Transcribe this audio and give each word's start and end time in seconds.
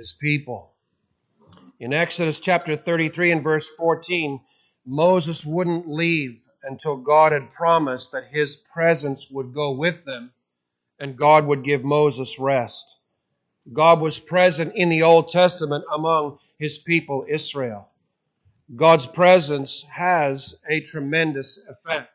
his 0.00 0.14
people. 0.14 0.72
In 1.78 1.92
Exodus 1.92 2.40
chapter 2.40 2.74
33 2.74 3.32
and 3.32 3.42
verse 3.42 3.68
14, 3.68 4.40
Moses 4.86 5.44
wouldn't 5.44 5.90
leave 5.90 6.40
until 6.62 6.96
God 6.96 7.32
had 7.32 7.50
promised 7.50 8.12
that 8.12 8.24
his 8.24 8.56
presence 8.56 9.30
would 9.30 9.52
go 9.52 9.72
with 9.72 10.06
them 10.06 10.32
and 10.98 11.18
God 11.18 11.44
would 11.44 11.62
give 11.62 11.84
Moses 11.84 12.38
rest. 12.38 12.96
God 13.70 14.00
was 14.00 14.18
present 14.18 14.72
in 14.74 14.88
the 14.88 15.02
Old 15.02 15.28
Testament 15.28 15.84
among 15.94 16.38
his 16.58 16.78
people 16.78 17.26
Israel. 17.28 17.86
God's 18.74 19.06
presence 19.06 19.84
has 19.90 20.54
a 20.66 20.80
tremendous 20.80 21.58
effect. 21.68 22.10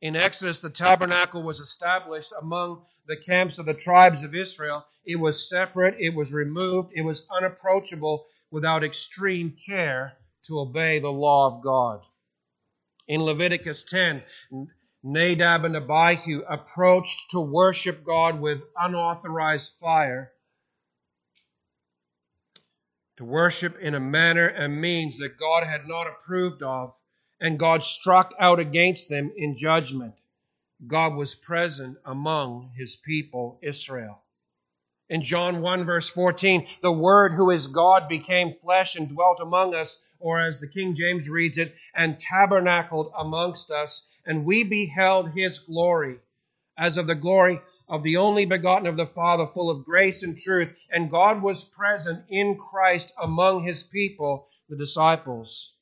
In 0.00 0.16
Exodus, 0.16 0.58
the 0.58 0.70
tabernacle 0.70 1.44
was 1.44 1.60
established 1.60 2.32
among 2.40 2.82
the 3.06 3.16
camps 3.16 3.58
of 3.58 3.66
the 3.66 3.74
tribes 3.74 4.24
of 4.24 4.34
Israel. 4.34 4.84
It 5.04 5.16
was 5.16 5.48
separate, 5.48 5.96
it 5.98 6.14
was 6.14 6.32
removed, 6.32 6.92
it 6.94 7.02
was 7.02 7.26
unapproachable 7.30 8.26
without 8.50 8.84
extreme 8.84 9.56
care 9.66 10.18
to 10.46 10.60
obey 10.60 10.98
the 10.98 11.12
law 11.12 11.46
of 11.46 11.62
God. 11.62 12.02
In 13.08 13.22
Leviticus 13.22 13.84
10, 13.84 14.22
Nadab 15.02 15.64
and 15.64 15.76
Abihu 15.76 16.42
approached 16.42 17.30
to 17.30 17.40
worship 17.40 18.04
God 18.04 18.40
with 18.40 18.62
unauthorized 18.76 19.72
fire, 19.80 20.32
to 23.16 23.24
worship 23.24 23.78
in 23.78 23.94
a 23.94 24.00
manner 24.00 24.46
and 24.46 24.80
means 24.80 25.18
that 25.18 25.38
God 25.38 25.64
had 25.64 25.86
not 25.86 26.06
approved 26.06 26.62
of, 26.62 26.94
and 27.40 27.58
God 27.58 27.82
struck 27.82 28.34
out 28.38 28.60
against 28.60 29.08
them 29.08 29.32
in 29.36 29.56
judgment. 29.56 30.14
God 30.86 31.14
was 31.14 31.34
present 31.34 31.98
among 32.04 32.72
his 32.76 32.96
people, 32.96 33.58
Israel. 33.62 34.22
In 35.10 35.22
John 35.22 35.60
1 35.60 35.84
verse 35.84 36.08
14, 36.08 36.68
the 36.82 36.92
Word 36.92 37.32
who 37.32 37.50
is 37.50 37.66
God 37.66 38.08
became 38.08 38.52
flesh 38.52 38.94
and 38.94 39.08
dwelt 39.08 39.40
among 39.40 39.74
us, 39.74 40.00
or 40.20 40.38
as 40.38 40.60
the 40.60 40.68
King 40.68 40.94
James 40.94 41.28
reads 41.28 41.58
it, 41.58 41.74
and 41.92 42.16
tabernacled 42.16 43.12
amongst 43.18 43.72
us, 43.72 44.06
and 44.24 44.44
we 44.44 44.62
beheld 44.62 45.32
his 45.32 45.58
glory, 45.58 46.20
as 46.78 46.96
of 46.96 47.08
the 47.08 47.16
glory 47.16 47.60
of 47.88 48.04
the 48.04 48.18
only 48.18 48.46
begotten 48.46 48.86
of 48.86 48.96
the 48.96 49.04
Father, 49.04 49.48
full 49.48 49.68
of 49.68 49.84
grace 49.84 50.22
and 50.22 50.38
truth. 50.38 50.72
And 50.92 51.10
God 51.10 51.42
was 51.42 51.64
present 51.64 52.24
in 52.28 52.56
Christ 52.56 53.12
among 53.20 53.64
his 53.64 53.82
people, 53.82 54.46
the 54.68 54.76
disciples. 54.76 55.74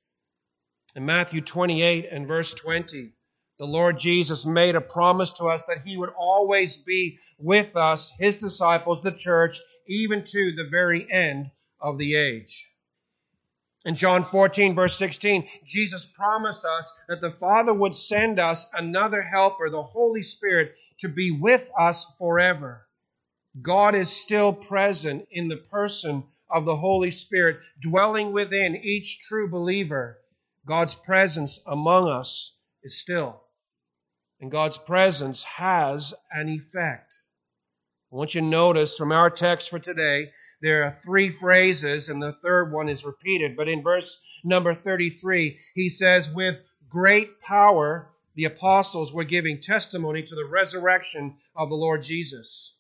In 0.97 1.05
Matthew 1.05 1.43
28 1.43 2.09
and 2.11 2.27
verse 2.27 2.55
20, 2.55 3.13
the 3.59 3.67
Lord 3.67 3.99
Jesus 3.99 4.47
made 4.47 4.77
a 4.77 4.81
promise 4.81 5.33
to 5.33 5.47
us 5.47 5.65
that 5.65 5.85
He 5.85 5.97
would 5.97 6.13
always 6.17 6.77
be 6.77 7.19
with 7.39 7.77
us, 7.77 8.13
His 8.19 8.37
disciples, 8.37 9.03
the 9.03 9.11
church, 9.13 9.59
even 9.89 10.25
to 10.25 10.53
the 10.53 10.69
very 10.71 11.11
end 11.11 11.51
of 11.81 11.99
the 11.99 12.15
age. 12.15 12.69
In 13.85 13.97
John 13.97 14.25
14, 14.25 14.75
verse 14.75 14.97
16, 14.97 15.49
Jesus 15.67 16.05
promised 16.05 16.65
us 16.65 16.93
that 17.09 17.21
the 17.21 17.31
Father 17.31 17.73
would 17.75 17.97
send 17.97 18.39
us 18.39 18.67
another 18.73 19.23
helper, 19.23 19.71
the 19.71 19.83
Holy 19.83 20.23
Spirit, 20.23 20.75
to 20.99 21.09
be 21.09 21.31
with 21.31 21.69
us 21.77 22.07
forever. 22.19 22.87
God 23.61 23.95
is 23.95 24.11
still 24.11 24.53
present 24.53 25.27
in 25.31 25.49
the 25.49 25.57
person 25.57 26.25
of 26.51 26.65
the 26.65 26.77
Holy 26.77 27.11
Spirit, 27.11 27.59
dwelling 27.81 28.33
within 28.33 28.77
each 28.77 29.21
true 29.21 29.49
believer. 29.49 30.19
God's 30.65 30.95
presence 30.95 31.59
among 31.67 32.09
us 32.09 32.53
is 32.83 33.01
still. 33.01 33.43
And 34.41 34.51
God's 34.51 34.79
presence 34.79 35.43
has 35.43 36.15
an 36.31 36.49
effect. 36.49 37.13
I 38.13 38.17
want 38.17 38.35
you 38.35 38.41
to 38.41 38.47
notice 38.47 38.97
from 38.97 39.13
our 39.13 39.31
text 39.31 39.69
for 39.69 39.79
today, 39.79 40.31
there 40.61 40.85
are 40.85 40.91
three 41.05 41.29
phrases, 41.29 42.09
and 42.09 42.23
the 42.23 42.33
third 42.33 42.73
one 42.73 42.89
is 42.89 43.05
repeated. 43.05 43.57
But 43.57 43.69
in 43.69 43.83
verse 43.83 44.19
number 44.45 44.75
33, 44.75 45.59
he 45.75 45.89
says, 45.89 46.31
With 46.31 46.61
great 46.89 47.41
power, 47.41 48.11
the 48.35 48.45
apostles 48.45 49.13
were 49.13 49.25
giving 49.25 49.61
testimony 49.61 50.23
to 50.23 50.35
the 50.35 50.45
resurrection 50.45 51.37
of 51.55 51.69
the 51.69 51.75
Lord 51.75 52.03
Jesus. 52.03 52.77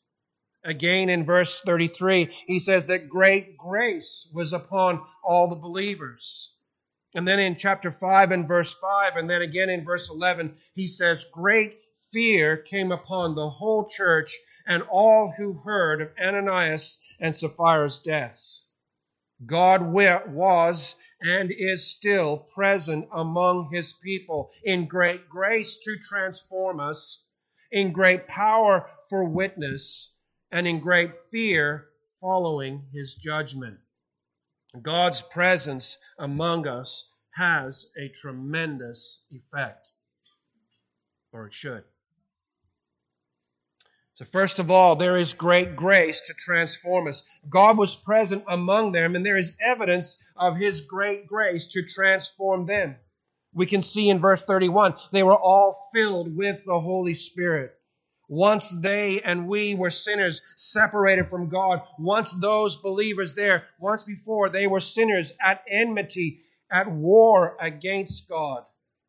Again 0.64 1.08
in 1.08 1.24
verse 1.24 1.60
33, 1.60 2.32
he 2.46 2.60
says 2.60 2.86
that 2.86 3.08
great 3.08 3.56
grace 3.56 4.28
was 4.32 4.52
upon 4.52 5.04
all 5.24 5.48
the 5.48 5.56
believers. 5.56 6.52
And 7.14 7.26
then 7.26 7.40
in 7.40 7.56
chapter 7.56 7.90
5 7.90 8.32
and 8.32 8.46
verse 8.46 8.72
5, 8.72 9.16
and 9.16 9.30
then 9.30 9.42
again 9.42 9.70
in 9.70 9.84
verse 9.84 10.10
11, 10.10 10.56
he 10.74 10.86
says, 10.86 11.24
Great 11.32 11.78
fear 12.12 12.56
came 12.56 12.92
upon 12.92 13.34
the 13.34 13.48
whole 13.48 13.88
church 13.88 14.38
and 14.66 14.82
all 14.82 15.32
who 15.36 15.54
heard 15.54 16.02
of 16.02 16.12
Ananias 16.22 16.98
and 17.18 17.34
Sapphira's 17.34 17.98
deaths. 18.00 18.66
God 19.46 19.82
was 19.82 20.96
and 21.22 21.50
is 21.50 21.86
still 21.94 22.38
present 22.54 23.08
among 23.12 23.70
his 23.72 23.94
people 23.94 24.50
in 24.62 24.86
great 24.86 25.28
grace 25.28 25.76
to 25.78 25.98
transform 25.98 26.78
us, 26.78 27.24
in 27.72 27.92
great 27.92 28.26
power 28.26 28.90
for 29.08 29.24
witness, 29.24 30.12
and 30.50 30.66
in 30.66 30.80
great 30.80 31.12
fear 31.30 31.88
following 32.20 32.86
his 32.92 33.14
judgment. 33.14 33.78
God's 34.82 35.20
presence 35.20 35.96
among 36.18 36.66
us 36.66 37.10
has 37.34 37.86
a 37.96 38.08
tremendous 38.08 39.20
effect, 39.30 39.92
or 41.32 41.46
it 41.46 41.54
should. 41.54 41.84
So, 44.16 44.24
first 44.24 44.58
of 44.58 44.70
all, 44.70 44.96
there 44.96 45.16
is 45.16 45.32
great 45.32 45.76
grace 45.76 46.22
to 46.22 46.34
transform 46.34 47.06
us. 47.06 47.22
God 47.48 47.78
was 47.78 47.94
present 47.94 48.44
among 48.48 48.90
them, 48.90 49.14
and 49.14 49.24
there 49.24 49.36
is 49.36 49.56
evidence 49.64 50.16
of 50.36 50.56
His 50.56 50.80
great 50.80 51.28
grace 51.28 51.68
to 51.68 51.84
transform 51.84 52.66
them. 52.66 52.96
We 53.54 53.66
can 53.66 53.80
see 53.80 54.10
in 54.10 54.18
verse 54.18 54.42
31 54.42 54.96
they 55.12 55.22
were 55.22 55.38
all 55.38 55.88
filled 55.94 56.36
with 56.36 56.64
the 56.64 56.80
Holy 56.80 57.14
Spirit. 57.14 57.77
Once 58.28 58.68
they 58.70 59.22
and 59.22 59.48
we 59.48 59.74
were 59.74 59.90
sinners 59.90 60.42
separated 60.56 61.30
from 61.30 61.48
God, 61.48 61.82
once 61.98 62.30
those 62.32 62.76
believers 62.76 63.34
there, 63.34 63.66
once 63.80 64.02
before 64.02 64.50
they 64.50 64.66
were 64.66 64.80
sinners 64.80 65.32
at 65.40 65.64
enmity, 65.66 66.42
at 66.70 66.90
war 66.90 67.56
against 67.58 68.28
God. 68.28 68.64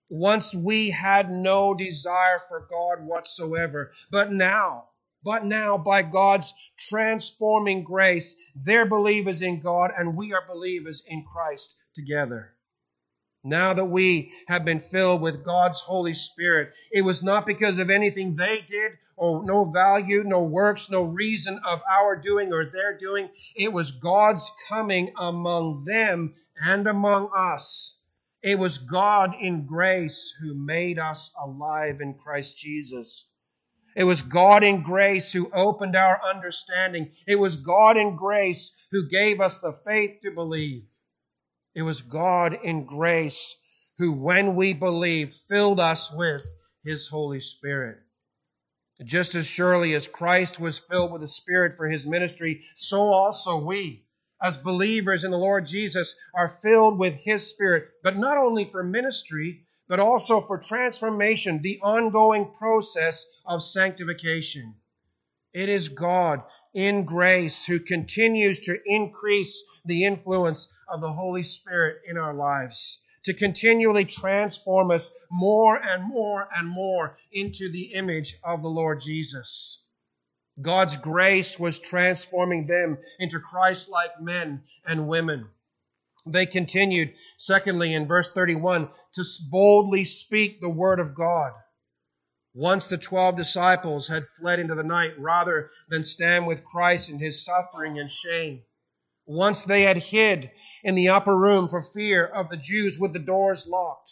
Once 0.09 0.56
we 0.56 0.90
had 0.90 1.29
no 1.29 1.74
desire 1.74 2.40
for 2.47 2.66
God 2.69 3.06
whatsoever, 3.06 3.91
but 4.09 4.31
now, 4.31 4.85
but 5.22 5.44
now, 5.44 5.78
by 5.78 6.02
God's 6.02 6.53
transforming 6.78 7.84
grace, 7.84 8.38
they're 8.56 8.85
believers 8.85 9.41
in 9.41 9.59
God 9.59 9.91
and 9.97 10.16
we 10.16 10.31
are 10.34 10.47
believers 10.47 11.03
in 11.06 11.25
Christ 11.25 11.75
together. 11.94 12.56
Now 13.44 13.74
that 13.74 13.86
we 13.86 14.34
have 14.48 14.66
been 14.66 14.80
filled 14.80 15.22
with 15.22 15.46
God's 15.46 15.80
Holy 15.80 16.14
Spirit, 16.14 16.74
it 16.92 17.02
was 17.02 17.24
not 17.24 17.46
because 17.46 17.78
of 17.78 17.90
anything 17.90 18.36
they 18.36 18.62
did 18.62 18.94
or 19.16 19.44
no 19.46 19.66
value, 19.66 20.24
no 20.26 20.44
works, 20.44 20.90
no 20.90 21.04
reason 21.04 21.60
of 21.66 21.82
our 21.90 22.16
doing 22.16 22.52
or 22.52 22.66
their 22.66 22.98
doing. 22.98 23.30
It 23.56 23.72
was 23.72 23.92
God's 23.92 24.50
coming 24.68 25.14
among 25.18 25.86
them 25.86 26.36
and 26.62 26.88
among 26.88 27.30
us. 27.36 27.97
It 28.41 28.59
was 28.59 28.78
God 28.78 29.36
in 29.40 29.66
grace 29.66 30.34
who 30.42 30.53
made 30.53 31.00
us 31.00 31.32
alive 31.42 32.02
in 32.02 32.16
Christ 32.16 32.58
Jesus. 32.58 33.26
It 33.96 34.03
was 34.03 34.22
God 34.22 34.64
in 34.64 34.84
grace 34.84 35.32
who 35.32 35.52
opened 35.52 35.96
our 35.96 36.22
understanding. 36.24 37.12
It 37.28 37.38
was 37.38 37.56
God 37.56 37.97
in 37.97 38.16
grace 38.16 38.72
who 38.92 39.09
gave 39.09 39.42
us 39.42 39.58
the 39.58 39.80
faith 39.85 40.22
to 40.24 40.32
believe. 40.32 40.84
It 41.76 41.84
was 41.84 42.02
God 42.02 42.54
in 42.64 42.86
grace 42.86 43.56
who, 43.98 44.14
when 44.14 44.56
we 44.56 44.74
believed, 44.74 45.36
filled 45.48 45.80
us 45.80 46.12
with 46.12 46.44
His 46.84 47.08
Holy 47.08 47.42
Spirit. 47.42 48.00
Just 49.04 49.36
as 49.36 49.46
surely 49.46 49.94
as 49.94 50.08
Christ 50.08 50.60
was 50.60 50.78
filled 50.78 51.12
with 51.12 51.22
the 51.22 51.28
Spirit 51.28 51.78
for 51.78 51.88
His 51.88 52.06
ministry, 52.06 52.66
so 52.76 53.14
also 53.14 53.58
we, 53.58 54.06
as 54.42 54.58
believers 54.58 55.24
in 55.24 55.32
the 55.32 55.38
Lord 55.38 55.66
Jesus, 55.66 56.16
are 56.34 56.48
filled 56.48 56.98
with 56.98 57.14
His 57.14 57.50
Spirit, 57.50 57.90
but 58.04 58.18
not 58.18 58.38
only 58.38 58.66
for 58.66 58.84
ministry, 58.84 59.66
but 59.88 60.00
also 60.00 60.42
for 60.42 60.58
transformation, 60.58 61.62
the 61.62 61.80
ongoing 61.82 62.52
process 62.58 63.26
of 63.46 63.64
sanctification. 63.64 64.76
It 65.54 65.70
is 65.70 65.90
God 65.90 66.44
in 66.74 67.06
grace 67.06 67.66
who 67.66 67.80
continues 67.80 68.60
to 68.62 68.80
increase 68.86 69.64
the 69.86 70.06
influence 70.06 70.68
of 70.88 71.02
the 71.02 71.12
Holy 71.12 71.44
Spirit 71.44 72.02
in 72.08 72.18
our 72.18 72.34
lives, 72.34 73.00
to 73.24 73.34
continually 73.34 74.06
transform 74.06 74.92
us 74.92 75.12
more 75.32 75.76
and 75.76 76.04
more 76.04 76.48
and 76.56 76.68
more 76.68 77.18
into 77.32 77.72
the 77.72 77.94
image 77.94 78.36
of 78.44 78.62
the 78.62 78.70
Lord 78.70 79.02
Jesus. 79.02 79.82
God's 80.62 80.98
grace 80.98 81.58
was 81.58 81.80
transforming 81.80 82.68
them 82.68 82.98
into 83.20 83.40
Christ 83.40 83.90
like 83.90 84.22
men 84.22 84.64
and 84.86 85.08
women. 85.08 85.50
They 86.26 86.46
continued, 86.46 87.14
secondly, 87.38 87.94
in 87.94 88.08
verse 88.08 88.30
31, 88.32 88.90
to 89.14 89.24
boldly 89.50 90.04
speak 90.04 90.60
the 90.60 90.70
word 90.70 91.00
of 91.00 91.16
God. 91.16 91.54
Once 92.61 92.90
the 92.90 92.97
twelve 92.97 93.38
disciples 93.38 94.09
had 94.09 94.26
fled 94.26 94.59
into 94.59 94.76
the 94.76 94.84
night 94.84 95.17
rather 95.17 95.70
than 95.88 96.03
stand 96.03 96.46
with 96.46 96.61
Christ 96.66 97.08
in 97.08 97.17
his 97.17 97.46
suffering 97.46 97.97
and 97.97 98.11
shame. 98.11 98.61
Once 99.26 99.64
they 99.64 99.84
had 99.84 99.96
hid 99.96 100.52
in 100.84 100.94
the 100.94 101.08
upper 101.08 101.38
room 101.38 101.70
for 101.70 101.82
fear 101.82 102.26
of 102.26 102.50
the 102.50 102.58
Jews 102.58 103.00
with 103.00 103.14
the 103.14 103.20
doors 103.20 103.66
locked. 103.66 104.11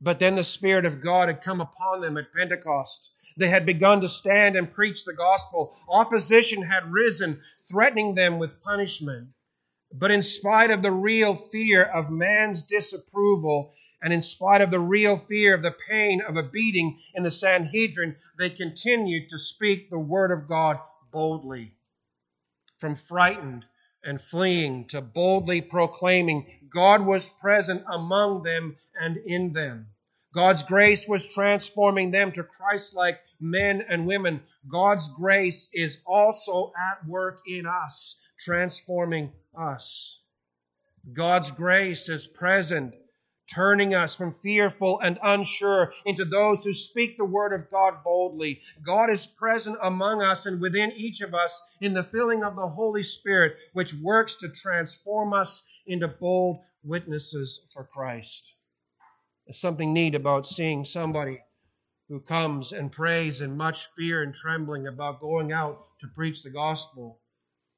But 0.00 0.20
then 0.20 0.36
the 0.36 0.44
Spirit 0.44 0.84
of 0.84 1.00
God 1.00 1.26
had 1.26 1.42
come 1.42 1.60
upon 1.60 2.00
them 2.00 2.16
at 2.16 2.32
Pentecost. 2.32 3.10
They 3.36 3.48
had 3.48 3.66
begun 3.66 4.02
to 4.02 4.08
stand 4.08 4.54
and 4.54 4.70
preach 4.70 5.04
the 5.04 5.12
gospel. 5.12 5.76
Opposition 5.88 6.62
had 6.62 6.92
risen, 6.92 7.42
threatening 7.68 8.14
them 8.14 8.38
with 8.38 8.62
punishment. 8.62 9.30
But 9.92 10.12
in 10.12 10.22
spite 10.22 10.70
of 10.70 10.82
the 10.82 10.92
real 10.92 11.34
fear 11.34 11.82
of 11.82 12.08
man's 12.08 12.62
disapproval, 12.62 13.74
and 14.04 14.12
in 14.12 14.20
spite 14.20 14.60
of 14.60 14.68
the 14.68 14.78
real 14.78 15.16
fear 15.16 15.54
of 15.54 15.62
the 15.62 15.74
pain 15.88 16.20
of 16.20 16.36
a 16.36 16.42
beating 16.42 17.00
in 17.14 17.22
the 17.22 17.30
Sanhedrin, 17.30 18.14
they 18.38 18.50
continued 18.50 19.30
to 19.30 19.38
speak 19.38 19.88
the 19.88 19.98
word 19.98 20.30
of 20.30 20.46
God 20.46 20.78
boldly. 21.10 21.72
From 22.76 22.96
frightened 22.96 23.64
and 24.04 24.20
fleeing 24.20 24.88
to 24.88 25.00
boldly 25.00 25.62
proclaiming, 25.62 26.68
God 26.68 27.00
was 27.00 27.30
present 27.30 27.82
among 27.90 28.42
them 28.42 28.76
and 29.00 29.16
in 29.16 29.54
them. 29.54 29.86
God's 30.34 30.64
grace 30.64 31.08
was 31.08 31.24
transforming 31.24 32.10
them 32.10 32.30
to 32.32 32.44
Christ 32.44 32.94
like 32.94 33.22
men 33.40 33.80
and 33.88 34.06
women. 34.06 34.42
God's 34.68 35.08
grace 35.08 35.66
is 35.72 35.96
also 36.04 36.74
at 36.78 37.08
work 37.08 37.38
in 37.46 37.64
us, 37.64 38.16
transforming 38.38 39.32
us. 39.56 40.20
God's 41.14 41.50
grace 41.52 42.10
is 42.10 42.26
present 42.26 42.96
turning 43.46 43.94
us 43.94 44.14
from 44.14 44.34
fearful 44.34 45.00
and 45.00 45.18
unsure 45.22 45.92
into 46.04 46.24
those 46.24 46.64
who 46.64 46.72
speak 46.72 47.16
the 47.16 47.24
word 47.24 47.52
of 47.52 47.70
God 47.70 48.02
boldly. 48.02 48.60
God 48.82 49.10
is 49.10 49.26
present 49.26 49.76
among 49.82 50.22
us 50.22 50.46
and 50.46 50.60
within 50.60 50.92
each 50.92 51.20
of 51.20 51.34
us 51.34 51.60
in 51.80 51.92
the 51.92 52.04
filling 52.04 52.42
of 52.42 52.56
the 52.56 52.68
Holy 52.68 53.02
Spirit, 53.02 53.56
which 53.72 53.94
works 53.94 54.36
to 54.36 54.48
transform 54.48 55.32
us 55.32 55.62
into 55.86 56.08
bold 56.08 56.60
witnesses 56.82 57.60
for 57.72 57.84
Christ. 57.84 58.52
There's 59.46 59.60
something 59.60 59.92
neat 59.92 60.14
about 60.14 60.46
seeing 60.46 60.84
somebody 60.84 61.42
who 62.08 62.20
comes 62.20 62.72
and 62.72 62.92
prays 62.92 63.40
in 63.40 63.56
much 63.56 63.86
fear 63.96 64.22
and 64.22 64.34
trembling 64.34 64.86
about 64.86 65.20
going 65.20 65.52
out 65.52 65.84
to 66.00 66.08
preach 66.08 66.42
the 66.42 66.50
gospel 66.50 67.20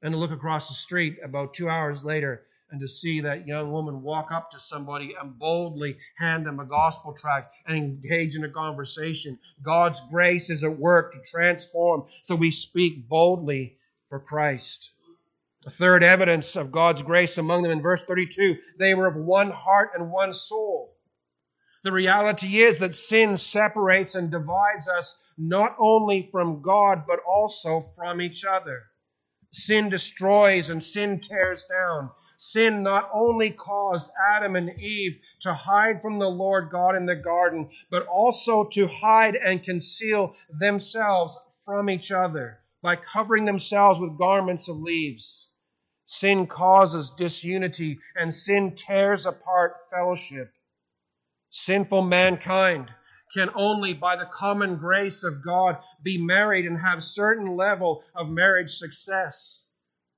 and 0.01 0.13
to 0.13 0.17
look 0.17 0.31
across 0.31 0.67
the 0.67 0.75
street 0.75 1.17
about 1.23 1.53
two 1.53 1.69
hours 1.69 2.05
later 2.05 2.46
and 2.69 2.81
to 2.81 2.87
see 2.87 3.21
that 3.21 3.47
young 3.47 3.71
woman 3.71 4.01
walk 4.01 4.31
up 4.31 4.51
to 4.51 4.59
somebody 4.59 5.15
and 5.19 5.39
boldly 5.39 5.97
hand 6.15 6.45
them 6.45 6.59
a 6.59 6.65
gospel 6.65 7.13
tract 7.13 7.55
and 7.65 7.77
engage 7.77 8.35
in 8.35 8.43
a 8.43 8.49
conversation. 8.49 9.39
God's 9.61 10.01
grace 10.11 10.49
is 10.49 10.63
at 10.63 10.77
work 10.77 11.13
to 11.13 11.19
transform, 11.31 12.05
so 12.23 12.35
we 12.35 12.51
speak 12.51 13.07
boldly 13.07 13.77
for 14.09 14.19
Christ. 14.19 14.91
The 15.63 15.71
third 15.71 16.03
evidence 16.03 16.55
of 16.55 16.71
God's 16.71 17.01
grace 17.03 17.37
among 17.37 17.63
them 17.63 17.71
in 17.71 17.81
verse 17.81 18.03
32 18.03 18.57
they 18.77 18.93
were 18.93 19.07
of 19.07 19.15
one 19.15 19.51
heart 19.51 19.91
and 19.95 20.11
one 20.11 20.33
soul. 20.33 20.93
The 21.83 21.91
reality 21.91 22.59
is 22.59 22.79
that 22.79 22.93
sin 22.93 23.37
separates 23.37 24.15
and 24.15 24.29
divides 24.29 24.87
us 24.87 25.17
not 25.37 25.75
only 25.79 26.29
from 26.31 26.61
God, 26.61 27.03
but 27.07 27.19
also 27.25 27.79
from 27.79 28.21
each 28.21 28.43
other. 28.43 28.83
Sin 29.51 29.89
destroys 29.89 30.69
and 30.69 30.83
sin 30.83 31.21
tears 31.21 31.65
down. 31.65 32.11
Sin 32.39 32.83
not 32.83 33.09
only 33.11 33.49
caused 33.49 34.11
Adam 34.29 34.55
and 34.55 34.79
Eve 34.79 35.19
to 35.39 35.53
hide 35.53 36.03
from 36.03 36.19
the 36.19 36.29
Lord 36.29 36.69
God 36.69 36.95
in 36.95 37.07
the 37.07 37.15
garden, 37.15 37.71
but 37.89 38.05
also 38.05 38.63
to 38.65 38.87
hide 38.87 39.35
and 39.35 39.63
conceal 39.63 40.35
themselves 40.49 41.35
from 41.65 41.89
each 41.89 42.11
other 42.11 42.59
by 42.83 42.95
covering 42.95 43.45
themselves 43.45 43.99
with 43.99 44.17
garments 44.19 44.67
of 44.67 44.77
leaves. 44.77 45.49
Sin 46.05 46.47
causes 46.47 47.09
disunity 47.09 47.99
and 48.15 48.33
sin 48.33 48.75
tears 48.75 49.25
apart 49.25 49.75
fellowship. 49.89 50.53
Sinful 51.49 52.03
mankind 52.03 52.93
can 53.33 53.49
only 53.55 53.93
by 53.93 54.15
the 54.15 54.25
common 54.27 54.77
grace 54.77 55.23
of 55.23 55.43
God 55.43 55.79
be 56.03 56.17
married 56.17 56.65
and 56.65 56.79
have 56.79 57.03
certain 57.03 57.57
level 57.57 58.03
of 58.15 58.29
marriage 58.29 58.71
success. 58.75 59.66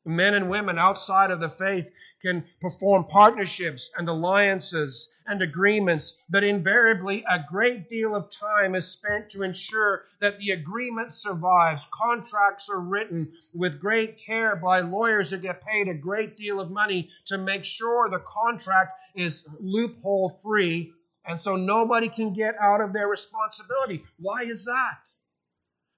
Men 0.05 0.33
and 0.33 0.49
women 0.49 0.79
outside 0.79 1.29
of 1.29 1.39
the 1.39 1.49
faith 1.49 1.91
can 2.21 2.45
perform 2.61 3.05
partnerships 3.05 3.91
and 3.97 4.07
alliances 4.07 5.09
and 5.25 5.41
agreements, 5.41 6.17
but 6.29 6.43
invariably 6.43 7.23
a 7.29 7.43
great 7.49 7.89
deal 7.89 8.15
of 8.15 8.31
time 8.31 8.75
is 8.75 8.87
spent 8.87 9.29
to 9.29 9.43
ensure 9.43 10.05
that 10.19 10.37
the 10.39 10.51
agreement 10.51 11.13
survives. 11.13 11.85
Contracts 11.91 12.69
are 12.69 12.79
written 12.79 13.31
with 13.53 13.79
great 13.79 14.17
care 14.17 14.55
by 14.55 14.79
lawyers 14.79 15.29
who 15.29 15.37
get 15.37 15.65
paid 15.65 15.87
a 15.87 15.93
great 15.93 16.37
deal 16.37 16.59
of 16.59 16.71
money 16.71 17.09
to 17.25 17.37
make 17.37 17.65
sure 17.65 18.09
the 18.09 18.19
contract 18.19 18.97
is 19.15 19.45
loophole 19.59 20.29
free, 20.41 20.93
and 21.25 21.39
so 21.39 21.55
nobody 21.55 22.09
can 22.09 22.33
get 22.33 22.55
out 22.59 22.81
of 22.81 22.93
their 22.93 23.07
responsibility. 23.07 24.03
Why 24.17 24.43
is 24.43 24.65
that? 24.65 24.99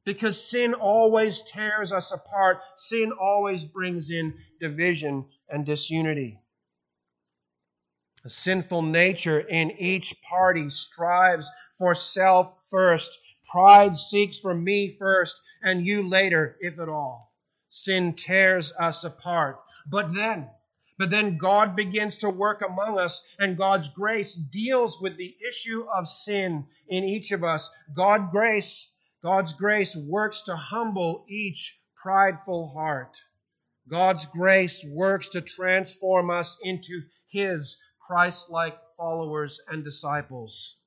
Because 0.05 0.49
sin 0.49 0.73
always 0.73 1.41
tears 1.41 1.91
us 1.91 2.11
apart. 2.11 2.61
Sin 2.75 3.11
always 3.11 3.63
brings 3.63 4.09
in 4.09 4.33
division 4.59 5.25
and 5.49 5.65
disunity. 5.65 6.39
A 8.23 8.29
sinful 8.29 8.83
nature 8.83 9.39
in 9.39 9.71
each 9.71 10.21
party 10.21 10.69
strives 10.69 11.49
for 11.77 11.95
self 11.95 12.53
first. 12.69 13.17
Pride 13.49 13.97
seeks 13.97 14.37
for 14.37 14.53
me 14.53 14.95
first 14.97 15.41
and 15.63 15.85
you 15.85 16.07
later, 16.07 16.55
if 16.59 16.79
at 16.79 16.89
all. 16.89 17.33
Sin 17.69 18.13
tears 18.13 18.73
us 18.77 19.03
apart. 19.03 19.59
But 19.87 20.13
then, 20.13 20.49
but 20.97 21.09
then 21.09 21.37
God 21.37 21.75
begins 21.75 22.17
to 22.17 22.29
work 22.29 22.61
among 22.61 22.99
us, 22.99 23.23
and 23.39 23.57
God's 23.57 23.89
grace 23.89 24.35
deals 24.35 25.01
with 25.01 25.17
the 25.17 25.35
issue 25.47 25.87
of 25.91 26.07
sin 26.07 26.67
in 26.87 27.03
each 27.03 27.31
of 27.31 27.43
us. 27.43 27.69
God 27.95 28.29
grace, 28.31 28.87
God's 29.23 29.53
grace 29.53 29.95
works 29.95 30.41
to 30.43 30.55
humble 30.55 31.25
each 31.29 31.79
prideful 32.01 32.69
heart. 32.69 33.15
God's 33.87 34.25
grace 34.25 34.83
works 34.83 35.29
to 35.29 35.41
transform 35.41 36.31
us 36.31 36.57
into 36.63 37.03
His 37.29 37.77
Christ 37.99 38.49
like 38.49 38.79
followers 38.97 39.59
and 39.67 39.83
disciples. 39.83 40.77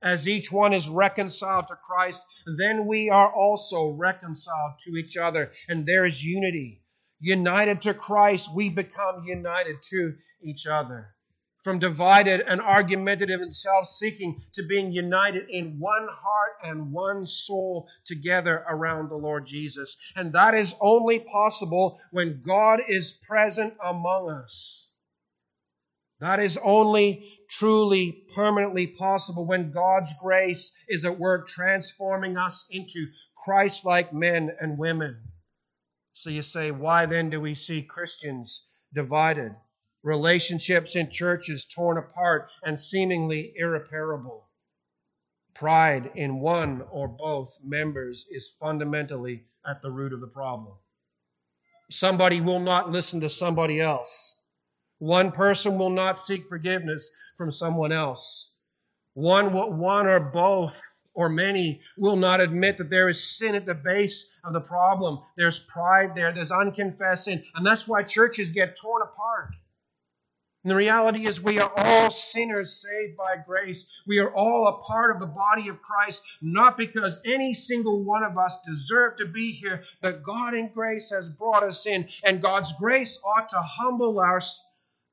As 0.00 0.28
each 0.28 0.52
one 0.52 0.72
is 0.72 0.88
reconciled 0.88 1.66
to 1.68 1.76
Christ, 1.76 2.22
then 2.58 2.86
we 2.86 3.10
are 3.10 3.32
also 3.32 3.90
reconciled 3.90 4.78
to 4.84 4.96
each 4.96 5.16
other, 5.16 5.52
and 5.68 5.84
there 5.84 6.06
is 6.06 6.24
unity. 6.24 6.84
United 7.18 7.82
to 7.82 7.94
Christ, 7.94 8.54
we 8.54 8.70
become 8.70 9.24
united 9.24 9.82
to 9.90 10.16
each 10.42 10.66
other 10.66 11.14
from 11.62 11.78
divided 11.78 12.40
and 12.40 12.60
argumentative 12.60 13.40
and 13.40 13.54
self 13.54 13.86
seeking 13.86 14.42
to 14.54 14.62
being 14.62 14.92
united 14.92 15.48
in 15.50 15.78
one 15.78 16.08
heart 16.10 16.52
and 16.62 16.92
one 16.92 17.26
soul 17.26 17.88
together 18.04 18.64
around 18.68 19.08
the 19.08 19.16
Lord 19.16 19.46
Jesus. 19.46 19.96
And 20.16 20.32
that 20.32 20.54
is 20.54 20.74
only 20.80 21.18
possible 21.18 22.00
when 22.10 22.42
God 22.44 22.80
is 22.88 23.12
present 23.12 23.74
among 23.84 24.30
us. 24.30 24.88
That 26.20 26.40
is 26.40 26.58
only 26.62 27.26
truly 27.48 28.24
permanently 28.34 28.86
possible 28.86 29.46
when 29.46 29.70
God's 29.70 30.12
grace 30.20 30.72
is 30.88 31.04
at 31.04 31.18
work 31.18 31.48
transforming 31.48 32.36
us 32.36 32.64
into 32.70 33.06
Christ 33.34 33.84
like 33.84 34.12
men 34.12 34.50
and 34.60 34.78
women. 34.78 35.18
So 36.12 36.30
you 36.30 36.42
say, 36.42 36.70
why 36.70 37.06
then 37.06 37.30
do 37.30 37.40
we 37.40 37.54
see 37.54 37.82
Christians 37.82 38.66
divided? 38.92 39.54
Relationships 40.02 40.96
in 40.96 41.10
churches 41.10 41.64
torn 41.64 41.98
apart 41.98 42.48
and 42.64 42.78
seemingly 42.78 43.52
irreparable. 43.56 44.48
Pride 45.54 46.12
in 46.14 46.40
one 46.40 46.82
or 46.90 47.08
both 47.08 47.58
members 47.62 48.26
is 48.30 48.54
fundamentally 48.60 49.44
at 49.66 49.82
the 49.82 49.90
root 49.90 50.12
of 50.12 50.20
the 50.20 50.26
problem. 50.26 50.74
Somebody 51.90 52.40
will 52.40 52.60
not 52.60 52.90
listen 52.90 53.20
to 53.20 53.28
somebody 53.28 53.80
else. 53.80 54.36
One 54.98 55.32
person 55.32 55.78
will 55.78 55.90
not 55.90 56.18
seek 56.18 56.48
forgiveness 56.48 57.10
from 57.36 57.50
someone 57.50 57.92
else. 57.92 58.52
One, 59.14 59.52
one 59.52 60.06
or 60.06 60.20
both 60.20 60.80
or 61.14 61.28
many 61.28 61.80
will 61.98 62.16
not 62.16 62.40
admit 62.40 62.78
that 62.78 62.88
there 62.88 63.08
is 63.08 63.36
sin 63.36 63.54
at 63.54 63.66
the 63.66 63.74
base 63.74 64.26
of 64.44 64.52
the 64.52 64.60
problem. 64.60 65.20
There's 65.36 65.58
pride 65.58 66.14
there, 66.14 66.32
there's 66.32 66.52
unconfessed 66.52 67.24
sin, 67.24 67.44
and 67.54 67.66
that's 67.66 67.88
why 67.88 68.04
churches 68.04 68.50
get 68.50 68.76
torn 68.76 69.02
apart. 69.02 69.50
And 70.62 70.70
the 70.70 70.76
reality 70.76 71.26
is, 71.26 71.40
we 71.40 71.58
are 71.58 71.72
all 71.74 72.10
sinners 72.10 72.82
saved 72.82 73.16
by 73.16 73.36
grace. 73.46 73.86
We 74.06 74.18
are 74.18 74.34
all 74.34 74.66
a 74.68 74.82
part 74.82 75.10
of 75.10 75.18
the 75.18 75.26
body 75.26 75.68
of 75.68 75.80
Christ, 75.80 76.22
not 76.42 76.76
because 76.76 77.18
any 77.24 77.54
single 77.54 78.04
one 78.04 78.22
of 78.22 78.36
us 78.36 78.56
deserve 78.66 79.16
to 79.18 79.26
be 79.26 79.52
here, 79.52 79.84
but 80.02 80.22
God 80.22 80.52
in 80.52 80.68
grace 80.68 81.10
has 81.10 81.30
brought 81.30 81.62
us 81.62 81.86
in. 81.86 82.08
And 82.22 82.42
God's 82.42 82.74
grace 82.74 83.18
ought 83.24 83.48
to 83.50 83.62
humble 83.62 84.20
us 84.20 84.62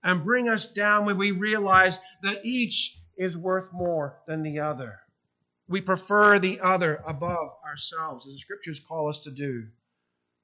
and 0.03 0.25
bring 0.25 0.49
us 0.49 0.67
down 0.67 1.05
when 1.05 1.17
we 1.17 1.31
realize 1.31 1.99
that 2.23 2.41
each 2.43 2.97
is 3.15 3.37
worth 3.37 3.71
more 3.71 4.19
than 4.27 4.43
the 4.43 4.59
other. 4.59 4.99
We 5.69 5.79
prefer 5.79 6.39
the 6.39 6.59
other 6.59 7.01
above 7.07 7.51
ourselves, 7.65 8.27
as 8.27 8.33
the 8.33 8.39
scriptures 8.39 8.81
call 8.81 9.09
us 9.09 9.21
to 9.23 9.31
do. 9.31 9.67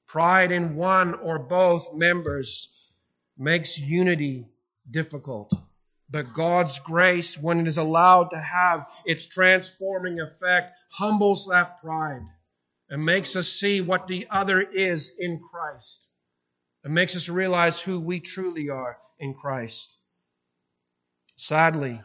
Pride 0.06 0.50
in 0.50 0.76
one 0.76 1.14
or 1.14 1.38
both 1.38 1.92
members 1.92 2.68
makes 3.36 3.78
unity 3.78 4.48
difficult. 4.90 5.52
But 6.10 6.32
God's 6.32 6.78
grace, 6.78 7.36
when 7.36 7.60
it 7.60 7.66
is 7.66 7.78
allowed 7.78 8.30
to 8.30 8.40
have 8.40 8.86
its 9.04 9.26
transforming 9.26 10.20
effect, 10.20 10.76
humbles 10.90 11.46
that 11.50 11.80
pride 11.80 12.26
and 12.88 13.04
makes 13.04 13.36
us 13.36 13.48
see 13.48 13.80
what 13.80 14.06
the 14.06 14.26
other 14.30 14.60
is 14.60 15.10
in 15.18 15.40
Christ 15.40 16.08
and 16.84 16.94
makes 16.94 17.16
us 17.16 17.28
realize 17.28 17.80
who 17.80 17.98
we 17.98 18.20
truly 18.20 18.68
are 18.68 18.98
in 19.18 19.34
Christ. 19.34 19.96
Sadly, 21.36 22.00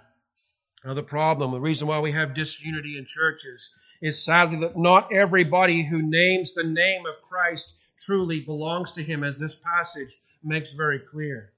another 0.84 1.04
problem, 1.04 1.52
the 1.52 1.60
reason 1.60 1.88
why 1.88 2.00
we 2.00 2.14
have 2.14 2.34
disunity 2.34 2.98
in 2.98 3.06
churches 3.06 3.70
is 4.02 4.24
sadly 4.24 4.60
that 4.62 4.78
not 4.78 5.14
everybody 5.14 5.84
who 5.84 6.02
names 6.02 6.54
the 6.54 6.64
name 6.64 7.06
of 7.06 7.22
Christ 7.22 7.76
truly 8.00 8.40
belongs 8.40 8.94
to 8.94 9.04
him, 9.04 9.24
as 9.26 9.38
this 9.38 9.56
passage 9.56 10.16
makes 10.42 10.72
very 10.72 11.00
clear. 11.00 11.52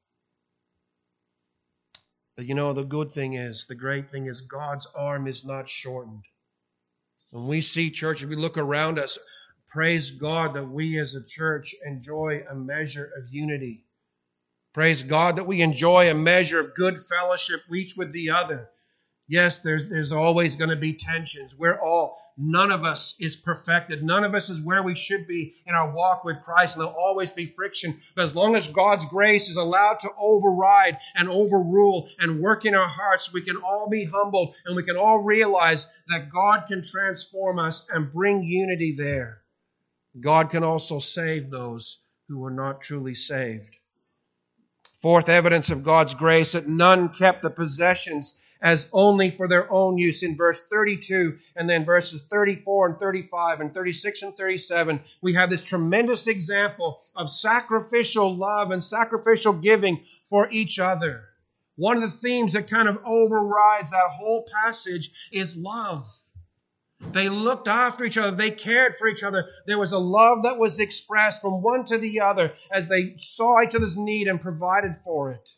But 2.42 2.48
you 2.48 2.56
know, 2.56 2.74
the 2.74 2.84
good 2.84 3.12
thing 3.12 3.34
is, 3.34 3.68
the 3.68 3.76
great 3.76 4.10
thing 4.10 4.26
is, 4.26 4.42
God's 4.42 4.88
arm 4.96 5.28
is 5.28 5.46
not 5.46 5.70
shortened. 5.70 6.24
When 7.30 7.46
we 7.46 7.62
see 7.62 7.92
church, 7.92 8.24
we 8.24 8.36
look 8.36 8.58
around 8.58 8.98
us, 8.98 9.20
praise 9.68 10.10
God 10.10 10.56
that 10.56 10.68
we 10.68 11.00
as 11.00 11.14
a 11.14 11.24
church 11.24 11.76
enjoy 11.86 12.44
a 12.50 12.56
measure 12.56 13.08
of 13.16 13.32
unity. 13.32 13.86
Praise 14.74 15.04
God 15.04 15.36
that 15.36 15.46
we 15.46 15.62
enjoy 15.62 16.10
a 16.10 16.16
measure 16.16 16.58
of 16.58 16.74
good 16.74 16.98
fellowship 16.98 17.62
each 17.72 17.96
with 17.96 18.12
the 18.12 18.32
other. 18.32 18.72
Yes, 19.32 19.60
there's, 19.60 19.88
there's 19.88 20.12
always 20.12 20.58
going 20.58 20.72
to 20.72 20.76
be 20.76 20.92
tensions. 20.92 21.58
We're 21.58 21.80
all, 21.80 22.18
none 22.38 22.70
of 22.70 22.84
us 22.84 23.16
is 23.18 23.38
perfected. 23.38 24.04
None 24.04 24.26
of 24.26 24.36
us 24.36 24.50
is 24.50 24.60
where 24.60 24.84
we 24.84 24.94
should 24.94 25.26
be 25.26 25.56
in 25.66 25.74
our 25.74 25.90
walk 25.90 26.26
with 26.26 26.44
Christ, 26.44 26.76
and 26.76 26.82
there'll 26.82 27.00
always 27.00 27.32
be 27.32 27.46
friction. 27.46 28.02
But 28.14 28.24
as 28.24 28.36
long 28.36 28.58
as 28.58 28.68
God's 28.68 29.06
grace 29.06 29.48
is 29.48 29.56
allowed 29.56 30.02
to 30.02 30.10
override 30.20 30.98
and 31.16 31.30
overrule 31.30 32.10
and 32.20 32.42
work 32.42 32.66
in 32.66 32.76
our 32.76 32.90
hearts, 32.90 33.32
we 33.32 33.42
can 33.42 33.56
all 33.56 33.88
be 33.90 34.04
humbled 34.04 34.54
and 34.66 34.76
we 34.76 34.84
can 34.84 34.98
all 34.98 35.20
realize 35.20 35.88
that 36.10 36.30
God 36.30 36.66
can 36.68 36.84
transform 36.84 37.58
us 37.58 37.88
and 37.90 38.12
bring 38.12 38.44
unity 38.44 38.96
there. 38.98 39.44
God 40.20 40.50
can 40.50 40.66
also 40.66 41.00
save 41.00 41.50
those 41.50 42.00
who 42.28 42.44
are 42.44 42.52
not 42.52 42.82
truly 42.82 43.16
saved. 43.16 43.78
Fourth 45.02 45.30
evidence 45.30 45.70
of 45.70 45.84
God's 45.84 46.16
grace 46.16 46.52
that 46.52 46.68
none 46.68 47.08
kept 47.08 47.44
the 47.44 47.50
possessions 47.50 48.38
as 48.62 48.88
only 48.94 49.32
for 49.32 49.48
their 49.48 49.72
own 49.72 49.98
use 49.98 50.24
in 50.24 50.36
verse 50.38 50.60
32 50.72 51.38
and 51.56 51.70
then 51.70 51.86
verses 51.86 52.22
34 52.30 52.90
and 52.90 53.00
35 53.00 53.62
and 53.62 53.74
36 53.74 54.22
and 54.22 54.38
37 54.38 55.00
we 55.22 55.34
have 55.34 55.50
this 55.50 55.64
tremendous 55.64 56.28
example 56.28 57.02
of 57.16 57.30
sacrificial 57.30 58.36
love 58.36 58.72
and 58.72 58.84
sacrificial 58.84 59.54
giving 59.54 60.04
for 60.30 60.50
each 60.52 60.80
other 60.80 61.24
one 61.76 61.96
of 61.96 62.04
the 62.04 62.18
themes 62.18 62.54
that 62.54 62.70
kind 62.70 62.88
of 62.88 63.00
overrides 63.06 63.92
that 63.92 64.10
whole 64.12 64.46
passage 64.64 65.12
is 65.32 65.56
love 65.56 66.06
they 67.14 67.30
looked 67.30 67.68
after 67.68 68.06
each 68.06 68.20
other. 68.20 68.36
They 68.36 68.52
cared 68.52 68.96
for 68.98 69.08
each 69.08 69.24
other. 69.24 69.50
There 69.66 69.80
was 69.80 69.92
a 69.92 69.98
love 69.98 70.44
that 70.44 70.60
was 70.60 70.80
expressed 70.80 71.42
from 71.42 71.64
one 71.64 71.84
to 71.86 71.98
the 71.98 72.22
other 72.22 72.54
as 72.72 72.88
they 72.88 73.16
saw 73.18 73.62
each 73.62 73.74
other's 73.74 73.98
need 73.98 74.28
and 74.28 74.40
provided 74.40 74.98
for 75.04 75.32
it. 75.32 75.50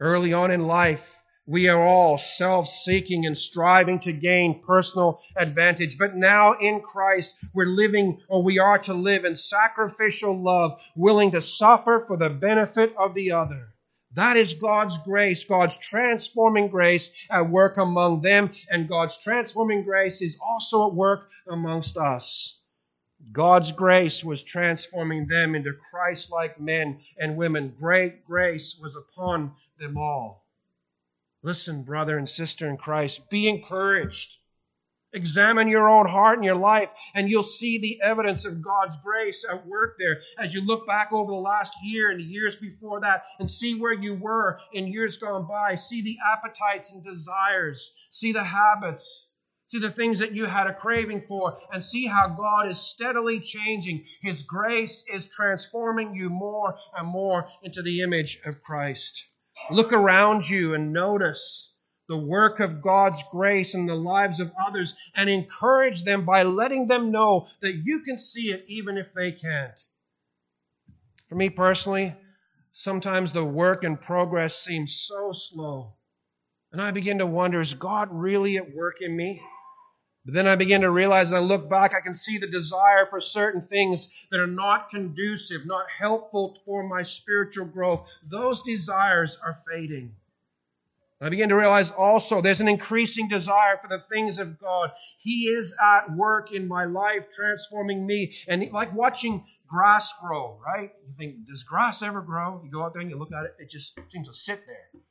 Early 0.00 0.32
on 0.32 0.50
in 0.50 0.66
life, 0.66 1.14
we 1.46 1.68
are 1.68 1.80
all 1.80 2.18
self 2.18 2.68
seeking 2.68 3.26
and 3.26 3.36
striving 3.36 4.00
to 4.00 4.12
gain 4.12 4.62
personal 4.66 5.20
advantage. 5.36 5.98
But 5.98 6.16
now 6.16 6.54
in 6.54 6.80
Christ, 6.80 7.36
we're 7.52 7.66
living, 7.66 8.20
or 8.28 8.42
we 8.42 8.58
are 8.58 8.78
to 8.80 8.94
live 8.94 9.24
in 9.24 9.36
sacrificial 9.36 10.42
love, 10.42 10.80
willing 10.96 11.30
to 11.32 11.40
suffer 11.40 12.04
for 12.06 12.16
the 12.16 12.30
benefit 12.30 12.94
of 12.98 13.14
the 13.14 13.32
other. 13.32 13.74
That 14.14 14.36
is 14.36 14.54
God's 14.54 14.96
grace, 14.98 15.44
God's 15.44 15.76
transforming 15.76 16.68
grace 16.68 17.10
at 17.30 17.50
work 17.50 17.76
among 17.76 18.22
them, 18.22 18.52
and 18.70 18.88
God's 18.88 19.18
transforming 19.18 19.84
grace 19.84 20.22
is 20.22 20.38
also 20.40 20.88
at 20.88 20.94
work 20.94 21.28
amongst 21.48 21.96
us. 21.96 22.60
God's 23.34 23.72
grace 23.72 24.22
was 24.22 24.44
transforming 24.44 25.26
them 25.26 25.56
into 25.56 25.72
Christ 25.90 26.30
like 26.30 26.60
men 26.60 27.00
and 27.18 27.36
women. 27.36 27.74
Great 27.76 28.24
grace 28.24 28.78
was 28.80 28.94
upon 28.94 29.56
them 29.76 29.98
all. 29.98 30.46
Listen, 31.42 31.82
brother 31.82 32.16
and 32.16 32.30
sister 32.30 32.68
in 32.68 32.76
Christ, 32.76 33.28
be 33.30 33.48
encouraged. 33.48 34.36
Examine 35.12 35.66
your 35.66 35.88
own 35.88 36.06
heart 36.06 36.38
and 36.38 36.44
your 36.44 36.54
life, 36.54 36.90
and 37.12 37.28
you'll 37.28 37.42
see 37.42 37.78
the 37.78 38.00
evidence 38.02 38.44
of 38.44 38.62
God's 38.62 38.96
grace 38.98 39.44
at 39.50 39.66
work 39.66 39.96
there 39.98 40.20
as 40.38 40.54
you 40.54 40.64
look 40.64 40.86
back 40.86 41.12
over 41.12 41.32
the 41.32 41.36
last 41.36 41.74
year 41.82 42.12
and 42.12 42.20
the 42.20 42.24
years 42.24 42.54
before 42.54 43.00
that 43.00 43.24
and 43.40 43.50
see 43.50 43.74
where 43.74 43.92
you 43.92 44.14
were 44.14 44.60
in 44.72 44.86
years 44.86 45.16
gone 45.16 45.48
by. 45.48 45.74
See 45.74 46.02
the 46.02 46.18
appetites 46.32 46.92
and 46.92 47.02
desires, 47.02 47.92
see 48.10 48.30
the 48.30 48.44
habits, 48.44 49.26
See 49.74 49.80
the 49.80 49.90
things 49.90 50.20
that 50.20 50.36
you 50.36 50.44
had 50.44 50.68
a 50.68 50.72
craving 50.72 51.22
for 51.26 51.58
and 51.72 51.82
see 51.82 52.06
how 52.06 52.28
God 52.28 52.68
is 52.68 52.78
steadily 52.78 53.40
changing. 53.40 54.06
His 54.22 54.44
grace 54.44 55.02
is 55.12 55.26
transforming 55.26 56.14
you 56.14 56.30
more 56.30 56.78
and 56.96 57.08
more 57.08 57.48
into 57.60 57.82
the 57.82 58.02
image 58.02 58.38
of 58.44 58.62
Christ. 58.62 59.26
Look 59.72 59.92
around 59.92 60.48
you 60.48 60.74
and 60.74 60.92
notice 60.92 61.72
the 62.06 62.16
work 62.16 62.60
of 62.60 62.82
God's 62.82 63.20
grace 63.32 63.74
in 63.74 63.86
the 63.86 63.96
lives 63.96 64.38
of 64.38 64.52
others 64.64 64.94
and 65.16 65.28
encourage 65.28 66.04
them 66.04 66.24
by 66.24 66.44
letting 66.44 66.86
them 66.86 67.10
know 67.10 67.48
that 67.60 67.74
you 67.74 68.02
can 68.02 68.16
see 68.16 68.52
it 68.52 68.64
even 68.68 68.96
if 68.96 69.12
they 69.12 69.32
can't. 69.32 69.80
For 71.28 71.34
me 71.34 71.50
personally, 71.50 72.14
sometimes 72.70 73.32
the 73.32 73.44
work 73.44 73.82
and 73.82 74.00
progress 74.00 74.54
seems 74.54 74.94
so 74.94 75.32
slow. 75.32 75.94
And 76.70 76.80
I 76.80 76.92
begin 76.92 77.18
to 77.18 77.26
wonder 77.26 77.60
is 77.60 77.74
God 77.74 78.10
really 78.12 78.56
at 78.56 78.72
work 78.72 79.00
in 79.00 79.16
me? 79.16 79.42
But 80.24 80.32
then 80.32 80.46
I 80.46 80.56
begin 80.56 80.80
to 80.80 80.90
realize, 80.90 81.30
and 81.30 81.38
I 81.38 81.40
look 81.40 81.68
back, 81.68 81.94
I 81.94 82.00
can 82.00 82.14
see 82.14 82.38
the 82.38 82.46
desire 82.46 83.06
for 83.06 83.20
certain 83.20 83.60
things 83.60 84.08
that 84.30 84.40
are 84.40 84.46
not 84.46 84.88
conducive, 84.88 85.66
not 85.66 85.90
helpful 85.90 86.58
for 86.64 86.82
my 86.82 87.02
spiritual 87.02 87.66
growth. 87.66 88.08
Those 88.26 88.62
desires 88.62 89.36
are 89.44 89.58
fading. 89.70 90.14
I 91.20 91.28
begin 91.28 91.50
to 91.50 91.56
realize 91.56 91.90
also 91.90 92.40
there's 92.40 92.60
an 92.60 92.68
increasing 92.68 93.28
desire 93.28 93.78
for 93.80 93.88
the 93.88 94.02
things 94.10 94.38
of 94.38 94.58
God. 94.58 94.92
He 95.18 95.44
is 95.44 95.74
at 95.82 96.14
work 96.14 96.52
in 96.52 96.68
my 96.68 96.84
life, 96.84 97.30
transforming 97.30 98.06
me. 98.06 98.34
And 98.48 98.70
like 98.72 98.94
watching 98.94 99.44
grass 99.68 100.12
grow, 100.20 100.58
right? 100.64 100.92
You 101.06 101.14
think, 101.16 101.46
does 101.46 101.62
grass 101.62 102.02
ever 102.02 102.20
grow? 102.20 102.60
You 102.64 102.70
go 102.70 102.82
out 102.82 102.92
there 102.92 103.02
and 103.02 103.10
you 103.10 103.18
look 103.18 103.32
at 103.32 103.44
it, 103.44 103.56
it 103.58 103.70
just 103.70 103.98
seems 104.10 104.26
to 104.26 104.34
sit 104.34 104.66
there. 104.66 105.02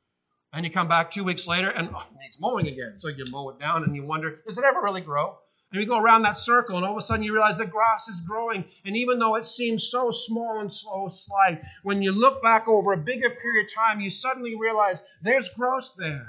And 0.54 0.64
you 0.64 0.70
come 0.70 0.86
back 0.86 1.10
two 1.10 1.24
weeks 1.24 1.48
later 1.48 1.68
and 1.68 1.90
oh, 1.92 2.06
mowing 2.40 2.68
again. 2.68 2.94
So 2.98 3.08
you 3.08 3.24
mow 3.28 3.48
it 3.48 3.58
down 3.58 3.82
and 3.82 3.96
you 3.96 4.04
wonder, 4.04 4.40
does 4.46 4.56
it 4.56 4.64
ever 4.64 4.80
really 4.80 5.00
grow? 5.00 5.36
And 5.72 5.80
you 5.80 5.88
go 5.88 5.98
around 5.98 6.22
that 6.22 6.36
circle, 6.36 6.76
and 6.76 6.86
all 6.86 6.92
of 6.92 6.98
a 6.98 7.00
sudden 7.00 7.24
you 7.24 7.32
realize 7.32 7.58
the 7.58 7.66
grass 7.66 8.06
is 8.06 8.20
growing. 8.20 8.64
And 8.84 8.96
even 8.96 9.18
though 9.18 9.34
it 9.34 9.44
seems 9.44 9.90
so 9.90 10.12
small 10.12 10.60
and 10.60 10.72
so 10.72 11.10
slight, 11.12 11.62
when 11.82 12.00
you 12.00 12.12
look 12.12 12.40
back 12.40 12.68
over 12.68 12.92
a 12.92 12.96
bigger 12.96 13.30
period 13.30 13.66
of 13.66 13.74
time, 13.74 14.00
you 14.00 14.08
suddenly 14.08 14.54
realize 14.54 15.02
there's 15.22 15.48
growth 15.48 15.90
there. 15.98 16.28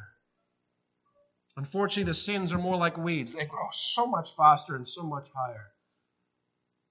Unfortunately, 1.57 2.09
the 2.09 2.15
sins 2.15 2.51
are 2.51 2.57
more 2.57 2.77
like 2.77 2.97
weeds. 2.97 3.33
They 3.33 3.45
grow 3.45 3.67
so 3.71 4.07
much 4.07 4.35
faster 4.35 4.75
and 4.75 4.89
so 4.89 5.03
much 5.03 5.29
higher. 5.35 5.67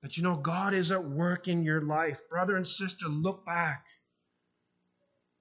But 0.01 0.17
you 0.17 0.23
know, 0.23 0.37
God 0.37 0.75
is 0.75 0.93
at 0.93 1.05
work 1.05 1.49
in 1.49 1.65
your 1.65 1.81
life. 1.81 2.21
Brother 2.31 2.57
and 2.57 2.69
sister, 2.69 3.07
look 3.09 3.45
back. 3.45 3.85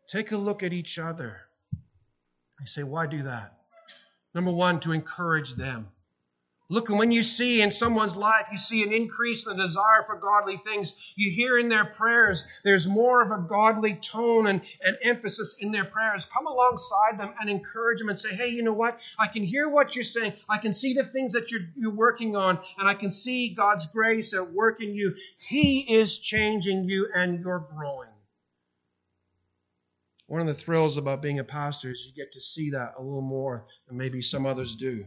Take 0.09 0.31
a 0.31 0.37
look 0.37 0.63
at 0.63 0.73
each 0.73 0.97
other. 0.97 1.41
You 2.63 2.67
say, 2.67 2.83
why 2.83 3.07
do 3.07 3.23
that? 3.23 3.57
Number 4.33 4.51
one, 4.53 4.79
to 4.79 4.93
encourage 4.93 5.55
them. 5.55 5.89
Look, 6.69 6.87
and 6.87 6.97
when 6.97 7.11
you 7.11 7.21
see 7.21 7.61
in 7.61 7.71
someone's 7.71 8.15
life, 8.15 8.47
you 8.53 8.57
see 8.57 8.83
an 8.83 8.93
increase 8.93 9.45
in 9.45 9.57
the 9.57 9.61
desire 9.61 10.05
for 10.07 10.15
godly 10.15 10.55
things. 10.55 10.93
You 11.17 11.29
hear 11.29 11.59
in 11.59 11.67
their 11.67 11.83
prayers, 11.83 12.45
there's 12.63 12.87
more 12.87 13.21
of 13.21 13.31
a 13.31 13.45
godly 13.45 13.95
tone 13.95 14.47
and, 14.47 14.61
and 14.81 14.97
emphasis 15.01 15.57
in 15.59 15.73
their 15.73 15.83
prayers. 15.83 16.23
Come 16.23 16.47
alongside 16.47 17.19
them 17.19 17.33
and 17.37 17.49
encourage 17.49 17.99
them 17.99 18.07
and 18.07 18.17
say, 18.17 18.33
hey, 18.33 18.47
you 18.47 18.63
know 18.63 18.71
what? 18.71 18.97
I 19.19 19.27
can 19.27 19.43
hear 19.43 19.67
what 19.67 19.97
you're 19.97 20.05
saying. 20.05 20.31
I 20.47 20.57
can 20.57 20.71
see 20.71 20.93
the 20.93 21.03
things 21.03 21.33
that 21.33 21.51
you're, 21.51 21.67
you're 21.75 21.91
working 21.91 22.37
on, 22.37 22.57
and 22.77 22.87
I 22.87 22.93
can 22.93 23.11
see 23.11 23.49
God's 23.49 23.87
grace 23.87 24.33
at 24.33 24.53
work 24.53 24.81
in 24.81 24.95
you. 24.95 25.15
He 25.37 25.81
is 25.81 26.17
changing 26.17 26.85
you, 26.85 27.09
and 27.13 27.41
you're 27.41 27.67
growing. 27.75 28.12
One 30.27 30.41
of 30.41 30.47
the 30.47 30.53
thrills 30.53 30.97
about 30.97 31.21
being 31.21 31.39
a 31.39 31.43
pastor 31.43 31.91
is 31.91 32.05
you 32.07 32.13
get 32.13 32.33
to 32.33 32.41
see 32.41 32.71
that 32.71 32.93
a 32.97 33.03
little 33.03 33.21
more 33.21 33.65
than 33.87 33.97
maybe 33.97 34.21
some 34.21 34.45
others 34.45 34.75
do. 34.75 35.05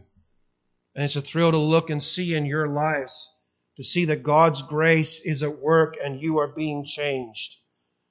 And 0.95 1.05
it's 1.05 1.15
a 1.15 1.21
thrill 1.21 1.51
to 1.51 1.57
look 1.57 1.89
and 1.89 2.03
see 2.03 2.33
in 2.33 2.45
your 2.45 2.67
lives, 2.67 3.31
to 3.77 3.83
see 3.83 4.05
that 4.05 4.23
God's 4.23 4.61
grace 4.61 5.19
is 5.19 5.43
at 5.43 5.59
work 5.59 5.95
and 6.03 6.21
you 6.21 6.39
are 6.39 6.47
being 6.47 6.85
changed. 6.85 7.55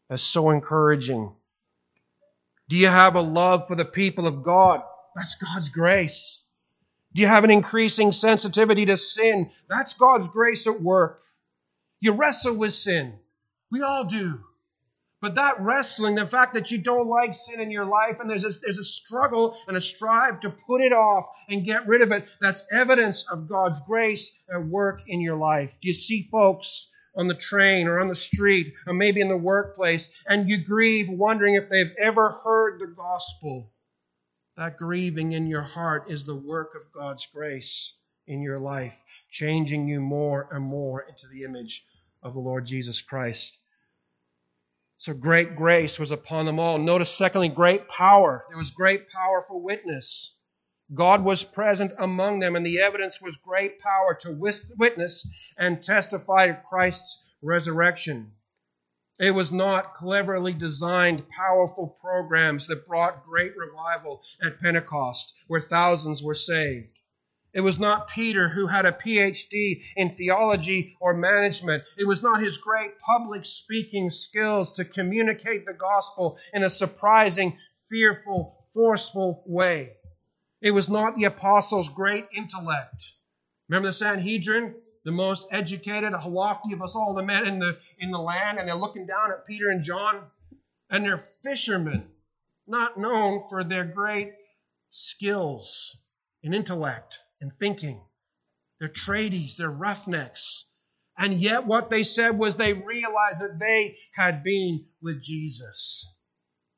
That's 0.08 0.22
so 0.22 0.50
encouraging. 0.50 1.34
Do 2.68 2.76
you 2.76 2.88
have 2.88 3.14
a 3.16 3.20
love 3.20 3.68
for 3.68 3.76
the 3.76 3.84
people 3.84 4.26
of 4.26 4.42
God? 4.42 4.82
That's 5.14 5.36
God's 5.36 5.68
grace. 5.68 6.42
Do 7.14 7.22
you 7.22 7.28
have 7.28 7.44
an 7.44 7.50
increasing 7.50 8.12
sensitivity 8.12 8.86
to 8.86 8.96
sin? 8.96 9.50
That's 9.68 9.94
God's 9.94 10.28
grace 10.28 10.66
at 10.66 10.82
work. 10.82 11.20
You 12.00 12.12
wrestle 12.12 12.54
with 12.54 12.74
sin. 12.74 13.18
We 13.70 13.82
all 13.82 14.04
do. 14.04 14.40
But 15.22 15.36
that 15.36 15.60
wrestling, 15.60 16.14
the 16.14 16.26
fact 16.26 16.52
that 16.54 16.70
you 16.70 16.76
don't 16.76 17.08
like 17.08 17.34
sin 17.34 17.58
in 17.58 17.70
your 17.70 17.86
life 17.86 18.20
and 18.20 18.28
there's 18.28 18.44
a, 18.44 18.50
there's 18.50 18.78
a 18.78 18.84
struggle 18.84 19.56
and 19.66 19.74
a 19.76 19.80
strive 19.80 20.40
to 20.40 20.50
put 20.50 20.82
it 20.82 20.92
off 20.92 21.26
and 21.48 21.64
get 21.64 21.86
rid 21.86 22.02
of 22.02 22.12
it, 22.12 22.28
that's 22.38 22.64
evidence 22.70 23.24
of 23.30 23.48
God's 23.48 23.80
grace 23.86 24.30
at 24.52 24.66
work 24.66 25.00
in 25.06 25.22
your 25.22 25.36
life. 25.36 25.72
Do 25.80 25.88
you 25.88 25.94
see 25.94 26.28
folks 26.30 26.88
on 27.16 27.28
the 27.28 27.34
train 27.34 27.86
or 27.86 27.98
on 27.98 28.08
the 28.08 28.14
street 28.14 28.74
or 28.86 28.92
maybe 28.92 29.22
in 29.22 29.28
the 29.28 29.36
workplace 29.38 30.08
and 30.28 30.50
you 30.50 30.62
grieve 30.62 31.08
wondering 31.08 31.54
if 31.54 31.70
they've 31.70 31.94
ever 31.98 32.32
heard 32.32 32.78
the 32.78 32.86
gospel? 32.86 33.72
That 34.58 34.76
grieving 34.76 35.32
in 35.32 35.46
your 35.46 35.62
heart 35.62 36.10
is 36.10 36.26
the 36.26 36.36
work 36.36 36.74
of 36.74 36.92
God's 36.92 37.26
grace 37.26 37.94
in 38.26 38.42
your 38.42 38.58
life, 38.58 39.00
changing 39.30 39.88
you 39.88 40.00
more 40.00 40.46
and 40.50 40.64
more 40.64 41.02
into 41.02 41.26
the 41.28 41.44
image 41.44 41.84
of 42.22 42.34
the 42.34 42.40
Lord 42.40 42.66
Jesus 42.66 43.00
Christ. 43.00 43.58
So 44.98 45.12
great 45.12 45.56
grace 45.56 45.98
was 45.98 46.10
upon 46.10 46.46
them 46.46 46.58
all. 46.58 46.78
Notice, 46.78 47.14
secondly, 47.14 47.48
great 47.48 47.86
power. 47.88 48.44
There 48.48 48.56
was 48.56 48.70
great 48.70 49.08
power 49.10 49.44
for 49.46 49.60
witness. 49.60 50.34
God 50.94 51.22
was 51.22 51.42
present 51.42 51.92
among 51.98 52.38
them, 52.38 52.56
and 52.56 52.64
the 52.64 52.80
evidence 52.80 53.20
was 53.20 53.36
great 53.36 53.78
power 53.80 54.14
to 54.20 54.32
witness 54.78 55.28
and 55.58 55.82
testify 55.82 56.46
to 56.46 56.62
Christ's 56.68 57.22
resurrection. 57.42 58.32
It 59.18 59.32
was 59.32 59.52
not 59.52 59.94
cleverly 59.94 60.52
designed, 60.52 61.28
powerful 61.28 61.98
programs 62.00 62.66
that 62.66 62.86
brought 62.86 63.24
great 63.24 63.52
revival 63.56 64.22
at 64.42 64.60
Pentecost, 64.60 65.34
where 65.46 65.60
thousands 65.60 66.22
were 66.22 66.34
saved. 66.34 66.95
It 67.56 67.62
was 67.62 67.78
not 67.78 68.08
Peter 68.08 68.50
who 68.50 68.66
had 68.66 68.84
a 68.84 68.92
PhD 68.92 69.82
in 69.96 70.10
theology 70.10 70.94
or 71.00 71.14
management. 71.14 71.84
It 71.96 72.06
was 72.06 72.22
not 72.22 72.42
his 72.42 72.58
great 72.58 72.98
public 72.98 73.46
speaking 73.46 74.10
skills 74.10 74.74
to 74.74 74.84
communicate 74.84 75.64
the 75.64 75.72
gospel 75.72 76.36
in 76.52 76.64
a 76.64 76.68
surprising, 76.68 77.56
fearful, 77.88 78.66
forceful 78.74 79.42
way. 79.46 79.94
It 80.60 80.72
was 80.72 80.90
not 80.90 81.14
the 81.14 81.24
apostles' 81.24 81.88
great 81.88 82.26
intellect. 82.36 83.14
Remember 83.70 83.88
the 83.88 83.94
Sanhedrin? 83.94 84.74
The 85.06 85.12
most 85.12 85.46
educated, 85.50 86.12
lofty 86.12 86.74
of 86.74 86.82
us 86.82 86.94
all, 86.94 87.14
the 87.14 87.22
men 87.22 87.46
in 87.46 87.58
the, 87.58 87.78
in 87.98 88.10
the 88.10 88.18
land, 88.18 88.58
and 88.58 88.68
they're 88.68 88.74
looking 88.74 89.06
down 89.06 89.32
at 89.32 89.46
Peter 89.46 89.70
and 89.70 89.82
John, 89.82 90.24
and 90.90 91.02
they're 91.02 91.24
fishermen, 91.42 92.10
not 92.66 92.98
known 92.98 93.48
for 93.48 93.64
their 93.64 93.84
great 93.84 94.34
skills 94.90 95.96
and 96.44 96.54
intellect 96.54 97.18
and 97.40 97.52
thinking. 97.58 98.00
They're 98.78 98.88
tradies, 98.88 99.56
they're 99.56 99.70
roughnecks. 99.70 100.64
And 101.18 101.40
yet, 101.40 101.66
what 101.66 101.88
they 101.88 102.04
said 102.04 102.38
was 102.38 102.56
they 102.56 102.74
realized 102.74 103.40
that 103.40 103.58
they 103.58 103.96
had 104.12 104.42
been 104.42 104.84
with 105.00 105.22
Jesus. 105.22 106.06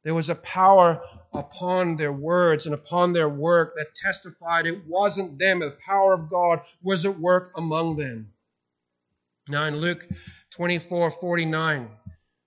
There 0.04 0.14
was 0.14 0.28
a 0.28 0.36
power 0.36 1.02
upon 1.34 1.96
their 1.96 2.12
words 2.12 2.66
and 2.66 2.74
upon 2.74 3.12
their 3.12 3.28
work 3.28 3.74
that 3.76 3.96
testified 3.96 4.66
it 4.66 4.86
wasn't 4.86 5.38
them, 5.38 5.58
the 5.58 5.76
power 5.84 6.14
of 6.14 6.30
God 6.30 6.60
was 6.82 7.04
at 7.04 7.18
work 7.18 7.52
among 7.56 7.96
them. 7.96 8.32
Now, 9.48 9.64
in 9.64 9.76
Luke 9.76 10.06
24 10.52 11.10
49, 11.10 11.90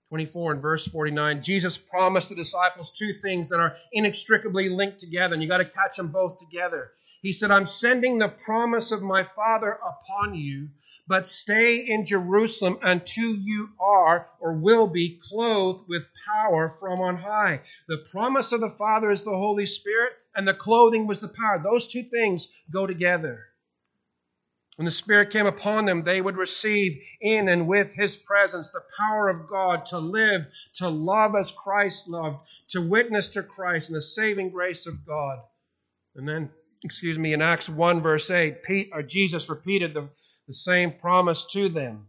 24 0.09 0.51
and 0.53 0.61
verse 0.61 0.87
49, 0.87 1.43
Jesus 1.43 1.77
promised 1.77 2.29
the 2.29 2.35
disciples 2.35 2.91
two 2.91 3.13
things 3.13 3.49
that 3.49 3.59
are 3.59 3.75
inextricably 3.91 4.69
linked 4.69 4.99
together, 4.99 5.33
and 5.33 5.43
you 5.43 5.49
got 5.49 5.57
to 5.57 5.65
catch 5.65 5.97
them 5.97 6.07
both 6.07 6.39
together. 6.39 6.91
He 7.21 7.33
said, 7.33 7.51
I'm 7.51 7.67
sending 7.67 8.17
the 8.17 8.29
promise 8.29 8.91
of 8.91 9.03
my 9.03 9.23
Father 9.23 9.71
upon 9.71 10.33
you, 10.33 10.69
but 11.07 11.27
stay 11.27 11.77
in 11.77 12.05
Jerusalem 12.05 12.79
until 12.81 13.35
you 13.35 13.69
are 13.79 14.27
or 14.39 14.53
will 14.53 14.87
be 14.87 15.19
clothed 15.29 15.87
with 15.87 16.07
power 16.25 16.69
from 16.79 16.99
on 16.99 17.17
high. 17.17 17.61
The 17.87 17.99
promise 18.09 18.53
of 18.53 18.61
the 18.61 18.71
Father 18.71 19.11
is 19.11 19.21
the 19.21 19.29
Holy 19.29 19.67
Spirit, 19.67 20.13
and 20.35 20.47
the 20.47 20.55
clothing 20.55 21.05
was 21.05 21.19
the 21.19 21.27
power. 21.27 21.61
Those 21.63 21.87
two 21.87 22.03
things 22.03 22.47
go 22.71 22.87
together. 22.87 23.45
When 24.77 24.85
the 24.85 24.91
Spirit 24.91 25.29
came 25.29 25.45
upon 25.45 25.85
them, 25.85 26.03
they 26.03 26.21
would 26.21 26.37
receive 26.37 27.03
in 27.19 27.49
and 27.49 27.67
with 27.67 27.93
His 27.93 28.17
presence 28.17 28.71
the 28.71 28.83
power 28.97 29.29
of 29.29 29.47
God 29.47 29.85
to 29.87 29.99
live, 29.99 30.47
to 30.75 30.89
love 30.89 31.35
as 31.35 31.51
Christ 31.51 32.07
loved, 32.07 32.39
to 32.69 32.81
witness 32.81 33.27
to 33.29 33.43
Christ 33.43 33.89
and 33.89 33.95
the 33.95 34.01
saving 34.01 34.49
grace 34.49 34.87
of 34.87 35.05
God. 35.05 35.39
And 36.15 36.27
then 36.27 36.49
excuse 36.83 37.19
me, 37.19 37.33
in 37.33 37.41
Acts 37.41 37.69
1, 37.69 38.01
verse 38.01 38.29
8, 38.29 38.63
Pete, 38.63 38.89
or 38.93 39.03
Jesus 39.03 39.49
repeated 39.49 39.93
the, 39.93 40.09
the 40.47 40.53
same 40.53 40.91
promise 40.91 41.45
to 41.51 41.69
them, 41.69 42.07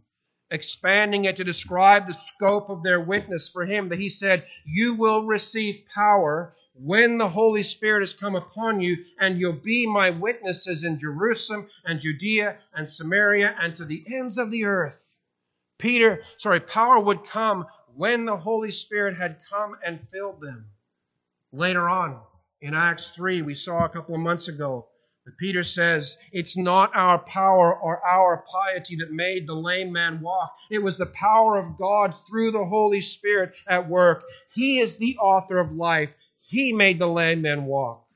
expanding 0.49 1.25
it 1.25 1.35
to 1.35 1.43
describe 1.43 2.07
the 2.07 2.13
scope 2.13 2.69
of 2.69 2.83
their 2.83 2.99
witness 2.99 3.49
for 3.49 3.65
him, 3.65 3.89
that 3.89 3.99
he 3.99 4.09
said, 4.09 4.45
You 4.65 4.95
will 4.95 5.25
receive 5.25 5.83
power 5.93 6.55
when 6.73 7.19
the 7.19 7.29
Holy 7.29 7.61
Spirit 7.61 8.01
has 8.01 8.13
come 8.13 8.35
upon 8.35 8.81
you, 8.81 9.05
and 9.19 9.39
you'll 9.39 9.53
be 9.53 9.85
my 9.85 10.09
witnesses 10.09 10.83
in 10.83 10.97
Jerusalem 10.97 11.67
and 11.85 11.99
Judea 11.99 12.57
and 12.73 12.89
Samaria 12.89 13.55
and 13.61 13.75
to 13.75 13.85
the 13.85 14.03
ends 14.07 14.39
of 14.39 14.49
the 14.49 14.65
earth. 14.65 15.19
Peter, 15.77 16.23
sorry, 16.37 16.59
power 16.59 16.99
would 16.99 17.25
come 17.25 17.67
when 17.95 18.25
the 18.25 18.37
Holy 18.37 18.71
Spirit 18.71 19.15
had 19.15 19.37
come 19.49 19.75
and 19.85 20.07
filled 20.11 20.41
them. 20.41 20.65
Later 21.51 21.87
on, 21.87 22.19
in 22.63 22.73
Acts 22.73 23.09
3, 23.09 23.41
we 23.41 23.55
saw 23.55 23.83
a 23.83 23.89
couple 23.89 24.15
of 24.15 24.21
months 24.21 24.47
ago 24.47 24.87
that 25.25 25.37
Peter 25.37 25.63
says, 25.63 26.17
It's 26.31 26.55
not 26.55 26.95
our 26.95 27.19
power 27.19 27.77
or 27.77 27.99
our 28.07 28.45
piety 28.49 28.95
that 28.95 29.11
made 29.11 29.45
the 29.45 29.53
lame 29.53 29.91
man 29.91 30.21
walk. 30.21 30.55
It 30.71 30.81
was 30.81 30.97
the 30.97 31.07
power 31.07 31.57
of 31.57 31.77
God 31.77 32.15
through 32.25 32.51
the 32.51 32.63
Holy 32.63 33.01
Spirit 33.01 33.53
at 33.67 33.89
work. 33.89 34.23
He 34.53 34.79
is 34.79 34.95
the 34.95 35.17
author 35.17 35.59
of 35.59 35.73
life. 35.73 36.11
He 36.41 36.71
made 36.71 36.99
the 36.99 37.07
lame 37.07 37.41
man 37.41 37.65
walk. 37.65 38.07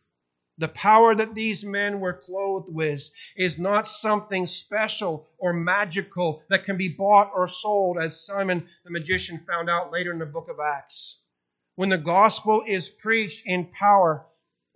The 0.59 0.69
power 0.69 1.13
that 1.13 1.35
these 1.35 1.65
men 1.65 1.99
were 1.99 2.13
clothed 2.13 2.73
with 2.73 3.09
is 3.35 3.59
not 3.59 3.85
something 3.85 4.47
special 4.47 5.27
or 5.37 5.51
magical 5.51 6.41
that 6.49 6.63
can 6.63 6.77
be 6.77 6.87
bought 6.87 7.31
or 7.35 7.49
sold, 7.49 7.97
as 7.99 8.25
Simon 8.25 8.65
the 8.85 8.91
magician 8.91 9.39
found 9.45 9.69
out 9.69 9.91
later 9.91 10.13
in 10.13 10.19
the 10.19 10.25
book 10.25 10.47
of 10.47 10.61
Acts. 10.61 11.19
When 11.75 11.89
the 11.89 11.97
gospel 11.97 12.63
is 12.65 12.87
preached 12.87 13.43
in 13.45 13.65
power, 13.65 14.25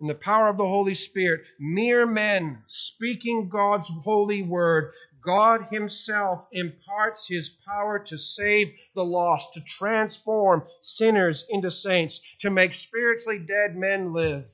in 0.02 0.08
the 0.08 0.14
power 0.16 0.48
of 0.48 0.56
the 0.56 0.66
Holy 0.66 0.94
Spirit, 0.94 1.44
mere 1.60 2.04
men 2.04 2.60
speaking 2.66 3.48
God's 3.48 3.88
holy 3.88 4.42
word, 4.42 4.92
God 5.20 5.66
Himself 5.70 6.44
imparts 6.50 7.28
His 7.28 7.48
power 7.48 8.00
to 8.00 8.18
save 8.18 8.74
the 8.96 9.04
lost, 9.04 9.54
to 9.54 9.60
transform 9.60 10.64
sinners 10.80 11.44
into 11.48 11.70
saints, 11.70 12.20
to 12.40 12.50
make 12.50 12.74
spiritually 12.74 13.38
dead 13.38 13.76
men 13.76 14.12
live. 14.12 14.50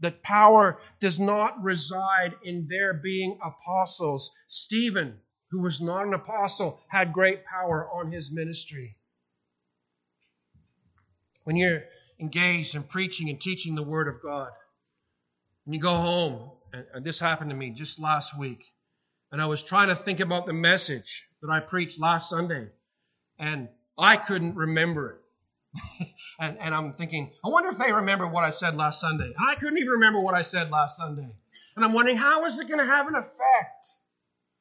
That 0.00 0.20
power 0.20 0.80
does 0.98 1.20
not 1.20 1.62
reside 1.62 2.34
in 2.42 2.66
their 2.66 2.92
being 2.92 3.38
apostles. 3.40 4.32
Stephen, 4.48 5.20
who 5.52 5.62
was 5.62 5.80
not 5.80 6.08
an 6.08 6.14
apostle, 6.14 6.80
had 6.88 7.12
great 7.12 7.44
power 7.44 7.88
on 7.88 8.10
his 8.10 8.32
ministry. 8.32 8.96
When 11.44 11.54
you're 11.54 11.84
engaged 12.18 12.74
in 12.74 12.82
preaching 12.82 13.30
and 13.30 13.40
teaching 13.40 13.76
the 13.76 13.84
Word 13.84 14.08
of 14.08 14.20
God, 14.20 14.50
and 15.64 15.74
you 15.74 15.80
go 15.80 15.94
home, 15.94 16.50
and, 16.72 17.04
this 17.04 17.18
happened 17.18 17.50
to 17.50 17.56
me 17.56 17.70
just 17.70 18.00
last 18.00 18.36
week, 18.38 18.64
and 19.30 19.40
I 19.40 19.46
was 19.46 19.62
trying 19.62 19.88
to 19.88 19.96
think 19.96 20.20
about 20.20 20.46
the 20.46 20.52
message 20.52 21.28
that 21.40 21.50
I 21.50 21.60
preached 21.60 22.00
last 22.00 22.28
Sunday, 22.30 22.68
and 23.38 23.68
I 23.98 24.16
couldn't 24.16 24.54
remember 24.54 25.10
it. 25.10 25.18
and, 26.40 26.58
and 26.60 26.74
I'm 26.74 26.92
thinking, 26.92 27.32
I 27.44 27.48
wonder 27.48 27.70
if 27.70 27.78
they 27.78 27.92
remember 27.92 28.26
what 28.26 28.44
I 28.44 28.50
said 28.50 28.76
last 28.76 29.00
Sunday. 29.00 29.32
I 29.38 29.54
couldn't 29.54 29.78
even 29.78 29.88
remember 29.88 30.20
what 30.20 30.34
I 30.34 30.42
said 30.42 30.70
last 30.70 30.96
Sunday. 30.96 31.28
And 31.76 31.84
I'm 31.84 31.92
wondering, 31.92 32.18
how 32.18 32.44
is 32.44 32.58
it 32.58 32.68
going 32.68 32.80
to 32.80 32.86
have 32.86 33.06
an 33.08 33.14
effect? 33.14 33.86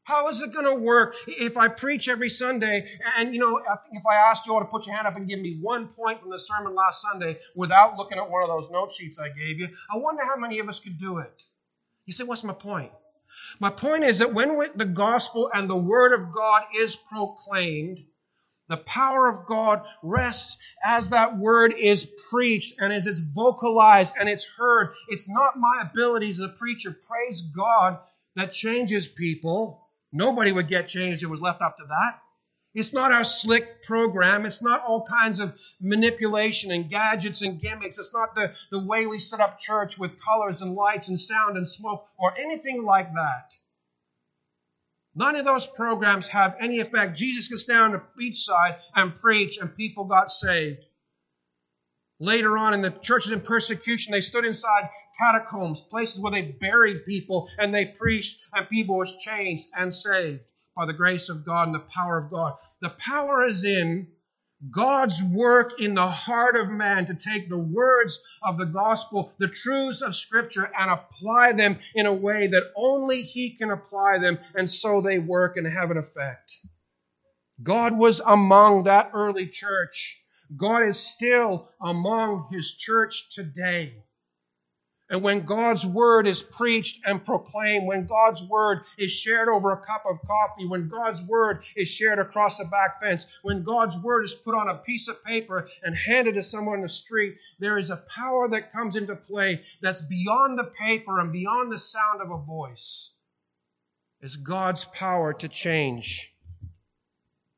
How 0.03 0.27
is 0.29 0.41
it 0.41 0.51
going 0.51 0.65
to 0.65 0.73
work 0.73 1.15
if 1.27 1.57
I 1.57 1.67
preach 1.67 2.09
every 2.09 2.29
Sunday? 2.29 2.89
And, 3.17 3.33
you 3.33 3.39
know, 3.39 3.59
I 3.59 3.75
think 3.77 3.97
if 3.97 4.05
I 4.05 4.15
asked 4.15 4.47
you 4.47 4.53
all 4.53 4.59
to 4.59 4.65
put 4.65 4.87
your 4.87 4.95
hand 4.95 5.07
up 5.07 5.15
and 5.15 5.27
give 5.27 5.39
me 5.39 5.59
one 5.61 5.87
point 5.87 6.19
from 6.19 6.31
the 6.31 6.39
sermon 6.39 6.73
last 6.73 7.01
Sunday 7.01 7.37
without 7.55 7.97
looking 7.97 8.17
at 8.17 8.29
one 8.29 8.41
of 8.43 8.49
those 8.49 8.71
note 8.71 8.91
sheets 8.91 9.19
I 9.19 9.29
gave 9.29 9.59
you, 9.59 9.69
I 9.93 9.97
wonder 9.97 10.23
how 10.25 10.37
many 10.37 10.59
of 10.59 10.67
us 10.67 10.79
could 10.79 10.99
do 10.99 11.19
it. 11.19 11.43
You 12.05 12.13
say, 12.13 12.23
what's 12.23 12.43
my 12.43 12.53
point? 12.53 12.91
My 13.59 13.69
point 13.69 14.03
is 14.03 14.19
that 14.19 14.33
when 14.33 14.57
the 14.75 14.85
gospel 14.85 15.49
and 15.53 15.69
the 15.69 15.77
word 15.77 16.13
of 16.13 16.33
God 16.33 16.63
is 16.75 16.95
proclaimed, 16.95 18.03
the 18.67 18.77
power 18.77 19.27
of 19.27 19.45
God 19.45 19.83
rests 20.01 20.57
as 20.83 21.09
that 21.09 21.37
word 21.37 21.73
is 21.77 22.09
preached 22.29 22.75
and 22.79 22.91
as 22.91 23.05
it's 23.05 23.19
vocalized 23.19 24.15
and 24.19 24.27
it's 24.27 24.45
heard. 24.45 24.93
It's 25.09 25.29
not 25.29 25.59
my 25.59 25.83
abilities 25.83 26.39
as 26.39 26.49
a 26.49 26.53
preacher, 26.53 26.91
praise 27.07 27.41
God, 27.41 27.99
that 28.35 28.53
changes 28.53 29.07
people. 29.07 29.89
Nobody 30.11 30.51
would 30.51 30.67
get 30.67 30.87
changed 30.87 31.23
it 31.23 31.27
was 31.27 31.41
left 31.41 31.61
up 31.61 31.77
to 31.77 31.85
that. 31.85 32.19
It's 32.73 32.93
not 32.93 33.11
our 33.11 33.25
slick 33.25 33.83
program. 33.83 34.45
It's 34.45 34.61
not 34.61 34.83
all 34.85 35.05
kinds 35.05 35.41
of 35.41 35.57
manipulation 35.81 36.71
and 36.71 36.89
gadgets 36.89 37.41
and 37.41 37.59
gimmicks. 37.59 37.97
It's 37.97 38.13
not 38.13 38.33
the, 38.33 38.53
the 38.71 38.79
way 38.79 39.07
we 39.07 39.19
set 39.19 39.41
up 39.41 39.59
church 39.59 39.97
with 39.97 40.21
colors 40.21 40.61
and 40.61 40.73
lights 40.73 41.09
and 41.09 41.19
sound 41.19 41.57
and 41.57 41.69
smoke 41.69 42.07
or 42.17 42.37
anything 42.37 42.83
like 42.83 43.13
that. 43.13 43.51
None 45.13 45.35
of 45.35 45.43
those 45.43 45.67
programs 45.67 46.27
have 46.27 46.55
any 46.59 46.79
effect. 46.79 47.17
Jesus 47.17 47.49
could 47.49 47.59
stand 47.59 47.81
on 47.81 47.91
the 47.91 48.01
beachside 48.17 48.79
and 48.95 49.19
preach, 49.19 49.57
and 49.57 49.75
people 49.75 50.05
got 50.05 50.31
saved. 50.31 50.85
Later 52.21 52.55
on 52.55 52.75
in 52.75 52.81
the 52.81 52.91
churches 52.91 53.31
in 53.31 53.41
persecution, 53.41 54.11
they 54.11 54.21
stood 54.21 54.45
inside 54.45 54.91
catacombs, 55.19 55.81
places 55.81 56.21
where 56.21 56.31
they 56.31 56.43
buried 56.43 57.03
people, 57.03 57.49
and 57.57 57.73
they 57.73 57.85
preached, 57.85 58.39
and 58.53 58.69
people 58.69 58.97
was 58.97 59.17
changed 59.17 59.65
and 59.75 59.91
saved 59.91 60.41
by 60.75 60.85
the 60.85 60.93
grace 60.93 61.29
of 61.29 61.43
God 61.43 61.69
and 61.69 61.73
the 61.73 61.79
power 61.79 62.19
of 62.19 62.29
God. 62.29 62.53
The 62.79 62.91
power 62.91 63.43
is 63.47 63.63
in 63.63 64.07
God's 64.69 65.21
work 65.23 65.81
in 65.81 65.95
the 65.95 66.07
heart 66.07 66.55
of 66.55 66.69
man 66.69 67.07
to 67.07 67.15
take 67.15 67.49
the 67.49 67.57
words 67.57 68.19
of 68.43 68.59
the 68.59 68.67
gospel, 68.67 69.33
the 69.39 69.47
truths 69.47 70.03
of 70.03 70.15
Scripture, 70.15 70.69
and 70.77 70.91
apply 70.91 71.53
them 71.53 71.79
in 71.95 72.05
a 72.05 72.13
way 72.13 72.45
that 72.45 72.71
only 72.75 73.23
He 73.23 73.57
can 73.57 73.71
apply 73.71 74.19
them, 74.19 74.37
and 74.53 74.69
so 74.69 75.01
they 75.01 75.17
work 75.17 75.57
and 75.57 75.65
have 75.65 75.89
an 75.89 75.97
effect. 75.97 76.55
God 77.63 77.97
was 77.97 78.19
among 78.19 78.83
that 78.83 79.09
early 79.15 79.47
church. 79.47 80.20
God 80.55 80.83
is 80.83 80.99
still 80.99 81.69
among 81.81 82.49
His 82.51 82.73
church 82.73 83.29
today. 83.29 84.03
And 85.11 85.21
when 85.21 85.41
God's 85.41 85.85
word 85.85 86.25
is 86.25 86.41
preached 86.41 87.01
and 87.05 87.23
proclaimed, 87.23 87.85
when 87.85 88.05
God's 88.07 88.41
word 88.43 88.83
is 88.97 89.11
shared 89.11 89.49
over 89.49 89.73
a 89.73 89.85
cup 89.85 90.05
of 90.09 90.21
coffee, 90.25 90.65
when 90.65 90.87
God's 90.87 91.21
word 91.21 91.65
is 91.75 91.89
shared 91.89 92.17
across 92.17 92.61
a 92.61 92.65
back 92.65 93.01
fence, 93.01 93.25
when 93.41 93.63
God's 93.63 93.97
word 93.97 94.23
is 94.23 94.33
put 94.33 94.55
on 94.55 94.69
a 94.69 94.77
piece 94.77 95.09
of 95.09 95.21
paper 95.25 95.67
and 95.83 95.97
handed 95.97 96.35
to 96.35 96.41
someone 96.41 96.75
in 96.75 96.81
the 96.81 96.87
street, 96.87 97.35
there 97.59 97.77
is 97.77 97.89
a 97.89 97.97
power 97.97 98.47
that 98.47 98.71
comes 98.71 98.95
into 98.95 99.17
play 99.17 99.63
that's 99.81 100.01
beyond 100.01 100.57
the 100.57 100.71
paper 100.79 101.19
and 101.19 101.33
beyond 101.33 101.73
the 101.73 101.79
sound 101.79 102.21
of 102.21 102.31
a 102.31 102.37
voice. 102.37 103.11
It's 104.21 104.37
God's 104.37 104.85
power 104.85 105.33
to 105.33 105.49
change. 105.49 106.30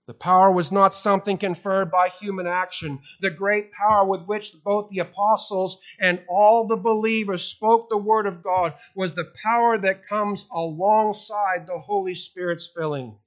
The 0.06 0.13
power 0.13 0.52
was 0.52 0.70
not 0.70 0.94
something 0.94 1.38
conferred 1.38 1.89
by 1.89 2.10
human 2.10 2.46
action. 2.46 3.00
The 3.22 3.30
great 3.30 3.72
power 3.72 4.06
with 4.06 4.24
which 4.24 4.52
both 4.62 4.89
the 4.89 5.00
apostles 5.00 5.80
and 5.98 6.22
all 6.28 6.68
the 6.68 6.76
believers 6.76 7.46
spoke 7.46 7.88
the 7.88 7.98
word 7.98 8.26
of 8.26 8.44
God 8.44 8.74
was 8.96 9.13
the 9.13 9.32
power 9.42 9.78
that 9.78 10.06
comes 10.06 10.46
alongside 10.52 11.68
the 11.68 11.80
Holy 11.80 12.16
Spirit's 12.16 12.68
filling. 12.68 13.18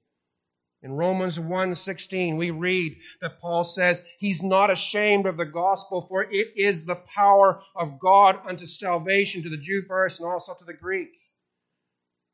In 0.83 0.91
Romans 0.91 1.39
1:16 1.39 2.37
we 2.37 2.51
read 2.51 2.99
that 3.21 3.39
Paul 3.39 3.63
says 3.63 4.03
he's 4.19 4.43
not 4.43 4.69
ashamed 4.69 5.25
of 5.25 5.35
the 5.35 5.45
gospel 5.45 6.05
for 6.07 6.23
it 6.23 6.53
is 6.55 6.85
the 6.85 6.95
power 6.95 7.63
of 7.75 7.97
God 7.97 8.39
unto 8.47 8.67
salvation 8.67 9.41
to 9.41 9.49
the 9.49 9.57
Jew 9.57 9.81
first 9.87 10.19
and 10.19 10.29
also 10.29 10.53
to 10.53 10.63
the 10.63 10.73
Greek. 10.73 11.09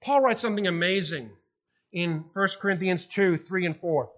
Paul 0.02 0.20
writes 0.20 0.42
something 0.42 0.68
amazing 0.68 1.32
in 1.94 2.26
1 2.34 2.48
Corinthians 2.60 3.06
2, 3.06 3.38
3 3.38 3.66
and 3.68 3.80
4. 3.80 4.12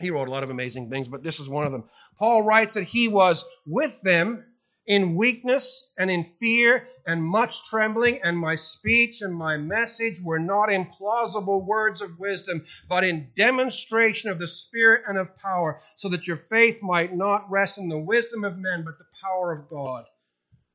He 0.00 0.10
wrote 0.10 0.28
a 0.28 0.30
lot 0.30 0.44
of 0.44 0.50
amazing 0.50 0.90
things, 0.90 1.08
but 1.08 1.24
this 1.24 1.40
is 1.40 1.48
one 1.48 1.66
of 1.66 1.72
them. 1.72 1.84
Paul 2.18 2.42
writes 2.44 2.74
that 2.74 2.84
he 2.84 3.08
was 3.08 3.44
with 3.66 4.00
them 4.02 4.44
in 4.86 5.16
weakness 5.16 5.84
and 5.98 6.08
in 6.10 6.24
fear 6.24 6.88
and 7.04 7.22
much 7.22 7.64
trembling, 7.64 8.20
and 8.22 8.38
my 8.38 8.54
speech 8.54 9.22
and 9.22 9.34
my 9.34 9.56
message 9.56 10.20
were 10.22 10.38
not 10.38 10.70
in 10.70 10.86
plausible 10.86 11.60
words 11.64 12.00
of 12.00 12.18
wisdom, 12.18 12.64
but 12.88 13.02
in 13.02 13.30
demonstration 13.34 14.30
of 14.30 14.38
the 14.38 14.46
Spirit 14.46 15.02
and 15.08 15.18
of 15.18 15.36
power, 15.36 15.80
so 15.96 16.08
that 16.10 16.28
your 16.28 16.36
faith 16.36 16.80
might 16.80 17.14
not 17.14 17.50
rest 17.50 17.76
in 17.78 17.88
the 17.88 17.98
wisdom 17.98 18.44
of 18.44 18.56
men, 18.56 18.84
but 18.84 18.98
the 18.98 19.06
power 19.20 19.52
of 19.52 19.68
God. 19.68 20.04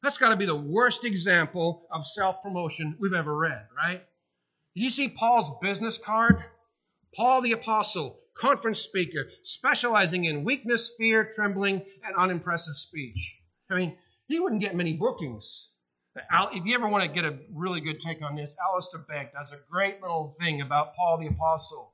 That's 0.01 0.17
got 0.17 0.29
to 0.29 0.35
be 0.35 0.45
the 0.45 0.55
worst 0.55 1.05
example 1.05 1.87
of 1.89 2.05
self 2.05 2.43
promotion 2.43 2.97
we've 2.99 3.13
ever 3.13 3.35
read, 3.35 3.67
right? 3.75 4.03
Did 4.75 4.83
you 4.83 4.89
see 4.89 5.07
Paul's 5.07 5.49
business 5.61 5.97
card? 5.97 6.43
Paul 7.15 7.41
the 7.41 7.53
Apostle, 7.53 8.19
conference 8.33 8.79
speaker, 8.79 9.29
specializing 9.43 10.25
in 10.25 10.43
weakness, 10.43 10.91
fear, 10.97 11.31
trembling, 11.35 11.85
and 12.05 12.15
unimpressive 12.15 12.75
speech. 12.75 13.37
I 13.69 13.75
mean, 13.75 13.97
he 14.27 14.39
wouldn't 14.39 14.61
get 14.61 14.75
many 14.75 14.93
bookings. 14.93 15.69
If 16.15 16.65
you 16.65 16.75
ever 16.75 16.87
want 16.87 17.03
to 17.03 17.09
get 17.09 17.25
a 17.25 17.37
really 17.51 17.81
good 17.81 17.99
take 17.99 18.21
on 18.21 18.35
this, 18.35 18.55
Alistair 18.63 19.01
Begg 19.01 19.33
does 19.33 19.51
a 19.51 19.57
great 19.69 20.01
little 20.01 20.35
thing 20.39 20.61
about 20.61 20.95
Paul 20.95 21.17
the 21.17 21.27
Apostle. 21.27 21.91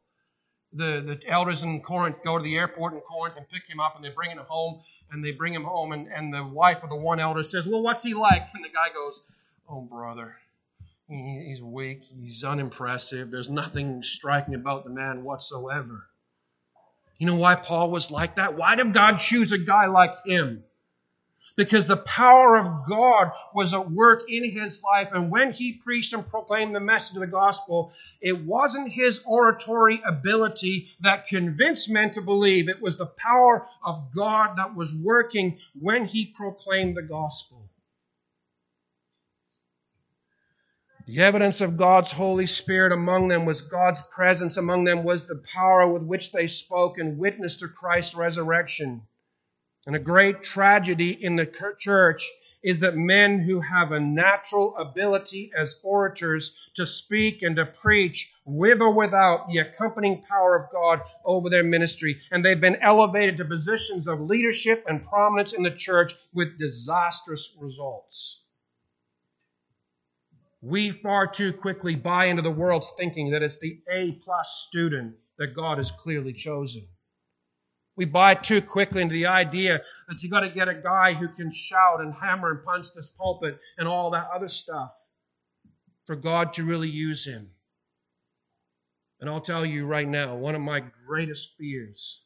The, 0.74 1.02
the 1.02 1.28
elders 1.28 1.64
in 1.64 1.82
Corinth 1.82 2.22
go 2.24 2.38
to 2.38 2.44
the 2.44 2.56
airport 2.56 2.94
in 2.94 3.00
Corinth 3.00 3.38
and 3.38 3.50
pick 3.50 3.68
him 3.68 3.80
up 3.80 3.96
and 3.96 4.06
they 4.06 4.10
bring 4.10 4.30
him 4.30 4.38
home 4.38 4.82
and 5.10 5.24
they 5.24 5.32
bring 5.32 5.54
him 5.54 5.64
home 5.64 5.94
and, 5.94 6.08
and 6.08 6.34
the 6.34 6.44
wife 6.44 6.84
of 6.84 6.90
the 6.90 6.96
one 6.96 7.20
elder 7.20 7.42
says, 7.44 7.66
Well, 7.66 7.82
what's 7.82 8.04
he 8.04 8.14
like? 8.14 8.44
And 8.54 8.64
the 8.64 8.70
guy 8.70 8.90
goes, 8.94 9.20
Oh, 9.68 9.82
brother, 9.82 10.36
he's 11.08 11.62
weak, 11.62 12.04
he's 12.04 12.44
unimpressive, 12.44 13.32
there's 13.32 13.50
nothing 13.50 14.04
striking 14.04 14.54
about 14.54 14.84
the 14.84 14.92
man 14.92 15.24
whatsoever. 15.24 16.06
You 17.20 17.28
know 17.28 17.36
why 17.36 17.56
Paul 17.56 17.92
was 17.92 18.10
like 18.10 18.36
that? 18.38 18.56
Why 18.56 18.76
did 18.76 18.94
God 18.94 19.18
choose 19.18 19.52
a 19.52 19.58
guy 19.58 19.88
like 19.88 20.26
him? 20.26 20.64
Because 21.58 21.86
the 21.86 21.98
power 21.98 22.56
of 22.58 22.88
God 22.90 23.32
was 23.54 23.74
at 23.74 23.92
work 23.92 24.32
in 24.32 24.50
his 24.50 24.82
life. 24.82 25.10
And 25.14 25.30
when 25.30 25.52
he 25.52 25.74
preached 25.74 26.14
and 26.14 26.26
proclaimed 26.26 26.74
the 26.74 26.80
message 26.80 27.18
of 27.18 27.20
the 27.20 27.28
gospel, 27.28 27.92
it 28.22 28.46
wasn't 28.46 28.90
his 28.90 29.20
oratory 29.26 30.02
ability 30.08 30.88
that 31.02 31.28
convinced 31.28 31.90
men 31.90 32.12
to 32.12 32.22
believe. 32.22 32.70
It 32.70 32.82
was 32.82 32.98
the 32.98 33.08
power 33.08 33.68
of 33.84 34.14
God 34.16 34.56
that 34.56 34.74
was 34.74 34.94
working 34.94 35.60
when 35.78 36.06
he 36.06 36.26
proclaimed 36.26 36.96
the 36.96 37.02
gospel. 37.02 37.69
The 41.12 41.24
evidence 41.24 41.60
of 41.60 41.76
God's 41.76 42.12
Holy 42.12 42.46
Spirit 42.46 42.92
among 42.92 43.30
them 43.30 43.44
was 43.44 43.64
God's 43.64 44.00
presence 44.00 44.58
among 44.58 44.84
them, 44.84 45.04
was 45.04 45.26
the 45.26 45.42
power 45.52 45.88
with 45.88 46.04
which 46.04 46.32
they 46.32 46.46
spoke 46.46 47.00
and 47.00 47.18
witnessed 47.18 47.62
to 47.62 47.68
Christ's 47.68 48.14
resurrection. 48.14 49.02
And 49.88 49.96
a 49.96 50.00
great 50.00 50.44
tragedy 50.44 51.10
in 51.10 51.36
the 51.36 51.48
church 51.80 52.30
is 52.62 52.82
that 52.82 52.96
men 52.96 53.40
who 53.40 53.60
have 53.60 53.92
a 53.92 54.00
natural 54.00 54.78
ability 54.78 55.52
as 55.58 55.78
orators 55.82 56.56
to 56.76 56.86
speak 56.86 57.42
and 57.42 57.56
to 57.56 57.66
preach 57.66 58.32
with 58.46 58.80
or 58.80 58.94
without 58.94 59.48
the 59.48 59.58
accompanying 59.58 60.22
power 60.22 60.56
of 60.56 60.72
God 60.72 61.02
over 61.26 61.50
their 61.50 61.64
ministry, 61.64 62.22
and 62.30 62.46
they've 62.46 62.62
been 62.62 62.84
elevated 62.84 63.38
to 63.38 63.46
positions 63.46 64.08
of 64.08 64.22
leadership 64.22 64.86
and 64.88 65.04
prominence 65.04 65.54
in 65.54 65.64
the 65.64 65.72
church 65.72 66.14
with 66.36 66.60
disastrous 66.60 67.58
results. 67.60 68.44
We 70.62 70.92
far 70.92 71.26
too 71.26 71.54
quickly 71.54 71.96
buy 71.96 72.26
into 72.26 72.42
the 72.42 72.52
world's 72.52 72.92
thinking 72.98 73.32
that 73.32 73.42
it's 73.42 73.60
the 73.60 73.82
A 73.90 74.14
plus 74.14 74.66
student 74.68 75.16
that 75.38 75.56
God 75.56 75.78
has 75.78 75.92
clearly 75.92 76.34
chosen. 76.34 76.86
We 77.96 78.06
buy 78.06 78.36
too 78.36 78.62
quickly 78.62 79.02
into 79.02 79.14
the 79.14 79.28
idea 79.28 79.82
that 80.08 80.22
you 80.22 80.30
got 80.30 80.42
to 80.42 80.50
get 80.50 80.68
a 80.68 80.76
guy 80.76 81.14
who 81.14 81.30
can 81.30 81.52
shout 81.52 82.02
and 82.02 82.14
hammer 82.14 82.52
and 82.52 82.64
punch 82.64 82.88
this 82.94 83.10
pulpit 83.10 83.60
and 83.78 83.88
all 83.88 84.12
that 84.12 84.30
other 84.34 84.50
stuff 84.50 84.94
for 86.06 86.16
God 86.16 86.54
to 86.54 86.66
really 86.66 86.90
use 86.90 87.26
him. 87.26 87.52
And 89.22 89.30
I'll 89.30 89.42
tell 89.42 89.66
you 89.66 89.86
right 89.86 90.08
now, 90.08 90.36
one 90.36 90.56
of 90.56 90.62
my 90.62 90.84
greatest 91.06 91.56
fears, 91.58 92.22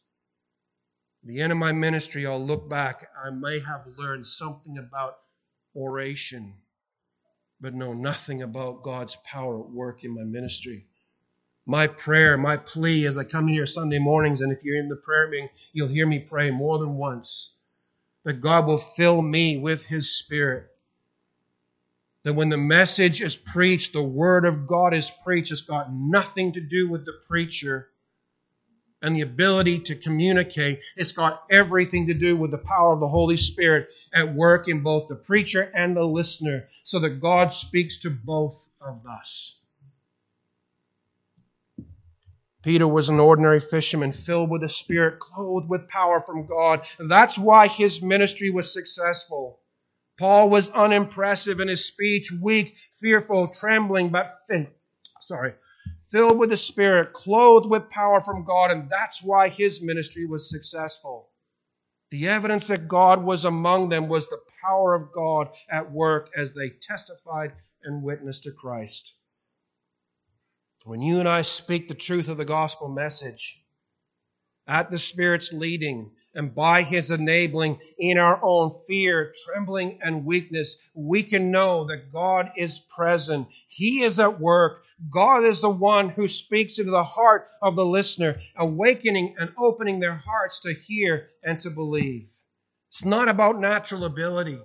the 1.24 1.42
end 1.42 1.52
of 1.52 1.58
my 1.58 1.72
ministry, 1.72 2.26
I'll 2.26 2.44
look 2.44 2.70
back, 2.70 3.10
I 3.24 3.30
may 3.32 3.60
have 3.60 3.86
learned 3.98 4.28
something 4.28 4.78
about 4.78 5.18
oration 5.76 6.54
but 7.64 7.74
know 7.74 7.94
nothing 7.94 8.44
about 8.44 8.84
God's 8.84 9.16
power 9.24 9.62
at 9.62 9.70
work 9.72 10.04
in 10.04 10.14
my 10.14 10.24
ministry. 10.24 10.86
My 11.66 11.88
prayer, 11.88 12.38
my 12.38 12.58
plea 12.58 13.08
as 13.08 13.18
I 13.18 13.24
come 13.24 13.48
here 13.48 13.66
Sunday 13.66 14.00
mornings, 14.00 14.42
and 14.42 14.52
if 14.52 14.66
you're 14.66 14.80
in 14.80 14.90
the 14.90 14.98
prayer 14.98 15.30
meeting, 15.30 15.50
you'll 15.72 15.88
hear 15.88 16.06
me 16.06 16.20
pray 16.20 16.52
more 16.52 16.78
than 16.78 16.96
once 16.98 17.54
that 18.26 18.42
God 18.42 18.68
will 18.68 18.78
fill 18.80 19.22
me 19.22 19.58
with 19.58 19.86
His 19.86 20.18
Spirit. 20.18 20.70
that 22.24 22.34
when 22.34 22.50
the 22.50 22.58
message 22.58 23.22
is 23.22 23.36
preached, 23.36 23.94
the 23.94 24.04
word 24.04 24.46
of 24.46 24.68
God 24.68 24.94
is 24.94 25.10
preached, 25.24 25.54
it's 25.54 25.62
got 25.62 25.94
nothing 25.94 26.54
to 26.54 26.62
do 26.62 26.90
with 26.90 27.06
the 27.06 27.14
preacher 27.28 27.90
and 29.04 29.16
the 29.16 29.22
ability 29.22 29.80
to 29.80 29.96
communicate. 29.96 30.82
It's 30.96 31.12
got 31.12 31.44
everything 31.52 32.08
to 32.08 32.14
do 32.16 32.36
with 32.36 32.52
the 32.52 32.58
power 32.58 32.94
of 32.94 33.02
the 33.02 33.08
Holy 33.08 33.38
Spirit 33.38 33.90
at 34.14 34.34
work 34.34 34.68
in 34.68 34.82
both 34.82 35.10
the 35.10 35.16
preacher 35.16 35.70
and 35.76 35.96
the 35.96 36.06
listener, 36.06 36.68
so 36.84 37.00
that 37.02 37.20
God 37.20 37.52
speaks 37.52 37.98
to 38.00 38.10
both 38.10 38.58
of 38.82 39.06
us. 39.06 39.60
Peter 42.64 42.88
was 42.88 43.10
an 43.10 43.20
ordinary 43.20 43.60
fisherman 43.60 44.14
filled 44.14 44.50
with 44.50 44.62
the 44.62 44.70
Spirit, 44.70 45.20
clothed 45.20 45.68
with 45.68 45.90
power 45.90 46.22
from 46.22 46.48
God. 46.48 46.80
That's 46.98 47.38
why 47.38 47.68
his 47.68 48.02
ministry 48.02 48.50
was 48.52 48.72
successful. 48.72 49.60
Paul 50.18 50.50
was 50.50 50.70
unimpressive 50.70 51.60
in 51.60 51.68
his 51.68 51.84
speech, 51.86 52.32
weak, 52.32 52.78
fearful, 53.02 53.50
trembling, 53.50 54.10
but 54.10 54.38
sorry, 55.20 55.56
filled 56.14 56.38
with 56.38 56.52
the 56.52 56.58
Spirit, 56.58 57.12
clothed 57.12 57.68
with 57.68 57.90
power 57.90 58.22
from 58.22 58.46
God, 58.46 58.70
and 58.70 58.88
that's 58.88 59.24
why 59.24 59.50
his 59.50 59.82
ministry 59.82 60.28
was 60.28 60.48
successful. 60.48 61.28
The 62.12 62.28
evidence 62.28 62.68
that 62.68 62.88
God 62.88 63.24
was 63.24 63.46
among 63.46 63.90
them 63.90 64.08
was 64.08 64.30
the 64.30 64.38
power 64.62 64.94
of 64.94 65.12
God 65.12 65.50
at 65.72 65.92
work 65.92 66.30
as 66.38 66.54
they 66.54 66.70
testified 66.70 67.54
and 67.84 68.04
witnessed 68.04 68.44
to 68.44 68.52
Christ. 68.52 69.16
When 70.86 71.02
you 71.02 71.20
and 71.20 71.28
I 71.28 71.42
speak 71.42 71.88
the 71.88 71.96
truth 71.96 72.28
of 72.28 72.38
the 72.38 72.46
gospel 72.46 72.90
message, 72.90 73.60
at 74.68 74.92
the 74.92 75.00
Spirit's 75.00 75.52
leading, 75.52 76.12
and 76.36 76.54
by 76.54 76.84
his 76.84 77.12
enabling 77.12 77.80
in 77.98 78.18
our 78.18 78.44
own 78.44 78.74
fear, 78.88 79.34
trembling, 79.46 80.00
and 80.02 80.26
weakness, 80.26 80.78
we 80.94 81.24
can 81.24 81.52
know 81.52 81.86
that 81.88 82.12
God 82.12 82.52
is 82.58 82.80
present. 82.80 83.48
He 83.68 84.04
is 84.04 84.20
at 84.20 84.40
work. 84.40 84.84
God 85.10 85.44
is 85.44 85.62
the 85.62 85.70
one 85.70 86.10
who 86.10 86.28
speaks 86.28 86.80
into 86.80 86.92
the 86.92 87.04
heart 87.04 87.48
of 87.62 87.76
the 87.76 87.86
listener, 87.86 88.40
awakening 88.56 89.36
and 89.40 89.52
opening 89.58 90.00
their 90.00 90.16
hearts 90.16 90.60
to 90.62 90.74
hear 90.74 91.28
and 91.44 91.60
to 91.60 91.70
believe. 91.70 92.32
It's 92.90 93.06
not 93.06 93.28
about 93.28 93.60
natural 93.60 94.06
ability, 94.06 94.60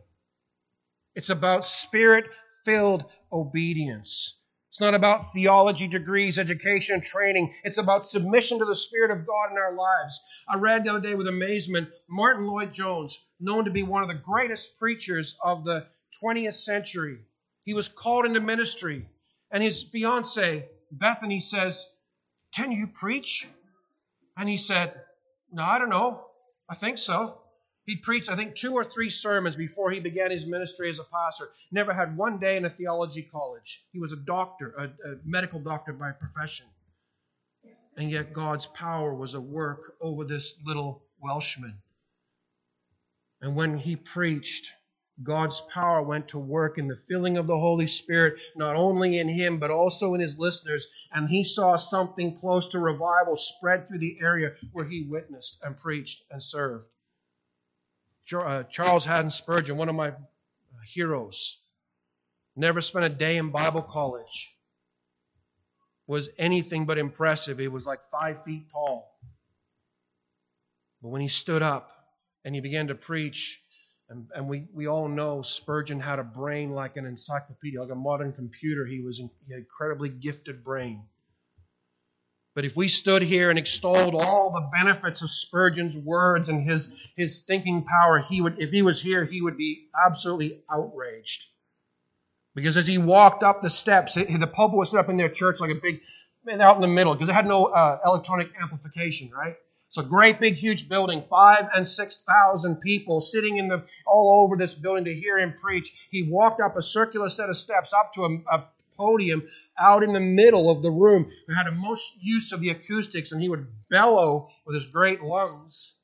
it's 1.14 1.31
about 1.31 1.66
spirit 1.66 2.26
filled 2.64 3.04
obedience. 3.33 4.38
It's 4.70 4.81
not 4.81 4.94
about 4.94 5.33
theology 5.33 5.88
degrees, 5.88 6.38
education, 6.38 7.00
training. 7.00 7.54
It's 7.64 7.78
about 7.78 8.04
submission 8.04 8.59
to 8.59 8.66
the 8.66 8.76
Spirit 8.76 9.11
of 9.11 9.26
God 9.26 9.50
in 9.50 9.57
our 9.57 9.74
lives. 9.74 10.20
I 10.48 10.57
read 10.57 10.85
the 10.85 10.90
other 10.90 11.00
day 11.00 11.14
with 11.14 11.26
amazement 11.26 11.88
Martyn 12.09 12.46
Lloyd-Jones, 12.46 13.18
known 13.40 13.64
to 13.64 13.70
be 13.70 13.83
one 13.83 14.02
of 14.02 14.09
the 14.09 14.22
greatest 14.22 14.78
preachers 14.78 15.37
of 15.42 15.64
the 15.64 15.87
20th 16.22 16.54
century. 16.54 17.18
He 17.64 17.72
was 17.72 17.88
called 17.88 18.26
into 18.26 18.40
ministry, 18.40 19.09
and 19.50 19.62
his 19.62 19.83
fiancee, 19.85 20.64
Bethany, 20.92 21.40
says, 21.40 21.87
Can 22.54 22.70
you 22.70 22.87
preach? 22.88 23.48
And 24.37 24.48
he 24.48 24.59
said, 24.59 24.94
No, 25.50 25.64
I 25.64 25.78
don't 25.78 25.88
know. 25.88 26.26
I 26.68 26.74
think 26.74 26.98
so. 26.98 27.40
He 27.88 27.96
preached, 27.96 28.29
I 28.29 28.37
think, 28.37 28.55
two 28.55 28.74
or 28.74 28.85
three 28.85 29.09
sermons 29.09 29.57
before 29.57 29.90
he 29.90 29.98
began 29.98 30.31
his 30.31 30.44
ministry 30.44 30.90
as 30.90 30.98
a 30.98 31.05
pastor. 31.05 31.48
Never 31.72 31.94
had 31.94 32.18
one 32.18 32.38
day 32.38 32.59
in 32.59 32.66
a 32.66 32.70
theology 32.70 33.22
college. 33.22 33.83
He 33.92 33.98
was 33.98 34.12
a 34.12 34.16
doctor, 34.16 34.74
a, 34.77 35.12
a 35.12 35.16
medical 35.24 35.59
doctor 35.59 35.94
by 35.94 36.12
profession. 36.12 36.66
And 37.96 38.11
yet 38.11 38.35
God's 38.35 38.66
power 38.66 39.14
was 39.14 39.35
at 39.35 39.42
work 39.42 39.94
over 40.03 40.24
this 40.24 40.55
little 40.66 41.03
Welshman. 41.22 41.79
And 43.40 43.57
when 43.57 43.79
he 43.79 43.96
preached, 43.96 44.70
God's 45.22 45.62
power 45.72 46.03
went 46.03 46.29
to 46.29 46.38
work 46.38 46.77
in 46.77 46.88
the 46.88 46.94
filling 46.94 47.38
of 47.38 47.46
the 47.46 47.59
Holy 47.59 47.87
Spirit, 47.87 48.38
not 48.55 48.77
only 48.77 49.18
in 49.18 49.29
him, 49.29 49.59
but 49.59 49.70
also 49.70 50.12
in 50.12 50.20
his 50.20 50.38
listeners. 50.38 50.87
And 51.11 51.27
he 51.27 51.42
saw 51.42 51.77
something 51.77 52.38
close 52.38 52.68
to 52.68 52.81
revival 52.81 53.37
spread 53.37 53.88
through 53.88 54.01
the 54.01 54.18
area 54.20 54.53
where 54.72 54.85
he 54.85 55.07
witnessed 55.09 55.59
and 55.62 55.81
preached 55.81 56.22
and 56.31 56.44
served. 56.44 56.85
Uh, 58.32 58.62
Charles 58.64 59.04
Haddon 59.04 59.30
Spurgeon, 59.30 59.76
one 59.76 59.88
of 59.88 59.94
my 59.94 60.12
heroes, 60.86 61.58
never 62.56 62.80
spent 62.80 63.04
a 63.04 63.08
day 63.08 63.36
in 63.36 63.50
Bible 63.50 63.82
college, 63.82 64.54
was 66.06 66.28
anything 66.38 66.84
but 66.86 66.98
impressive. 66.98 67.58
He 67.58 67.68
was 67.68 67.86
like 67.86 68.00
five 68.10 68.44
feet 68.44 68.70
tall. 68.70 69.18
But 71.02 71.08
when 71.08 71.20
he 71.20 71.28
stood 71.28 71.62
up 71.62 71.90
and 72.44 72.54
he 72.54 72.60
began 72.60 72.88
to 72.88 72.94
preach, 72.94 73.60
and, 74.08 74.26
and 74.34 74.48
we, 74.48 74.66
we 74.72 74.88
all 74.88 75.08
know 75.08 75.42
Spurgeon 75.42 76.00
had 76.00 76.18
a 76.18 76.24
brain 76.24 76.72
like 76.72 76.96
an 76.96 77.04
encyclopedia, 77.04 77.80
like 77.80 77.90
a 77.90 77.94
modern 77.94 78.32
computer. 78.32 78.86
He 78.86 79.00
was 79.00 79.20
an 79.20 79.30
incredibly 79.50 80.08
gifted 80.08 80.64
brain. 80.64 81.02
But 82.58 82.64
if 82.64 82.74
we 82.74 82.88
stood 82.88 83.22
here 83.22 83.50
and 83.50 83.58
extolled 83.58 84.16
all 84.16 84.50
the 84.50 84.68
benefits 84.76 85.22
of 85.22 85.30
Spurgeon's 85.30 85.96
words 85.96 86.48
and 86.48 86.68
his, 86.68 86.88
his 87.14 87.38
thinking 87.38 87.84
power, 87.84 88.18
he 88.18 88.40
would, 88.40 88.60
if 88.60 88.70
he 88.70 88.82
was 88.82 89.00
here, 89.00 89.24
he 89.24 89.40
would 89.40 89.56
be 89.56 89.86
absolutely 89.94 90.64
outraged. 90.68 91.46
Because 92.56 92.76
as 92.76 92.84
he 92.84 92.98
walked 92.98 93.44
up 93.44 93.62
the 93.62 93.70
steps, 93.70 94.14
the 94.14 94.50
pulpit 94.52 94.76
was 94.76 94.90
set 94.90 94.98
up 94.98 95.08
in 95.08 95.16
their 95.16 95.28
church 95.28 95.60
like 95.60 95.70
a 95.70 95.76
big, 95.80 96.00
out 96.60 96.74
in 96.74 96.80
the 96.80 96.88
middle, 96.88 97.14
because 97.14 97.28
it 97.28 97.32
had 97.32 97.46
no 97.46 97.66
uh, 97.66 98.00
electronic 98.04 98.48
amplification, 98.60 99.30
right? 99.30 99.54
It's 99.86 99.98
a 99.98 100.02
great 100.02 100.40
big 100.40 100.54
huge 100.54 100.88
building, 100.88 101.22
five 101.30 101.68
and 101.72 101.86
six 101.86 102.16
thousand 102.26 102.80
people 102.80 103.20
sitting 103.20 103.58
in 103.58 103.68
the 103.68 103.84
all 104.04 104.42
over 104.44 104.56
this 104.56 104.74
building 104.74 105.04
to 105.04 105.14
hear 105.14 105.38
him 105.38 105.54
preach. 105.62 105.92
He 106.10 106.24
walked 106.24 106.60
up 106.60 106.76
a 106.76 106.82
circular 106.82 107.28
set 107.28 107.50
of 107.50 107.56
steps 107.56 107.92
up 107.92 108.14
to 108.14 108.24
a, 108.24 108.56
a 108.56 108.64
podium 108.98 109.42
out 109.78 110.02
in 110.02 110.12
the 110.12 110.20
middle 110.20 110.70
of 110.70 110.82
the 110.82 110.90
room 110.90 111.30
who 111.46 111.54
had 111.54 111.66
a 111.66 111.72
most 111.72 112.12
use 112.20 112.52
of 112.52 112.61
the 112.61 112.70
acoustics, 112.70 113.32
and 113.32 113.40
he 113.40 113.48
would 113.48 113.66
bellow 113.88 114.48
with 114.66 114.74
his 114.74 114.87
great 114.87 115.22
lungs. 115.22 115.94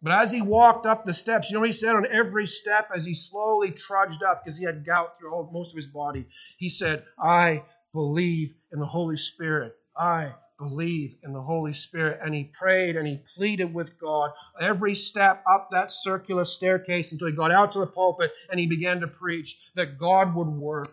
But 0.00 0.12
as 0.12 0.30
he 0.30 0.42
walked 0.42 0.86
up 0.86 1.04
the 1.04 1.12
steps, 1.12 1.50
you 1.50 1.58
know 1.58 1.64
he 1.64 1.72
said 1.72 1.96
on 1.96 2.06
every 2.06 2.46
step 2.46 2.90
as 2.94 3.04
he 3.04 3.14
slowly 3.14 3.72
trudged 3.72 4.22
up 4.22 4.44
because 4.44 4.56
he 4.56 4.64
had 4.64 4.86
gout 4.86 5.18
through 5.18 5.32
all, 5.32 5.50
most 5.52 5.72
of 5.72 5.76
his 5.76 5.88
body? 5.88 6.26
He 6.56 6.70
said, 6.70 7.04
I 7.18 7.64
believe 7.92 8.54
in 8.72 8.78
the 8.78 8.86
Holy 8.86 9.16
Spirit. 9.16 9.74
I 9.96 10.34
believe 10.58 11.16
in 11.24 11.32
the 11.32 11.40
Holy 11.40 11.74
Spirit. 11.74 12.20
And 12.22 12.32
he 12.32 12.44
prayed 12.44 12.96
and 12.96 13.08
he 13.08 13.20
pleaded 13.34 13.74
with 13.74 13.98
God 13.98 14.30
every 14.60 14.94
step 14.94 15.42
up 15.50 15.70
that 15.70 15.90
circular 15.90 16.44
staircase 16.44 17.10
until 17.10 17.26
he 17.26 17.32
got 17.32 17.50
out 17.50 17.72
to 17.72 17.80
the 17.80 17.86
pulpit 17.86 18.30
and 18.50 18.60
he 18.60 18.66
began 18.66 19.00
to 19.00 19.08
preach 19.08 19.58
that 19.74 19.98
God 19.98 20.34
would 20.34 20.48
work 20.48 20.92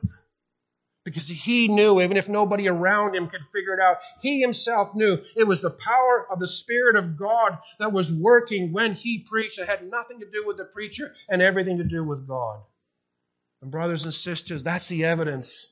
because 1.05 1.27
he 1.27 1.67
knew, 1.67 2.01
even 2.01 2.17
if 2.17 2.27
nobody 2.27 2.67
around 2.67 3.15
him 3.15 3.27
could 3.27 3.45
figure 3.53 3.75
it 3.75 3.79
out, 3.79 3.99
he 4.21 4.41
himself 4.41 4.95
knew 4.95 5.19
it 5.35 5.47
was 5.47 5.61
the 5.61 5.69
power 5.69 6.27
of 6.29 6.39
the 6.39 6.47
Spirit 6.47 6.95
of 6.95 7.15
God 7.15 7.59
that 7.79 7.93
was 7.93 8.11
working 8.11 8.73
when 8.73 8.93
he 8.93 9.19
preached. 9.19 9.59
It 9.59 9.69
had 9.69 9.89
nothing 9.89 10.19
to 10.19 10.25
do 10.29 10.43
with 10.45 10.57
the 10.57 10.65
preacher 10.65 11.13
and 11.29 11.41
everything 11.43 11.77
to 11.77 11.83
do 11.83 12.03
with 12.03 12.27
God. 12.27 12.59
And, 13.61 13.71
brothers 13.71 14.03
and 14.03 14.13
sisters, 14.13 14.63
that's 14.63 14.87
the 14.89 15.05
evidence 15.05 15.67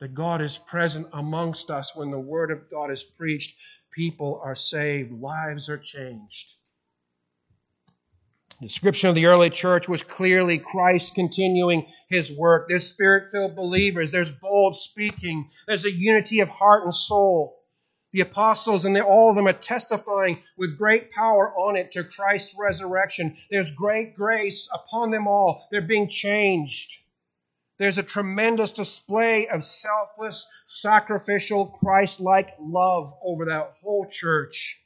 that 0.00 0.14
God 0.14 0.40
is 0.40 0.56
present 0.56 1.08
amongst 1.12 1.70
us 1.70 1.94
when 1.94 2.10
the 2.10 2.18
Word 2.18 2.50
of 2.50 2.70
God 2.70 2.90
is 2.90 3.04
preached. 3.04 3.54
People 3.92 4.40
are 4.42 4.54
saved, 4.56 5.12
lives 5.12 5.68
are 5.68 5.78
changed. 5.78 6.54
The 8.58 8.66
description 8.66 9.08
of 9.08 9.14
the 9.14 9.26
early 9.26 9.50
church 9.50 9.88
was 9.88 10.02
clearly 10.02 10.58
Christ 10.58 11.14
continuing 11.14 11.86
his 12.08 12.32
work. 12.32 12.68
There's 12.68 12.88
spirit 12.88 13.30
filled 13.30 13.56
believers, 13.56 14.10
there's 14.10 14.30
bold 14.30 14.76
speaking, 14.76 15.50
there's 15.66 15.84
a 15.84 15.92
unity 15.92 16.40
of 16.40 16.48
heart 16.48 16.84
and 16.84 16.94
soul. 16.94 17.62
The 18.12 18.22
apostles 18.22 18.84
and 18.84 18.98
all 18.98 19.30
of 19.30 19.36
them 19.36 19.46
are 19.46 19.52
testifying 19.52 20.42
with 20.56 20.76
great 20.76 21.12
power 21.12 21.54
on 21.56 21.76
it 21.76 21.92
to 21.92 22.02
Christ's 22.02 22.56
resurrection. 22.58 23.36
There's 23.50 23.70
great 23.70 24.16
grace 24.16 24.68
upon 24.74 25.10
them 25.10 25.28
all. 25.28 25.68
They're 25.70 25.80
being 25.80 26.08
changed. 26.08 26.98
There's 27.78 27.98
a 27.98 28.02
tremendous 28.02 28.72
display 28.72 29.46
of 29.46 29.64
selfless, 29.64 30.46
sacrificial, 30.66 31.66
Christ 31.66 32.20
like 32.20 32.56
love 32.58 33.14
over 33.22 33.44
that 33.46 33.76
whole 33.80 34.06
church. 34.06 34.79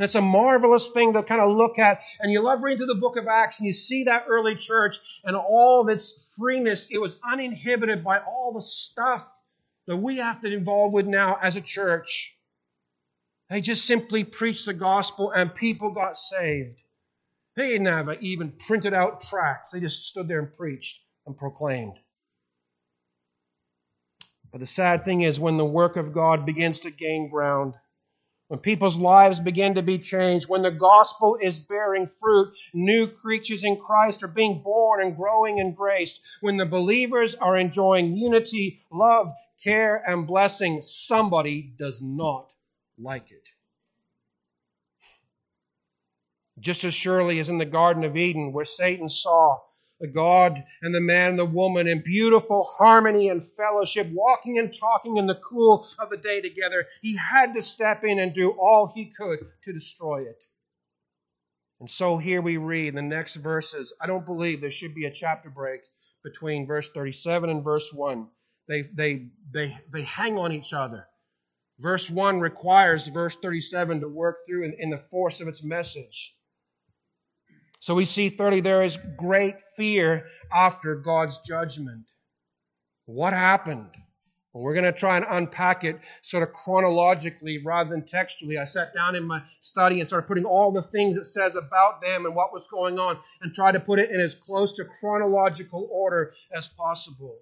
And 0.00 0.06
it's 0.06 0.14
a 0.14 0.22
marvelous 0.22 0.88
thing 0.88 1.12
to 1.12 1.22
kind 1.22 1.42
of 1.42 1.54
look 1.54 1.78
at. 1.78 2.00
And 2.20 2.32
you 2.32 2.40
love 2.40 2.62
reading 2.62 2.78
through 2.78 2.94
the 2.94 3.00
book 3.02 3.18
of 3.18 3.26
Acts 3.26 3.60
and 3.60 3.66
you 3.66 3.74
see 3.74 4.04
that 4.04 4.24
early 4.30 4.56
church 4.56 4.96
and 5.24 5.36
all 5.36 5.82
of 5.82 5.90
its 5.90 6.34
freeness. 6.38 6.88
It 6.90 6.96
was 6.96 7.20
uninhibited 7.22 8.02
by 8.02 8.20
all 8.20 8.54
the 8.54 8.62
stuff 8.62 9.30
that 9.86 9.98
we 9.98 10.16
have 10.16 10.40
to 10.40 10.50
involve 10.50 10.94
with 10.94 11.06
now 11.06 11.38
as 11.42 11.56
a 11.56 11.60
church. 11.60 12.34
They 13.50 13.60
just 13.60 13.84
simply 13.84 14.24
preached 14.24 14.64
the 14.64 14.72
gospel 14.72 15.32
and 15.32 15.54
people 15.54 15.90
got 15.90 16.16
saved. 16.16 16.80
They 17.54 17.68
didn't 17.68 17.88
have 17.88 18.22
even 18.22 18.52
printed 18.52 18.94
out 18.94 19.20
tracts. 19.20 19.72
They 19.72 19.80
just 19.80 20.04
stood 20.04 20.28
there 20.28 20.38
and 20.38 20.56
preached 20.56 20.98
and 21.26 21.36
proclaimed. 21.36 21.98
But 24.50 24.60
the 24.60 24.66
sad 24.66 25.04
thing 25.04 25.20
is, 25.20 25.38
when 25.38 25.58
the 25.58 25.64
work 25.66 25.98
of 25.98 26.14
God 26.14 26.46
begins 26.46 26.80
to 26.80 26.90
gain 26.90 27.28
ground, 27.28 27.74
when 28.50 28.58
people's 28.58 28.98
lives 28.98 29.38
begin 29.38 29.76
to 29.76 29.82
be 29.82 29.96
changed, 29.96 30.48
when 30.48 30.62
the 30.62 30.72
gospel 30.72 31.38
is 31.40 31.60
bearing 31.60 32.10
fruit, 32.20 32.52
new 32.74 33.06
creatures 33.06 33.62
in 33.62 33.76
Christ 33.76 34.24
are 34.24 34.28
being 34.28 34.60
born 34.60 35.00
and 35.00 35.16
growing 35.16 35.58
in 35.58 35.72
grace, 35.72 36.20
when 36.40 36.56
the 36.56 36.66
believers 36.66 37.36
are 37.36 37.56
enjoying 37.56 38.16
unity, 38.16 38.80
love, 38.90 39.32
care, 39.62 40.02
and 40.04 40.26
blessing, 40.26 40.80
somebody 40.82 41.72
does 41.78 42.02
not 42.02 42.50
like 42.98 43.30
it. 43.30 43.48
Just 46.58 46.82
as 46.82 46.92
surely 46.92 47.38
as 47.38 47.50
in 47.50 47.58
the 47.58 47.64
Garden 47.64 48.02
of 48.02 48.16
Eden, 48.16 48.52
where 48.52 48.64
Satan 48.64 49.08
saw 49.08 49.60
the 50.00 50.08
God 50.08 50.64
and 50.82 50.94
the 50.94 51.00
man 51.00 51.30
and 51.30 51.38
the 51.38 51.44
woman 51.44 51.86
in 51.86 52.02
beautiful 52.02 52.64
harmony 52.64 53.28
and 53.28 53.44
fellowship, 53.44 54.08
walking 54.12 54.58
and 54.58 54.74
talking 54.74 55.18
in 55.18 55.26
the 55.26 55.34
cool 55.34 55.86
of 55.98 56.10
the 56.10 56.16
day 56.16 56.40
together. 56.40 56.86
He 57.02 57.16
had 57.16 57.54
to 57.54 57.62
step 57.62 58.02
in 58.04 58.18
and 58.18 58.32
do 58.32 58.50
all 58.50 58.90
he 58.94 59.12
could 59.16 59.40
to 59.64 59.72
destroy 59.72 60.22
it. 60.22 60.42
And 61.80 61.90
so 61.90 62.16
here 62.16 62.40
we 62.42 62.56
read 62.56 62.94
the 62.94 63.02
next 63.02 63.36
verses. 63.36 63.92
I 64.00 64.06
don't 64.06 64.26
believe 64.26 64.60
there 64.60 64.70
should 64.70 64.94
be 64.94 65.06
a 65.06 65.12
chapter 65.12 65.50
break 65.50 65.82
between 66.24 66.66
verse 66.66 66.90
37 66.90 67.48
and 67.50 67.64
verse 67.64 67.92
1. 67.92 68.26
They, 68.68 68.82
they, 68.82 69.26
they, 69.50 69.78
they 69.92 70.02
hang 70.02 70.38
on 70.38 70.52
each 70.52 70.72
other. 70.72 71.06
Verse 71.78 72.10
1 72.10 72.40
requires 72.40 73.06
verse 73.06 73.36
37 73.36 74.00
to 74.00 74.08
work 74.08 74.38
through 74.46 74.64
in, 74.64 74.76
in 74.78 74.90
the 74.90 74.98
force 74.98 75.40
of 75.40 75.48
its 75.48 75.62
message. 75.62 76.34
So 77.80 77.94
we 77.94 78.04
see, 78.04 78.28
thirdly, 78.28 78.60
there 78.60 78.82
is 78.82 78.98
great 79.16 79.56
fear 79.76 80.26
after 80.52 80.96
God's 80.96 81.38
judgment. 81.38 82.04
What 83.06 83.32
happened? 83.32 83.90
Well, 84.52 84.64
we're 84.64 84.74
going 84.74 84.84
to 84.84 84.92
try 84.92 85.16
and 85.16 85.26
unpack 85.28 85.84
it 85.84 85.98
sort 86.22 86.42
of 86.42 86.52
chronologically 86.52 87.62
rather 87.64 87.90
than 87.90 88.04
textually. 88.04 88.58
I 88.58 88.64
sat 88.64 88.92
down 88.92 89.14
in 89.14 89.24
my 89.24 89.42
study 89.60 90.00
and 90.00 90.08
started 90.08 90.26
putting 90.26 90.44
all 90.44 90.72
the 90.72 90.82
things 90.82 91.16
it 91.16 91.24
says 91.24 91.56
about 91.56 92.00
them 92.00 92.26
and 92.26 92.34
what 92.34 92.52
was 92.52 92.68
going 92.68 92.98
on 92.98 93.18
and 93.40 93.54
try 93.54 93.72
to 93.72 93.80
put 93.80 93.98
it 93.98 94.10
in 94.10 94.20
as 94.20 94.34
close 94.34 94.72
to 94.74 94.84
chronological 94.84 95.88
order 95.90 96.34
as 96.52 96.68
possible. 96.68 97.38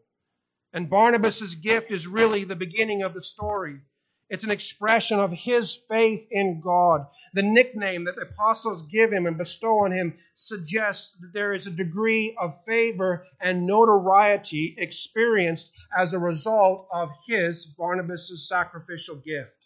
And 0.73 0.91
Barnabas' 0.91 1.55
gift 1.57 1.91
is 1.91 2.07
really 2.07 2.45
the 2.45 2.57
beginning 2.57 3.03
of 3.03 3.15
the 3.15 3.23
story. 3.23 3.81
It's 4.31 4.45
an 4.45 4.51
expression 4.51 5.19
of 5.19 5.33
his 5.33 5.75
faith 5.75 6.29
in 6.31 6.61
God. 6.61 7.07
The 7.33 7.43
nickname 7.43 8.05
that 8.05 8.15
the 8.15 8.23
apostles 8.23 8.83
give 8.83 9.11
him 9.11 9.25
and 9.27 9.39
bestow 9.39 9.85
on 9.85 9.93
him 9.93 10.19
suggests 10.35 11.17
that 11.21 11.33
there 11.33 11.55
is 11.55 11.67
a 11.67 11.71
degree 11.71 12.37
of 12.39 12.63
favor 12.67 13.27
and 13.41 13.67
notoriety 13.67 14.75
experienced 14.77 15.73
as 15.97 16.13
a 16.13 16.19
result 16.19 16.89
of 16.93 17.09
his, 17.27 17.65
Barnabas' 17.65 18.47
sacrificial 18.47 19.17
gift. 19.17 19.57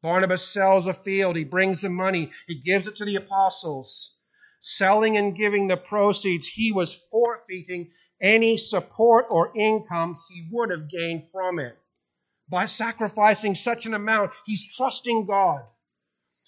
Barnabas 0.00 0.46
sells 0.46 0.86
a 0.86 0.94
field, 0.94 1.34
he 1.34 1.42
brings 1.42 1.80
the 1.80 1.90
money, 1.90 2.30
he 2.46 2.54
gives 2.54 2.86
it 2.86 2.94
to 2.96 3.04
the 3.04 3.16
apostles. 3.16 4.14
Selling 4.60 5.16
and 5.16 5.36
giving 5.36 5.66
the 5.66 5.76
proceeds, 5.76 6.46
he 6.46 6.70
was 6.70 6.94
forfeiting 7.10 7.90
any 8.20 8.56
support 8.58 9.26
or 9.28 9.56
income 9.56 10.20
he 10.28 10.48
would 10.52 10.70
have 10.70 10.88
gained 10.88 11.28
from 11.32 11.58
it 11.58 11.76
by 12.48 12.64
sacrificing 12.64 13.54
such 13.54 13.86
an 13.86 13.94
amount. 13.94 14.32
He's 14.46 14.76
trusting 14.76 15.26
God. 15.26 15.62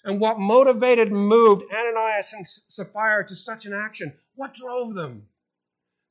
And 0.03 0.19
what 0.19 0.39
motivated 0.39 1.11
moved 1.11 1.63
Ananias 1.71 2.33
and 2.33 2.47
Sapphira 2.47 3.27
to 3.27 3.35
such 3.35 3.65
an 3.65 3.73
action? 3.73 4.13
What 4.35 4.53
drove 4.53 4.95
them? 4.95 5.27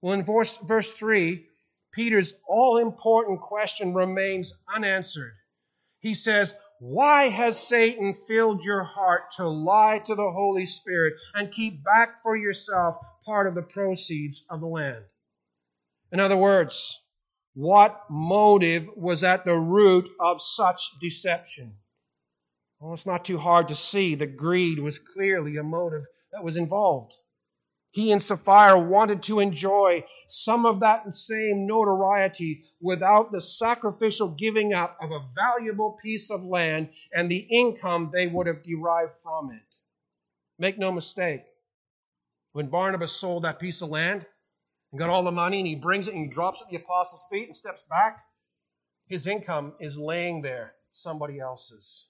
Well, 0.00 0.14
in 0.14 0.24
verse, 0.24 0.56
verse 0.58 0.90
3, 0.92 1.46
Peter's 1.92 2.34
all 2.46 2.78
important 2.78 3.40
question 3.40 3.94
remains 3.94 4.54
unanswered. 4.72 5.34
He 5.98 6.14
says, 6.14 6.54
Why 6.78 7.28
has 7.28 7.58
Satan 7.58 8.14
filled 8.14 8.64
your 8.64 8.84
heart 8.84 9.32
to 9.36 9.48
lie 9.48 9.98
to 10.06 10.14
the 10.14 10.30
Holy 10.30 10.66
Spirit 10.66 11.14
and 11.34 11.50
keep 11.50 11.82
back 11.82 12.22
for 12.22 12.36
yourself 12.36 12.96
part 13.24 13.46
of 13.46 13.54
the 13.54 13.62
proceeds 13.62 14.44
of 14.48 14.60
the 14.60 14.66
land? 14.66 15.04
In 16.12 16.20
other 16.20 16.36
words, 16.36 16.98
what 17.60 18.06
motive 18.08 18.88
was 18.96 19.22
at 19.22 19.44
the 19.44 19.54
root 19.54 20.08
of 20.18 20.40
such 20.40 20.80
deception? 20.98 21.74
Well, 22.78 22.94
it's 22.94 23.04
not 23.04 23.26
too 23.26 23.36
hard 23.36 23.68
to 23.68 23.74
see 23.74 24.14
that 24.14 24.38
greed 24.38 24.78
was 24.78 24.98
clearly 24.98 25.58
a 25.58 25.62
motive 25.62 26.06
that 26.32 26.42
was 26.42 26.56
involved. 26.56 27.12
He 27.90 28.12
and 28.12 28.22
Sapphira 28.22 28.80
wanted 28.80 29.24
to 29.24 29.40
enjoy 29.40 30.04
some 30.26 30.64
of 30.64 30.80
that 30.80 31.14
same 31.14 31.66
notoriety 31.66 32.64
without 32.80 33.30
the 33.30 33.42
sacrificial 33.42 34.28
giving 34.28 34.72
up 34.72 34.96
of 35.02 35.10
a 35.10 35.28
valuable 35.34 35.98
piece 36.02 36.30
of 36.30 36.42
land 36.42 36.88
and 37.12 37.30
the 37.30 37.46
income 37.50 38.10
they 38.10 38.26
would 38.26 38.46
have 38.46 38.62
derived 38.62 39.12
from 39.22 39.50
it. 39.50 39.76
Make 40.58 40.78
no 40.78 40.92
mistake, 40.92 41.44
when 42.52 42.68
Barnabas 42.68 43.12
sold 43.12 43.42
that 43.42 43.58
piece 43.58 43.82
of 43.82 43.90
land, 43.90 44.24
and 44.90 44.98
got 44.98 45.10
all 45.10 45.22
the 45.22 45.30
money 45.30 45.58
and 45.58 45.66
he 45.66 45.74
brings 45.74 46.08
it 46.08 46.14
and 46.14 46.24
he 46.24 46.30
drops 46.30 46.60
it 46.60 46.64
at 46.64 46.70
the 46.70 46.76
apostles' 46.76 47.26
feet 47.30 47.46
and 47.46 47.56
steps 47.56 47.82
back, 47.88 48.20
his 49.06 49.26
income 49.26 49.74
is 49.80 49.98
laying 49.98 50.42
there, 50.42 50.74
somebody 50.90 51.38
else's. 51.38 52.06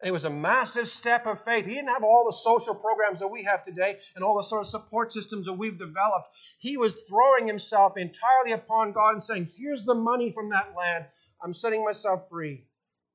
And 0.00 0.08
it 0.08 0.12
was 0.12 0.24
a 0.24 0.30
massive 0.30 0.88
step 0.88 1.26
of 1.26 1.44
faith. 1.44 1.66
He 1.66 1.74
didn't 1.74 1.90
have 1.90 2.04
all 2.04 2.24
the 2.24 2.36
social 2.36 2.74
programs 2.74 3.18
that 3.18 3.28
we 3.28 3.44
have 3.44 3.62
today 3.62 3.98
and 4.14 4.24
all 4.24 4.36
the 4.36 4.42
sort 4.42 4.62
of 4.62 4.68
support 4.68 5.12
systems 5.12 5.46
that 5.46 5.52
we've 5.52 5.78
developed. 5.78 6.28
He 6.58 6.78
was 6.78 6.94
throwing 7.06 7.46
himself 7.46 7.98
entirely 7.98 8.52
upon 8.52 8.92
God 8.92 9.14
and 9.14 9.22
saying, 9.22 9.50
Here's 9.56 9.84
the 9.84 9.94
money 9.94 10.32
from 10.32 10.50
that 10.50 10.74
land. 10.76 11.04
I'm 11.42 11.52
setting 11.52 11.84
myself 11.84 12.28
free. 12.30 12.66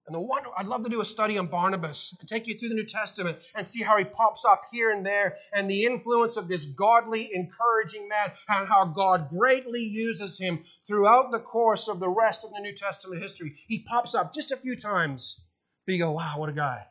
And 0.07 0.13
the 0.13 0.19
one 0.19 0.43
I'd 0.55 0.67
love 0.67 0.83
to 0.83 0.89
do 0.89 1.01
a 1.01 1.05
study 1.05 1.39
on 1.39 1.47
Barnabas 1.47 2.15
and 2.19 2.29
take 2.29 2.45
you 2.45 2.55
through 2.55 2.69
the 2.69 2.75
New 2.75 2.85
Testament 2.85 3.39
and 3.55 3.67
see 3.67 3.81
how 3.81 3.97
he 3.97 4.03
pops 4.03 4.45
up 4.45 4.61
here 4.71 4.91
and 4.91 5.03
there 5.03 5.37
and 5.51 5.67
the 5.67 5.85
influence 5.85 6.37
of 6.37 6.47
this 6.47 6.67
godly, 6.67 7.31
encouraging 7.33 8.07
man 8.07 8.31
and 8.47 8.67
how 8.67 8.85
God 8.85 9.29
greatly 9.29 9.81
uses 9.81 10.37
him 10.37 10.63
throughout 10.85 11.31
the 11.31 11.39
course 11.39 11.87
of 11.87 11.99
the 11.99 12.07
rest 12.07 12.43
of 12.43 12.51
the 12.51 12.59
New 12.59 12.75
Testament 12.75 13.23
history. 13.23 13.57
He 13.67 13.79
pops 13.79 14.13
up 14.13 14.35
just 14.35 14.51
a 14.51 14.57
few 14.57 14.75
times, 14.75 15.41
but 15.87 15.93
you 15.93 15.99
go, 15.99 16.11
wow, 16.11 16.37
what 16.37 16.49
a 16.49 16.53
guy. 16.53 16.85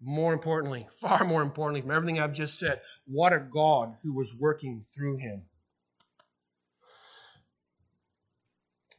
More 0.00 0.32
importantly, 0.32 0.88
far 1.00 1.22
more 1.22 1.42
importantly, 1.42 1.82
from 1.82 1.92
everything 1.92 2.18
I've 2.18 2.32
just 2.32 2.58
said, 2.58 2.80
what 3.06 3.32
a 3.32 3.38
God 3.38 3.94
who 4.02 4.12
was 4.12 4.34
working 4.34 4.86
through 4.92 5.18
him. 5.18 5.44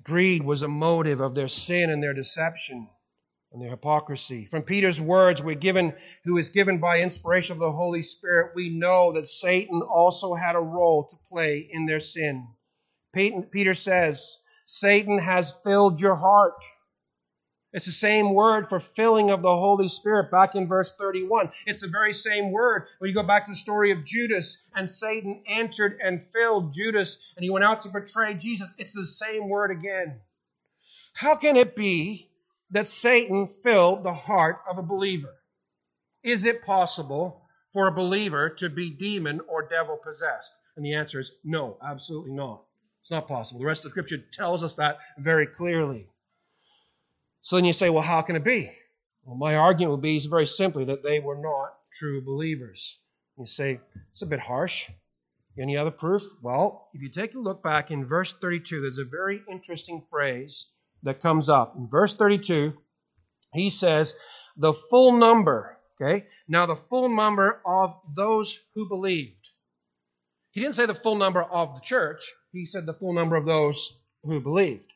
Greed 0.03 0.41
was 0.41 0.61
a 0.61 0.69
motive 0.69 1.19
of 1.19 1.35
their 1.35 1.49
sin 1.49 1.89
and 1.89 2.01
their 2.01 2.13
deception 2.13 2.87
and 3.51 3.61
their 3.61 3.71
hypocrisy. 3.71 4.45
From 4.45 4.61
Peter's 4.61 5.01
words, 5.01 5.41
we're 5.41 5.55
given, 5.55 5.93
who 6.23 6.37
is 6.37 6.49
given 6.49 6.79
by 6.79 6.99
inspiration 6.99 7.53
of 7.53 7.59
the 7.59 7.71
Holy 7.71 8.03
Spirit, 8.03 8.51
we 8.55 8.69
know 8.69 9.13
that 9.13 9.27
Satan 9.27 9.81
also 9.81 10.35
had 10.35 10.55
a 10.55 10.59
role 10.59 11.05
to 11.05 11.15
play 11.29 11.67
in 11.71 11.85
their 11.85 11.99
sin. 11.99 12.47
Peter 13.13 13.73
says, 13.73 14.37
Satan 14.65 15.17
has 15.17 15.51
filled 15.63 15.99
your 15.99 16.15
heart. 16.15 16.53
It's 17.73 17.85
the 17.85 17.91
same 17.91 18.33
word 18.33 18.69
for 18.69 18.79
filling 18.79 19.29
of 19.29 19.41
the 19.41 19.55
Holy 19.55 19.89
Spirit 19.89 20.31
back 20.31 20.55
in 20.55 20.67
verse 20.67 20.91
31. 20.95 21.51
It's 21.67 21.81
the 21.81 21.87
very 21.87 22.13
same 22.13 22.51
word 22.51 22.87
when 22.97 23.09
you 23.09 23.15
go 23.15 23.23
back 23.23 23.45
to 23.45 23.51
the 23.51 23.55
story 23.55 23.91
of 23.91 24.03
Judas 24.03 24.57
and 24.75 24.89
Satan 24.89 25.43
entered 25.47 25.99
and 26.03 26.25
filled 26.33 26.73
Judas 26.73 27.17
and 27.35 27.43
he 27.43 27.49
went 27.51 27.65
out 27.65 27.83
to 27.83 27.89
betray 27.89 28.33
Jesus. 28.35 28.73
It's 28.79 28.93
the 28.93 29.05
same 29.05 29.49
word 29.49 29.69
again. 29.69 30.19
How 31.13 31.35
can 31.35 31.57
it 31.57 31.75
be 31.75 32.28
that 32.71 32.87
Satan 32.87 33.47
filled 33.63 34.03
the 34.03 34.13
heart 34.13 34.57
of 34.69 34.77
a 34.77 34.83
believer? 34.83 35.33
Is 36.23 36.45
it 36.45 36.63
possible 36.63 37.41
for 37.73 37.87
a 37.87 37.93
believer 37.93 38.49
to 38.49 38.69
be 38.69 38.89
demon 38.89 39.41
or 39.47 39.67
devil 39.67 39.97
possessed? 39.97 40.53
And 40.75 40.85
the 40.85 40.95
answer 40.95 41.19
is 41.19 41.31
no, 41.43 41.77
absolutely 41.83 42.31
not. 42.31 42.63
It's 43.01 43.11
not 43.11 43.27
possible. 43.27 43.59
The 43.59 43.65
rest 43.65 43.85
of 43.85 43.91
the 43.91 43.93
scripture 43.93 44.23
tells 44.33 44.63
us 44.63 44.75
that 44.75 44.99
very 45.17 45.47
clearly. 45.47 46.07
So 47.41 47.55
then 47.55 47.65
you 47.65 47.73
say, 47.73 47.89
well, 47.89 48.03
how 48.03 48.21
can 48.21 48.35
it 48.35 48.43
be? 48.43 48.71
Well, 49.23 49.37
my 49.37 49.55
argument 49.55 49.91
would 49.91 50.01
be 50.01 50.19
very 50.27 50.45
simply 50.45 50.85
that 50.85 51.03
they 51.03 51.19
were 51.19 51.37
not 51.37 51.73
true 51.97 52.21
believers. 52.21 52.99
You 53.37 53.45
say, 53.45 53.79
it's 54.09 54.21
a 54.21 54.25
bit 54.25 54.39
harsh. 54.39 54.89
Any 55.57 55.77
other 55.77 55.91
proof? 55.91 56.23
Well, 56.41 56.89
if 56.93 57.01
you 57.01 57.09
take 57.09 57.35
a 57.35 57.39
look 57.39 57.63
back 57.63 57.91
in 57.91 58.05
verse 58.05 58.33
32, 58.33 58.81
there's 58.81 58.97
a 58.97 59.05
very 59.05 59.41
interesting 59.49 60.03
phrase 60.09 60.65
that 61.03 61.21
comes 61.21 61.49
up. 61.49 61.75
In 61.77 61.87
verse 61.87 62.13
32, 62.13 62.73
he 63.53 63.69
says, 63.69 64.15
the 64.57 64.73
full 64.73 65.13
number, 65.13 65.77
okay? 65.99 66.25
Now, 66.47 66.65
the 66.65 66.75
full 66.75 67.09
number 67.09 67.61
of 67.65 67.99
those 68.15 68.59
who 68.75 68.87
believed. 68.87 69.49
He 70.51 70.61
didn't 70.61 70.75
say 70.75 70.85
the 70.85 70.93
full 70.93 71.15
number 71.15 71.41
of 71.41 71.75
the 71.75 71.81
church, 71.81 72.33
he 72.51 72.65
said 72.65 72.85
the 72.85 72.93
full 72.93 73.13
number 73.13 73.35
of 73.35 73.45
those 73.45 73.93
who 74.23 74.41
believed. 74.41 74.91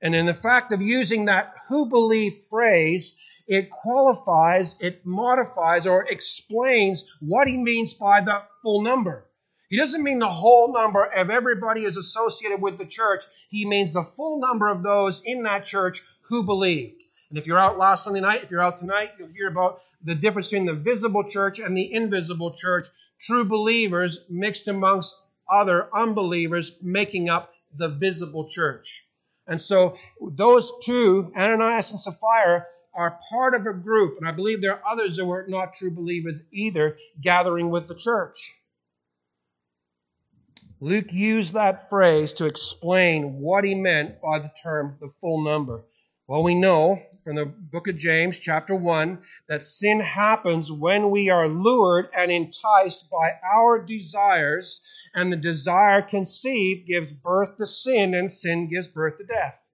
And 0.00 0.14
in 0.14 0.26
the 0.26 0.34
fact 0.34 0.72
of 0.72 0.82
using 0.82 1.26
that 1.26 1.54
who 1.68 1.86
believed 1.86 2.44
phrase, 2.48 3.14
it 3.46 3.70
qualifies, 3.70 4.76
it 4.80 5.04
modifies, 5.04 5.86
or 5.86 6.04
explains 6.08 7.04
what 7.20 7.46
he 7.46 7.56
means 7.56 7.94
by 7.94 8.20
the 8.20 8.42
full 8.62 8.82
number. 8.82 9.28
He 9.72 9.78
doesn't 9.78 10.02
mean 10.02 10.18
the 10.18 10.28
whole 10.28 10.70
number 10.70 11.02
of 11.02 11.30
everybody 11.30 11.86
is 11.86 11.96
associated 11.96 12.60
with 12.60 12.76
the 12.76 12.84
church. 12.84 13.24
He 13.48 13.64
means 13.64 13.90
the 13.90 14.02
full 14.02 14.38
number 14.38 14.68
of 14.68 14.82
those 14.82 15.22
in 15.24 15.44
that 15.44 15.64
church 15.64 16.02
who 16.28 16.42
believed. 16.42 17.00
And 17.30 17.38
if 17.38 17.46
you're 17.46 17.58
out 17.58 17.78
last 17.78 18.04
Sunday 18.04 18.20
night, 18.20 18.42
if 18.42 18.50
you're 18.50 18.60
out 18.60 18.76
tonight, 18.76 19.12
you'll 19.18 19.28
hear 19.28 19.48
about 19.48 19.80
the 20.04 20.14
difference 20.14 20.48
between 20.48 20.66
the 20.66 20.74
visible 20.74 21.24
church 21.24 21.58
and 21.58 21.74
the 21.74 21.90
invisible 21.90 22.52
church. 22.52 22.86
True 23.22 23.46
believers 23.46 24.26
mixed 24.28 24.68
amongst 24.68 25.14
other 25.50 25.88
unbelievers 25.96 26.76
making 26.82 27.30
up 27.30 27.54
the 27.74 27.88
visible 27.88 28.50
church. 28.50 29.06
And 29.46 29.58
so 29.58 29.96
those 30.20 30.70
two, 30.82 31.32
Ananias 31.34 31.92
and 31.92 32.00
Sapphira, 32.00 32.66
are 32.92 33.18
part 33.30 33.54
of 33.54 33.64
a 33.64 33.72
group, 33.72 34.18
and 34.18 34.28
I 34.28 34.32
believe 34.32 34.60
there 34.60 34.74
are 34.74 34.92
others 34.92 35.16
who 35.16 35.30
are 35.30 35.46
not 35.48 35.76
true 35.76 35.90
believers 35.90 36.42
either, 36.52 36.98
gathering 37.22 37.70
with 37.70 37.88
the 37.88 37.94
church. 37.94 38.58
Luke 40.84 41.12
used 41.12 41.52
that 41.52 41.88
phrase 41.88 42.32
to 42.32 42.46
explain 42.46 43.38
what 43.38 43.62
he 43.62 43.72
meant 43.72 44.20
by 44.20 44.40
the 44.40 44.50
term 44.60 44.96
the 45.00 45.12
full 45.20 45.44
number. 45.44 45.84
Well, 46.26 46.42
we 46.42 46.56
know 46.56 47.00
from 47.22 47.36
the 47.36 47.46
book 47.46 47.86
of 47.86 47.96
James, 47.96 48.40
chapter 48.40 48.74
1, 48.74 49.22
that 49.46 49.62
sin 49.62 50.00
happens 50.00 50.72
when 50.72 51.12
we 51.12 51.30
are 51.30 51.46
lured 51.46 52.08
and 52.16 52.32
enticed 52.32 53.08
by 53.08 53.30
our 53.54 53.80
desires, 53.80 54.80
and 55.14 55.32
the 55.32 55.36
desire 55.36 56.02
conceived 56.02 56.88
gives 56.88 57.12
birth 57.12 57.58
to 57.58 57.66
sin, 57.68 58.12
and 58.14 58.28
sin 58.28 58.68
gives 58.68 58.88
birth 58.88 59.18
to 59.18 59.24
death. 59.24 59.64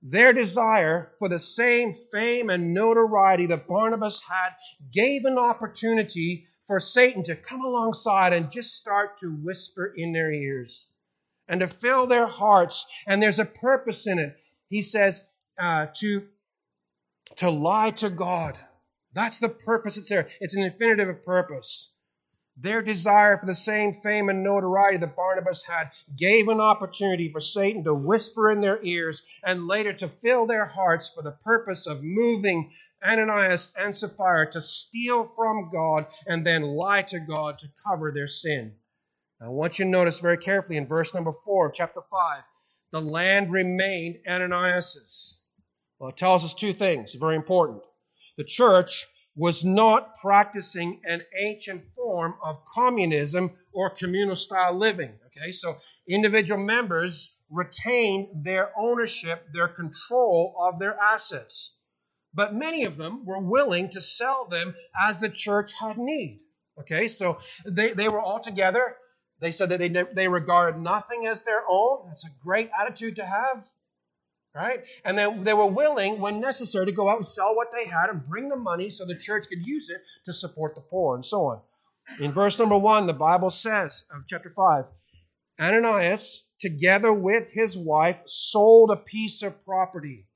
Their 0.00 0.32
desire 0.32 1.10
for 1.18 1.28
the 1.28 1.40
same 1.40 1.92
fame 2.12 2.50
and 2.50 2.72
notoriety 2.72 3.46
that 3.46 3.66
Barnabas 3.66 4.20
had 4.20 4.50
gave 4.92 5.24
an 5.24 5.38
opportunity 5.38 6.46
for 6.66 6.80
Satan 6.80 7.22
to 7.24 7.36
come 7.36 7.62
alongside 7.62 8.32
and 8.32 8.50
just 8.50 8.74
start 8.74 9.20
to 9.20 9.30
whisper 9.30 9.92
in 9.96 10.12
their 10.12 10.32
ears 10.32 10.88
and 11.48 11.60
to 11.60 11.68
fill 11.68 12.06
their 12.06 12.26
hearts. 12.26 12.86
And 13.06 13.22
there's 13.22 13.38
a 13.38 13.44
purpose 13.44 14.06
in 14.06 14.18
it. 14.18 14.36
He 14.68 14.82
says, 14.82 15.20
uh, 15.58 15.86
to, 16.00 16.26
to 17.36 17.50
lie 17.50 17.90
to 17.92 18.10
God. 18.10 18.58
That's 19.12 19.38
the 19.38 19.48
purpose 19.48 19.96
it's 19.96 20.08
there. 20.08 20.28
It's 20.40 20.54
an 20.54 20.62
infinitive 20.62 21.08
of 21.08 21.24
purpose. 21.24 21.90
Their 22.58 22.82
desire 22.82 23.38
for 23.38 23.46
the 23.46 23.54
same 23.54 24.00
fame 24.02 24.30
and 24.30 24.42
notoriety 24.42 24.98
that 24.98 25.14
Barnabas 25.14 25.62
had 25.62 25.90
gave 26.16 26.48
an 26.48 26.60
opportunity 26.60 27.30
for 27.30 27.40
Satan 27.40 27.84
to 27.84 27.94
whisper 27.94 28.50
in 28.50 28.60
their 28.60 28.82
ears 28.82 29.22
and 29.44 29.66
later 29.66 29.92
to 29.92 30.08
fill 30.08 30.46
their 30.46 30.64
hearts 30.64 31.08
for 31.14 31.22
the 31.22 31.36
purpose 31.44 31.86
of 31.86 32.02
moving 32.02 32.72
Ananias 33.04 33.70
and 33.76 33.94
Sapphira 33.94 34.50
to 34.52 34.62
steal 34.62 35.30
from 35.36 35.70
God 35.72 36.06
and 36.26 36.44
then 36.44 36.62
lie 36.62 37.02
to 37.02 37.20
God 37.20 37.58
to 37.58 37.68
cover 37.86 38.12
their 38.12 38.26
sin. 38.26 38.74
Now, 39.40 39.46
I 39.46 39.50
want 39.50 39.78
you 39.78 39.84
to 39.84 39.90
notice 39.90 40.18
very 40.18 40.38
carefully 40.38 40.76
in 40.76 40.86
verse 40.86 41.14
number 41.14 41.32
4 41.32 41.68
of 41.68 41.74
chapter 41.74 42.00
5 42.10 42.42
the 42.92 43.00
land 43.00 43.52
remained 43.52 44.20
Ananias's. 44.26 45.42
Well, 45.98 46.10
it 46.10 46.16
tells 46.16 46.44
us 46.44 46.54
two 46.54 46.72
things, 46.72 47.14
very 47.14 47.36
important. 47.36 47.82
The 48.36 48.44
church 48.44 49.06
was 49.34 49.64
not 49.64 50.18
practicing 50.20 51.02
an 51.04 51.22
ancient 51.38 51.84
form 51.94 52.36
of 52.42 52.64
communism 52.64 53.50
or 53.72 53.90
communal 53.90 54.36
style 54.36 54.74
living. 54.74 55.12
Okay, 55.26 55.52
so 55.52 55.76
individual 56.08 56.58
members 56.62 57.34
retained 57.50 58.44
their 58.44 58.72
ownership, 58.78 59.46
their 59.52 59.68
control 59.68 60.54
of 60.58 60.78
their 60.78 60.98
assets. 60.98 61.75
But 62.36 62.54
many 62.54 62.84
of 62.84 62.96
them 62.96 63.24
were 63.24 63.40
willing 63.40 63.90
to 63.90 64.00
sell 64.00 64.46
them 64.46 64.76
as 64.96 65.18
the 65.18 65.28
church 65.28 65.72
had 65.72 65.98
need. 65.98 66.40
Okay, 66.78 67.08
so 67.08 67.38
they, 67.64 67.92
they 67.92 68.08
were 68.08 68.20
all 68.20 68.40
together. 68.40 68.96
They 69.40 69.50
said 69.50 69.70
that 69.70 69.78
they, 69.78 69.88
they 69.88 70.28
regarded 70.28 70.80
nothing 70.80 71.26
as 71.26 71.42
their 71.42 71.64
own. 71.68 72.04
That's 72.06 72.26
a 72.26 72.44
great 72.44 72.70
attitude 72.78 73.16
to 73.16 73.26
have 73.26 73.66
right? 74.56 74.84
And 75.04 75.18
then 75.18 75.42
they 75.42 75.52
were 75.52 75.66
willing, 75.66 76.18
when 76.18 76.40
necessary, 76.40 76.86
to 76.86 76.92
go 76.92 77.10
out 77.10 77.16
and 77.16 77.26
sell 77.26 77.54
what 77.54 77.72
they 77.72 77.84
had 77.84 78.08
and 78.08 78.26
bring 78.26 78.48
the 78.48 78.56
money 78.56 78.88
so 78.88 79.04
the 79.04 79.18
church 79.18 79.46
could 79.48 79.66
use 79.66 79.90
it 79.90 80.00
to 80.24 80.32
support 80.32 80.74
the 80.74 80.80
poor 80.80 81.14
and 81.14 81.26
so 81.26 81.44
on. 81.48 81.60
In 82.20 82.32
verse 82.32 82.58
number 82.58 82.78
one, 82.78 83.06
the 83.06 83.12
Bible 83.12 83.50
says, 83.50 84.04
of 84.10 84.22
chapter 84.26 84.50
5, 84.56 84.84
Ananias, 85.60 86.42
together 86.58 87.12
with 87.12 87.52
his 87.52 87.76
wife, 87.76 88.16
sold 88.24 88.90
a 88.90 88.96
piece 88.96 89.42
of 89.42 89.62
property. 89.64 90.26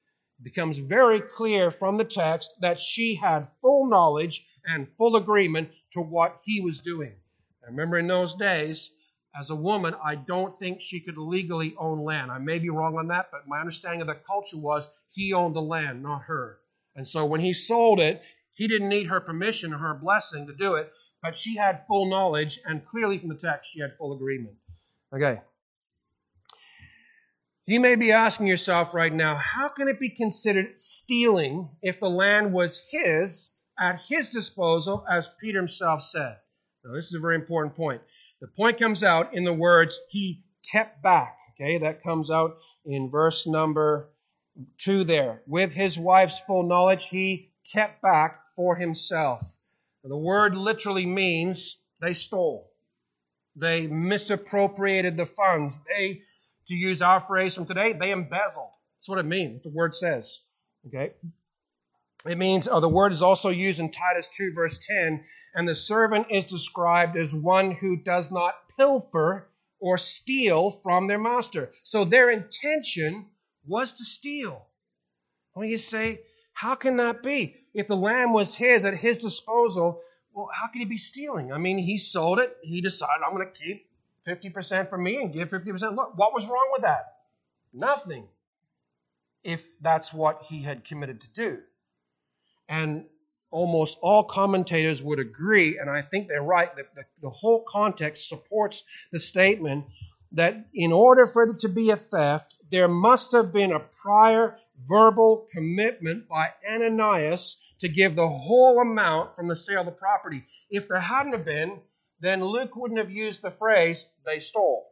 It 0.41 0.45
becomes 0.45 0.78
very 0.78 1.20
clear 1.20 1.70
from 1.70 1.99
the 1.99 2.05
text 2.05 2.55
that 2.61 2.80
she 2.80 3.14
had 3.14 3.49
full 3.61 3.86
knowledge 3.86 4.47
and 4.64 4.88
full 4.97 5.16
agreement 5.16 5.70
to 5.93 6.01
what 6.01 6.41
he 6.45 6.62
was 6.62 6.80
doing. 6.80 7.14
I 7.62 7.66
remember 7.66 7.99
in 7.99 8.07
those 8.07 8.34
days, 8.34 8.91
as 9.38 9.51
a 9.51 9.55
woman, 9.55 9.95
I 10.03 10.14
don't 10.14 10.59
think 10.59 10.80
she 10.80 11.01
could 11.01 11.18
legally 11.18 11.74
own 11.76 12.05
land. 12.05 12.30
I 12.30 12.38
may 12.38 12.59
be 12.59 12.70
wrong 12.70 12.97
on 12.97 13.09
that, 13.09 13.30
but 13.30 13.47
my 13.47 13.61
understanding 13.61 14.01
of 14.01 14.07
the 14.07 14.14
culture 14.14 14.57
was 14.57 14.88
he 15.12 15.34
owned 15.34 15.55
the 15.55 15.62
land, 15.62 16.03
not 16.03 16.22
her. 16.22 16.59
And 16.97 17.07
so 17.07 17.26
when 17.26 17.41
he 17.41 17.53
sold 17.53 18.01
it, 18.01 18.22
he 18.55 18.66
didn't 18.66 18.88
need 18.88 19.09
her 19.09 19.20
permission 19.20 19.74
or 19.74 19.78
her 19.78 19.95
blessing 19.95 20.47
to 20.47 20.55
do 20.55 20.76
it, 20.76 20.91
but 21.22 21.36
she 21.36 21.57
had 21.57 21.86
full 21.86 22.07
knowledge, 22.07 22.59
and 22.64 22.84
clearly 22.86 23.18
from 23.18 23.28
the 23.28 23.34
text, 23.34 23.70
she 23.70 23.80
had 23.80 23.97
full 23.99 24.14
agreement. 24.14 24.57
Okay. 25.12 25.41
You 27.71 27.79
may 27.79 27.95
be 27.95 28.11
asking 28.11 28.49
yourself 28.49 28.95
right 28.95 29.12
now, 29.12 29.37
how 29.37 29.68
can 29.68 29.87
it 29.87 30.01
be 30.01 30.11
considered 30.11 30.77
stealing 30.77 31.68
if 31.83 32.01
the 32.01 32.11
land 32.11 32.53
was 32.53 32.83
his, 32.91 33.53
at 33.79 34.01
his 34.09 34.31
disposal, 34.31 35.05
as 35.09 35.29
Peter 35.41 35.61
himself 35.61 36.03
said? 36.03 36.37
Now, 36.85 36.93
this 36.93 37.07
is 37.07 37.14
a 37.14 37.21
very 37.21 37.37
important 37.37 37.77
point. 37.77 38.03
The 38.41 38.49
point 38.49 38.81
comes 38.81 39.05
out 39.05 39.35
in 39.35 39.45
the 39.45 39.55
words, 39.55 40.01
he 40.09 40.43
kept 40.73 41.01
back. 41.01 41.37
Okay, 41.53 41.79
that 41.79 42.03
comes 42.03 42.29
out 42.29 42.57
in 42.85 43.09
verse 43.09 43.47
number 43.47 44.11
two 44.79 45.05
there. 45.05 45.41
With 45.47 45.71
his 45.71 45.97
wife's 45.97 46.41
full 46.41 46.64
knowledge, 46.64 47.07
he 47.07 47.53
kept 47.73 48.03
back 48.03 48.41
for 48.57 48.75
himself. 48.75 49.47
The 50.03 50.16
word 50.16 50.57
literally 50.57 51.07
means 51.07 51.77
they 52.01 52.14
stole. 52.14 52.73
They 53.55 53.87
misappropriated 53.87 55.16
the 55.16 55.27
funds. 55.27 55.81
They, 55.85 56.23
to 56.71 56.75
use 56.75 57.03
our 57.03 57.21
phrase 57.21 57.55
from 57.55 57.66
today, 57.66 57.93
they 57.93 58.11
embezzled. 58.11 58.71
That's 58.99 59.09
what 59.09 59.18
it 59.18 59.27
means, 59.27 59.55
what 59.55 59.62
the 59.62 59.71
word 59.71 59.95
says. 59.95 60.41
Okay? 60.87 61.12
It 62.27 62.39
means, 62.39 62.68
oh, 62.68 62.81
the 62.81 62.89
word 62.89 63.12
is 63.12 63.23
also 63.23 63.51
used 63.51 63.81
in 63.81 63.93
Titus 63.93 64.29
2, 64.37 64.53
verse 64.55 64.79
10, 64.87 65.25
and 65.55 65.68
the 65.68 65.75
servant 65.75 66.29
is 66.31 66.45
described 66.45 67.16
as 67.16 67.35
one 67.35 67.71
who 67.73 67.97
does 67.97 68.31
not 68.31 68.55
pilfer 68.77 69.49
or 69.81 69.99
steal 69.99 70.71
from 70.71 71.07
their 71.07 71.18
master. 71.18 71.71
So 71.83 72.05
their 72.05 72.31
intention 72.31 73.27
was 73.66 73.95
to 73.95 74.05
steal. 74.05 74.66
Well, 75.55 75.66
you 75.66 75.79
say, 75.79 76.21
how 76.53 76.75
can 76.75 76.99
that 76.99 77.23
be? 77.23 77.57
If 77.75 77.89
the 77.89 77.97
lamb 77.97 78.33
was 78.33 78.55
his 78.55 78.85
at 78.85 78.95
his 78.95 79.18
disposal, 79.18 80.03
well, 80.33 80.49
how 80.53 80.68
could 80.68 80.81
he 80.81 80.87
be 80.87 80.99
stealing? 80.99 81.53
I 81.53 81.59
mean, 81.59 81.79
he 81.79 81.99
sold 81.99 82.39
it. 82.39 82.55
He 82.62 82.81
decided, 82.81 83.23
I'm 83.27 83.35
going 83.35 83.49
to 83.49 83.59
keep 83.59 83.87
50% 84.27 84.89
for 84.89 84.99
me 84.99 85.16
and 85.16 85.33
give 85.33 85.51
50%. 85.51 85.97
Look, 85.97 86.16
what 86.16 86.35
was 86.35 86.47
wrong 86.47 86.68
with 86.73 86.83
that? 86.83 87.14
Nothing. 87.73 88.29
If 89.43 89.79
that's 89.81 90.12
what 90.12 90.43
he 90.43 90.61
had 90.61 90.85
committed 90.85 91.23
to 91.23 91.29
do. 91.33 91.59
And 92.68 93.07
almost 93.51 93.99
all 94.01 94.23
commentators 94.23 95.03
would 95.03 95.18
agree, 95.18 95.79
and 95.79 95.91
I 95.91 96.03
think 96.03 96.29
they're 96.29 96.43
right, 96.43 96.75
that 96.77 96.95
the, 96.95 97.05
the 97.23 97.31
whole 97.31 97.64
context 97.66 98.29
supports 98.29 98.85
the 99.12 99.18
statement 99.18 99.87
that 100.33 100.66
in 100.75 100.93
order 100.93 101.27
for 101.27 101.45
it 101.45 101.61
to 101.61 101.68
be 101.68 101.91
a 101.91 101.97
theft, 101.97 102.55
there 102.71 102.89
must 102.89 103.33
have 103.33 103.53
been 103.53 103.73
a 103.73 103.81
prior 103.81 104.57
verbal 104.89 105.47
commitment 105.53 106.29
by 106.29 106.51
Ananias 106.68 107.57
to 107.81 107.89
give 107.89 108.14
the 108.14 108.29
whole 108.29 108.81
amount 108.81 109.35
from 109.35 109.49
the 109.49 109.57
sale 109.57 109.81
of 109.81 109.87
the 109.87 109.93
property. 109.93 110.45
If 110.71 110.89
there 110.89 111.01
hadn't 111.01 111.33
have 111.33 111.45
been, 111.45 111.81
then 112.21 112.45
Luke 112.45 112.77
wouldn't 112.77 113.01
have 113.01 113.11
used 113.11 113.43
the 113.43 113.51
phrase, 113.51 114.07
they 114.25 114.39
stole. 114.39 114.87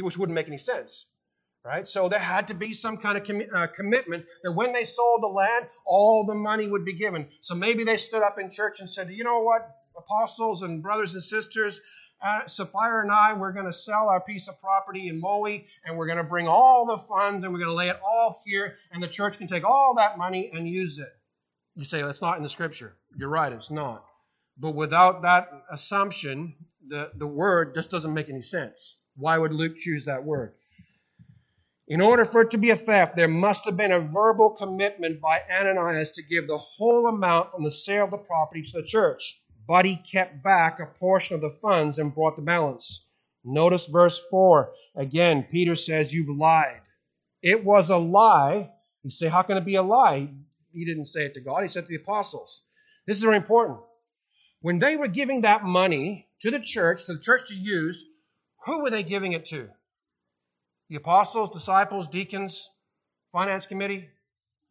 which 0.00 0.16
wouldn't 0.16 0.34
make 0.34 0.48
any 0.48 0.58
sense. 0.58 1.06
Right? 1.64 1.86
So 1.86 2.08
there 2.08 2.18
had 2.18 2.48
to 2.48 2.54
be 2.54 2.74
some 2.74 2.96
kind 2.96 3.16
of 3.16 3.24
com- 3.24 3.42
uh, 3.54 3.68
commitment 3.68 4.24
that 4.42 4.50
when 4.50 4.72
they 4.72 4.84
sold 4.84 5.22
the 5.22 5.28
land, 5.28 5.66
all 5.86 6.24
the 6.26 6.34
money 6.34 6.66
would 6.66 6.84
be 6.84 6.94
given. 6.94 7.28
So 7.40 7.54
maybe 7.54 7.84
they 7.84 7.98
stood 7.98 8.22
up 8.22 8.40
in 8.40 8.50
church 8.50 8.80
and 8.80 8.90
said, 8.90 9.10
you 9.10 9.22
know 9.22 9.40
what, 9.42 9.70
apostles 9.96 10.62
and 10.62 10.82
brothers 10.82 11.14
and 11.14 11.22
sisters, 11.22 11.80
uh, 12.22 12.46
Sapphira 12.46 13.02
and 13.02 13.10
I, 13.10 13.34
we're 13.34 13.52
going 13.52 13.66
to 13.66 13.72
sell 13.72 14.08
our 14.08 14.20
piece 14.20 14.48
of 14.48 14.60
property 14.60 15.08
in 15.08 15.20
Moe, 15.20 15.44
and 15.84 15.96
we're 15.96 16.06
going 16.06 16.18
to 16.18 16.24
bring 16.24 16.46
all 16.46 16.86
the 16.86 16.96
funds, 16.96 17.42
and 17.42 17.52
we're 17.52 17.58
going 17.58 17.70
to 17.70 17.76
lay 17.76 17.88
it 17.88 17.98
all 18.04 18.40
here, 18.46 18.76
and 18.92 19.02
the 19.02 19.08
church 19.08 19.38
can 19.38 19.48
take 19.48 19.64
all 19.64 19.94
that 19.98 20.18
money 20.18 20.50
and 20.54 20.68
use 20.68 20.98
it. 20.98 21.08
You 21.74 21.84
say, 21.84 22.02
that's 22.02 22.22
not 22.22 22.36
in 22.36 22.42
the 22.42 22.48
scripture. 22.48 22.94
You're 23.16 23.28
right, 23.28 23.52
it's 23.52 23.70
not. 23.70 24.04
But 24.62 24.76
without 24.76 25.22
that 25.22 25.50
assumption, 25.72 26.54
the, 26.86 27.10
the 27.16 27.26
word 27.26 27.74
just 27.74 27.90
doesn't 27.90 28.14
make 28.14 28.28
any 28.28 28.42
sense. 28.42 28.96
Why 29.16 29.36
would 29.36 29.52
Luke 29.52 29.76
choose 29.76 30.04
that 30.04 30.22
word? 30.22 30.54
In 31.88 32.00
order 32.00 32.24
for 32.24 32.42
it 32.42 32.52
to 32.52 32.58
be 32.58 32.70
a 32.70 32.76
theft, 32.76 33.16
there 33.16 33.26
must 33.26 33.64
have 33.64 33.76
been 33.76 33.90
a 33.90 33.98
verbal 33.98 34.50
commitment 34.50 35.20
by 35.20 35.40
Ananias 35.50 36.12
to 36.12 36.22
give 36.22 36.46
the 36.46 36.58
whole 36.58 37.08
amount 37.08 37.50
from 37.50 37.64
the 37.64 37.72
sale 37.72 38.04
of 38.04 38.12
the 38.12 38.18
property 38.18 38.62
to 38.62 38.80
the 38.80 38.86
church. 38.86 39.42
But 39.66 39.84
he 39.84 39.96
kept 39.96 40.44
back 40.44 40.78
a 40.78 40.86
portion 40.86 41.34
of 41.34 41.40
the 41.40 41.58
funds 41.60 41.98
and 41.98 42.14
brought 42.14 42.36
the 42.36 42.42
balance. 42.42 43.04
Notice 43.44 43.86
verse 43.86 44.22
4. 44.30 44.72
Again, 44.94 45.44
Peter 45.50 45.74
says, 45.74 46.14
You've 46.14 46.38
lied. 46.38 46.82
It 47.42 47.64
was 47.64 47.90
a 47.90 47.98
lie. 47.98 48.70
You 49.02 49.10
say, 49.10 49.26
How 49.26 49.42
can 49.42 49.56
it 49.56 49.64
be 49.64 49.74
a 49.74 49.82
lie? 49.82 50.30
he 50.72 50.84
didn't 50.84 51.06
say 51.06 51.24
it 51.24 51.34
to 51.34 51.40
God, 51.40 51.62
he 51.62 51.68
said 51.68 51.84
to 51.84 51.88
the 51.88 52.02
apostles. 52.02 52.62
This 53.08 53.16
is 53.16 53.24
very 53.24 53.36
important. 53.36 53.80
When 54.62 54.78
they 54.78 54.96
were 54.96 55.08
giving 55.08 55.42
that 55.42 55.64
money 55.64 56.28
to 56.40 56.50
the 56.50 56.60
church, 56.60 57.04
to 57.04 57.14
the 57.14 57.20
church 57.20 57.48
to 57.48 57.54
use, 57.54 58.06
who 58.64 58.82
were 58.82 58.90
they 58.90 59.02
giving 59.02 59.32
it 59.32 59.46
to? 59.46 59.68
The 60.88 60.96
apostles, 60.96 61.50
disciples, 61.50 62.06
deacons, 62.06 62.68
finance 63.32 63.66
committee? 63.66 64.08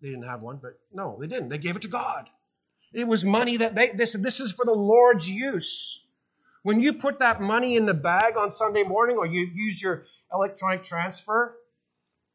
They 0.01 0.09
didn't 0.09 0.27
have 0.27 0.41
one, 0.41 0.59
but 0.61 0.79
no, 0.93 1.17
they 1.19 1.27
didn't. 1.27 1.49
They 1.49 1.57
gave 1.57 1.75
it 1.75 1.81
to 1.83 1.89
God. 1.89 2.29
It 2.93 3.07
was 3.07 3.25
money 3.25 3.57
that 3.57 3.75
they, 3.75 3.89
they 3.89 4.05
said, 4.05 4.23
this 4.23 4.39
is 4.39 4.51
for 4.51 4.65
the 4.65 4.71
Lord's 4.71 5.29
use. 5.29 6.05
When 6.63 6.79
you 6.79 6.93
put 6.93 7.19
that 7.19 7.41
money 7.41 7.75
in 7.75 7.85
the 7.85 7.93
bag 7.93 8.37
on 8.37 8.49
Sunday 8.49 8.83
morning 8.83 9.17
or 9.17 9.25
you 9.25 9.45
use 9.53 9.81
your 9.81 10.05
electronic 10.33 10.83
transfer, 10.83 11.57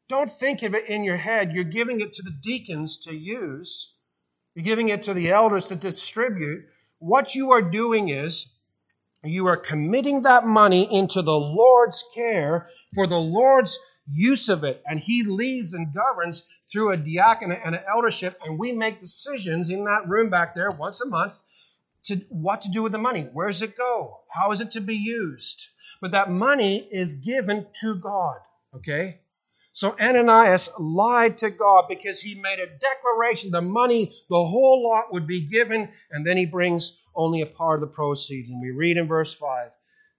don't 0.09 0.29
think 0.29 0.61
of 0.63 0.75
it 0.75 0.89
in 0.89 1.03
your 1.03 1.17
head. 1.17 1.53
You're 1.53 1.63
giving 1.63 2.01
it 2.01 2.13
to 2.13 2.23
the 2.23 2.31
deacons 2.31 2.99
to 3.05 3.15
use. 3.15 3.93
You're 4.53 4.65
giving 4.65 4.89
it 4.89 5.03
to 5.03 5.13
the 5.13 5.31
elders 5.31 5.67
to 5.67 5.75
distribute. 5.75 6.65
What 6.99 7.35
you 7.35 7.51
are 7.51 7.61
doing 7.61 8.09
is 8.09 8.47
you 9.23 9.47
are 9.47 9.57
committing 9.57 10.23
that 10.23 10.45
money 10.45 10.91
into 10.91 11.21
the 11.21 11.37
Lord's 11.37 12.03
care 12.13 12.69
for 12.95 13.07
the 13.07 13.19
Lord's 13.19 13.77
use 14.09 14.49
of 14.49 14.63
it. 14.63 14.81
And 14.85 14.99
He 14.99 15.23
leads 15.23 15.73
and 15.73 15.93
governs 15.93 16.43
through 16.71 16.91
a 16.91 16.97
diaconate 16.97 17.61
and 17.63 17.75
an 17.75 17.83
eldership. 17.87 18.39
And 18.43 18.57
we 18.57 18.71
make 18.71 18.99
decisions 18.99 19.69
in 19.69 19.85
that 19.85 20.07
room 20.07 20.29
back 20.29 20.55
there 20.55 20.71
once 20.71 21.01
a 21.01 21.07
month 21.07 21.33
to 22.05 22.21
what 22.29 22.61
to 22.61 22.71
do 22.71 22.83
with 22.83 22.91
the 22.91 22.97
money. 22.97 23.23
Where 23.33 23.47
does 23.47 23.61
it 23.61 23.75
go? 23.75 24.21
How 24.29 24.51
is 24.51 24.61
it 24.61 24.71
to 24.71 24.81
be 24.81 24.95
used? 24.95 25.67
But 26.01 26.11
that 26.11 26.29
money 26.29 26.77
is 26.77 27.15
given 27.15 27.67
to 27.81 27.95
God. 27.95 28.37
Okay? 28.75 29.19
So 29.77 29.95
Ananias 30.01 30.71
lied 30.79 31.37
to 31.37 31.51
God 31.51 31.85
because 31.87 32.19
he 32.19 32.33
made 32.33 32.57
a 32.57 32.65
declaration 32.65 33.51
the 33.51 33.61
money, 33.61 34.11
the 34.27 34.43
whole 34.43 34.83
lot 34.83 35.13
would 35.13 35.27
be 35.27 35.41
given, 35.41 35.89
and 36.09 36.25
then 36.25 36.35
he 36.35 36.47
brings 36.47 36.97
only 37.13 37.43
a 37.43 37.45
part 37.45 37.83
of 37.83 37.87
the 37.87 37.95
proceeds. 37.95 38.49
And 38.49 38.59
we 38.59 38.71
read 38.71 38.97
in 38.97 39.07
verse 39.07 39.35
5 39.35 39.69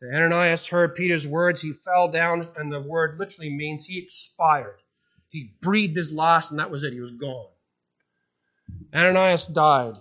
that 0.00 0.14
Ananias 0.14 0.68
heard 0.68 0.94
Peter's 0.94 1.26
words, 1.26 1.61
he 1.61 1.72
fell 1.72 2.09
down, 2.09 2.46
and 2.54 2.72
the 2.72 2.80
word 2.80 3.18
literally 3.18 3.50
means 3.50 3.84
he 3.84 3.98
expired. 3.98 4.78
He 5.28 5.56
breathed 5.61 5.96
his 5.96 6.12
last, 6.12 6.52
and 6.52 6.61
that 6.61 6.70
was 6.70 6.84
it. 6.84 6.92
He 6.92 7.00
was 7.00 7.11
gone. 7.11 7.50
Ananias 8.94 9.46
died. 9.46 9.94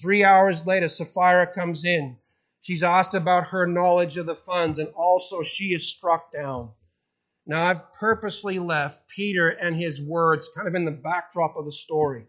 Three 0.00 0.24
hours 0.24 0.64
later, 0.64 0.88
Sapphira 0.88 1.46
comes 1.46 1.84
in. 1.84 2.16
She's 2.62 2.82
asked 2.82 3.12
about 3.12 3.48
her 3.48 3.66
knowledge 3.66 4.16
of 4.16 4.24
the 4.24 4.34
funds, 4.34 4.78
and 4.78 4.88
also 4.96 5.42
she 5.42 5.74
is 5.74 5.90
struck 5.90 6.32
down. 6.32 6.70
Now, 7.46 7.64
I've 7.64 7.92
purposely 7.92 8.58
left 8.58 9.06
Peter 9.08 9.48
and 9.48 9.76
his 9.76 10.00
words 10.00 10.48
kind 10.54 10.66
of 10.66 10.74
in 10.74 10.84
the 10.84 10.90
backdrop 10.90 11.56
of 11.56 11.66
the 11.66 11.72
story. 11.72 12.26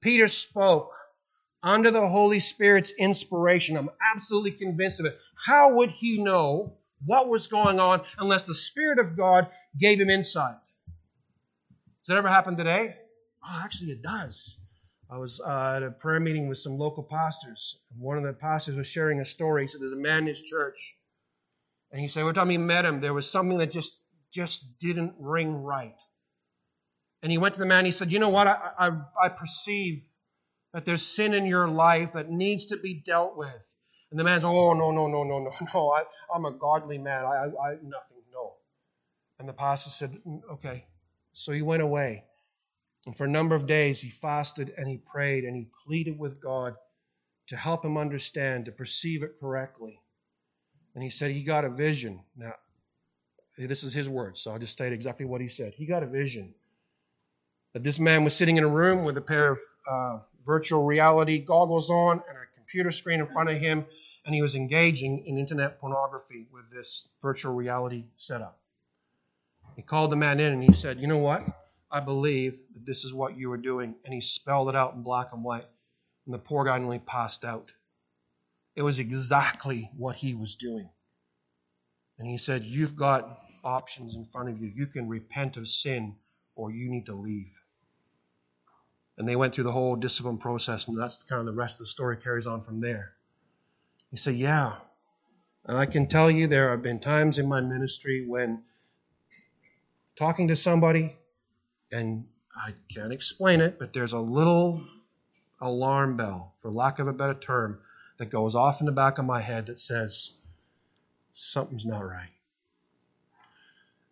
Peter 0.00 0.26
spoke 0.26 0.92
under 1.62 1.92
the 1.92 2.08
Holy 2.08 2.40
Spirit's 2.40 2.92
inspiration. 2.98 3.76
I'm 3.76 3.90
absolutely 4.14 4.50
convinced 4.52 4.98
of 4.98 5.06
it. 5.06 5.16
How 5.36 5.74
would 5.74 5.92
he 5.92 6.22
know 6.22 6.78
what 7.04 7.28
was 7.28 7.46
going 7.46 7.78
on 7.78 8.02
unless 8.18 8.46
the 8.46 8.54
Spirit 8.54 8.98
of 8.98 9.16
God 9.16 9.48
gave 9.78 10.00
him 10.00 10.10
insight? 10.10 10.56
Does 12.00 12.08
that 12.08 12.16
ever 12.16 12.28
happen 12.28 12.56
today? 12.56 12.96
Oh, 13.44 13.60
actually, 13.64 13.92
it 13.92 14.02
does. 14.02 14.58
I 15.08 15.18
was 15.18 15.40
uh, 15.40 15.74
at 15.76 15.82
a 15.84 15.90
prayer 15.90 16.18
meeting 16.18 16.48
with 16.48 16.58
some 16.58 16.78
local 16.78 17.04
pastors. 17.04 17.78
One 17.96 18.16
of 18.18 18.24
the 18.24 18.32
pastors 18.32 18.74
was 18.74 18.86
sharing 18.88 19.20
a 19.20 19.24
story. 19.24 19.62
He 19.62 19.68
said, 19.68 19.80
There's 19.80 19.92
a 19.92 19.96
man 19.96 20.20
in 20.20 20.26
his 20.26 20.40
church. 20.40 20.96
And 21.92 22.00
he 22.00 22.08
said, 22.08 22.20
Every 22.20 22.34
time 22.34 22.48
he 22.48 22.58
met 22.58 22.84
him, 22.84 23.00
there 23.00 23.14
was 23.14 23.30
something 23.30 23.58
that 23.58 23.70
just 23.70 23.94
just 24.32 24.78
didn't 24.78 25.14
ring 25.18 25.62
right. 25.62 25.98
And 27.22 27.30
he 27.30 27.38
went 27.38 27.54
to 27.54 27.60
the 27.60 27.66
man. 27.66 27.84
He 27.84 27.92
said, 27.92 28.10
You 28.10 28.18
know 28.18 28.30
what? 28.30 28.46
I, 28.48 28.70
I, 28.78 28.90
I 29.24 29.28
perceive 29.28 30.04
that 30.72 30.84
there's 30.84 31.02
sin 31.02 31.34
in 31.34 31.46
your 31.46 31.68
life 31.68 32.14
that 32.14 32.30
needs 32.30 32.66
to 32.66 32.76
be 32.76 32.94
dealt 32.94 33.36
with. 33.36 33.62
And 34.10 34.18
the 34.18 34.24
man's, 34.24 34.44
Oh, 34.44 34.74
no, 34.74 34.90
no, 34.90 35.06
no, 35.06 35.22
no, 35.24 35.38
no, 35.38 35.52
no. 35.74 35.90
I, 35.90 36.04
I'm 36.34 36.44
a 36.44 36.52
godly 36.52 36.98
man. 36.98 37.24
I, 37.24 37.28
I, 37.28 37.44
I 37.44 37.70
nothing, 37.82 38.22
no. 38.32 38.54
And 39.38 39.48
the 39.48 39.52
pastor 39.52 39.90
said, 39.90 40.18
mm, 40.26 40.40
Okay. 40.54 40.86
So 41.34 41.52
he 41.52 41.62
went 41.62 41.82
away. 41.82 42.24
And 43.06 43.16
for 43.16 43.24
a 43.24 43.30
number 43.30 43.54
of 43.54 43.66
days, 43.66 44.00
he 44.00 44.10
fasted 44.10 44.72
and 44.76 44.88
he 44.88 44.98
prayed 44.98 45.44
and 45.44 45.56
he 45.56 45.68
pleaded 45.86 46.18
with 46.18 46.40
God 46.40 46.74
to 47.48 47.56
help 47.56 47.84
him 47.84 47.98
understand, 47.98 48.66
to 48.66 48.72
perceive 48.72 49.22
it 49.22 49.38
correctly. 49.40 50.00
And 50.94 51.02
he 51.02 51.10
said 51.10 51.30
he 51.30 51.42
got 51.42 51.64
a 51.64 51.70
vision. 51.70 52.22
Now, 52.36 52.54
this 53.58 53.84
is 53.84 53.92
his 53.92 54.08
words, 54.08 54.40
so 54.40 54.52
I'll 54.52 54.58
just 54.58 54.72
state 54.72 54.92
exactly 54.92 55.26
what 55.26 55.40
he 55.40 55.48
said. 55.48 55.74
He 55.74 55.86
got 55.86 56.02
a 56.02 56.06
vision 56.06 56.54
that 57.74 57.82
this 57.82 57.98
man 57.98 58.24
was 58.24 58.34
sitting 58.34 58.56
in 58.56 58.64
a 58.64 58.68
room 58.68 59.04
with 59.04 59.16
a 59.16 59.20
pair 59.20 59.50
of 59.50 59.58
uh, 59.90 60.18
virtual 60.44 60.84
reality 60.84 61.38
goggles 61.38 61.90
on 61.90 62.22
and 62.28 62.36
a 62.38 62.56
computer 62.56 62.90
screen 62.90 63.20
in 63.20 63.26
front 63.26 63.50
of 63.50 63.58
him, 63.58 63.84
and 64.24 64.34
he 64.34 64.42
was 64.42 64.54
engaging 64.54 65.24
in 65.26 65.38
internet 65.38 65.78
pornography 65.80 66.46
with 66.52 66.70
this 66.70 67.08
virtual 67.20 67.54
reality 67.54 68.04
setup. 68.16 68.58
He 69.76 69.82
called 69.82 70.12
the 70.12 70.16
man 70.16 70.40
in 70.40 70.52
and 70.52 70.62
he 70.62 70.72
said, 70.72 71.00
You 71.00 71.06
know 71.06 71.18
what? 71.18 71.42
I 71.90 72.00
believe 72.00 72.60
that 72.74 72.84
this 72.86 73.04
is 73.04 73.12
what 73.12 73.36
you 73.36 73.52
are 73.52 73.58
doing. 73.58 73.94
And 74.04 74.14
he 74.14 74.20
spelled 74.20 74.68
it 74.68 74.76
out 74.76 74.94
in 74.94 75.02
black 75.02 75.32
and 75.32 75.44
white. 75.44 75.66
And 76.26 76.34
the 76.34 76.38
poor 76.38 76.64
guy 76.64 76.78
nearly 76.78 76.98
passed 76.98 77.44
out. 77.44 77.70
It 78.76 78.82
was 78.82 78.98
exactly 78.98 79.90
what 79.96 80.16
he 80.16 80.34
was 80.34 80.56
doing. 80.56 80.88
And 82.22 82.30
he 82.30 82.38
said, 82.38 82.62
You've 82.62 82.94
got 82.94 83.40
options 83.64 84.14
in 84.14 84.26
front 84.26 84.48
of 84.48 84.62
you. 84.62 84.70
You 84.72 84.86
can 84.86 85.08
repent 85.08 85.56
of 85.56 85.68
sin 85.68 86.14
or 86.54 86.70
you 86.70 86.88
need 86.88 87.06
to 87.06 87.14
leave. 87.14 87.60
And 89.18 89.28
they 89.28 89.34
went 89.34 89.52
through 89.52 89.64
the 89.64 89.72
whole 89.72 89.96
discipline 89.96 90.38
process, 90.38 90.86
and 90.86 90.96
that's 90.96 91.20
kind 91.24 91.40
of 91.40 91.46
the 91.46 91.52
rest 91.52 91.74
of 91.74 91.78
the 91.80 91.86
story 91.86 92.16
carries 92.16 92.46
on 92.46 92.62
from 92.62 92.78
there. 92.78 93.14
He 94.12 94.18
said, 94.18 94.36
Yeah. 94.36 94.74
And 95.64 95.76
I 95.76 95.84
can 95.86 96.06
tell 96.06 96.30
you 96.30 96.46
there 96.46 96.70
have 96.70 96.80
been 96.80 97.00
times 97.00 97.38
in 97.38 97.48
my 97.48 97.60
ministry 97.60 98.24
when 98.24 98.62
talking 100.14 100.46
to 100.46 100.54
somebody, 100.54 101.16
and 101.90 102.26
I 102.54 102.72
can't 102.94 103.12
explain 103.12 103.60
it, 103.60 103.80
but 103.80 103.92
there's 103.92 104.12
a 104.12 104.20
little 104.20 104.80
alarm 105.60 106.16
bell, 106.16 106.54
for 106.58 106.70
lack 106.70 107.00
of 107.00 107.08
a 107.08 107.12
better 107.12 107.34
term, 107.34 107.80
that 108.18 108.30
goes 108.30 108.54
off 108.54 108.78
in 108.78 108.86
the 108.86 108.92
back 108.92 109.18
of 109.18 109.24
my 109.24 109.40
head 109.40 109.66
that 109.66 109.80
says, 109.80 110.34
something's 111.32 111.86
not 111.86 112.06
right. 112.06 112.30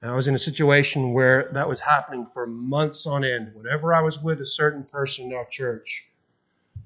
And 0.03 0.11
I 0.11 0.15
was 0.15 0.29
in 0.29 0.35
a 0.35 0.39
situation 0.39 1.13
where 1.13 1.51
that 1.53 1.69
was 1.69 1.81
happening 1.81 2.27
for 2.33 2.47
months 2.47 3.07
on 3.07 3.23
end. 3.23 3.53
Whenever 3.55 3.93
I 3.95 4.01
was 4.01 4.19
with 4.19 4.41
a 4.41 4.47
certain 4.47 4.85
person 4.85 5.27
in 5.27 5.35
our 5.35 5.45
church, 5.45 6.07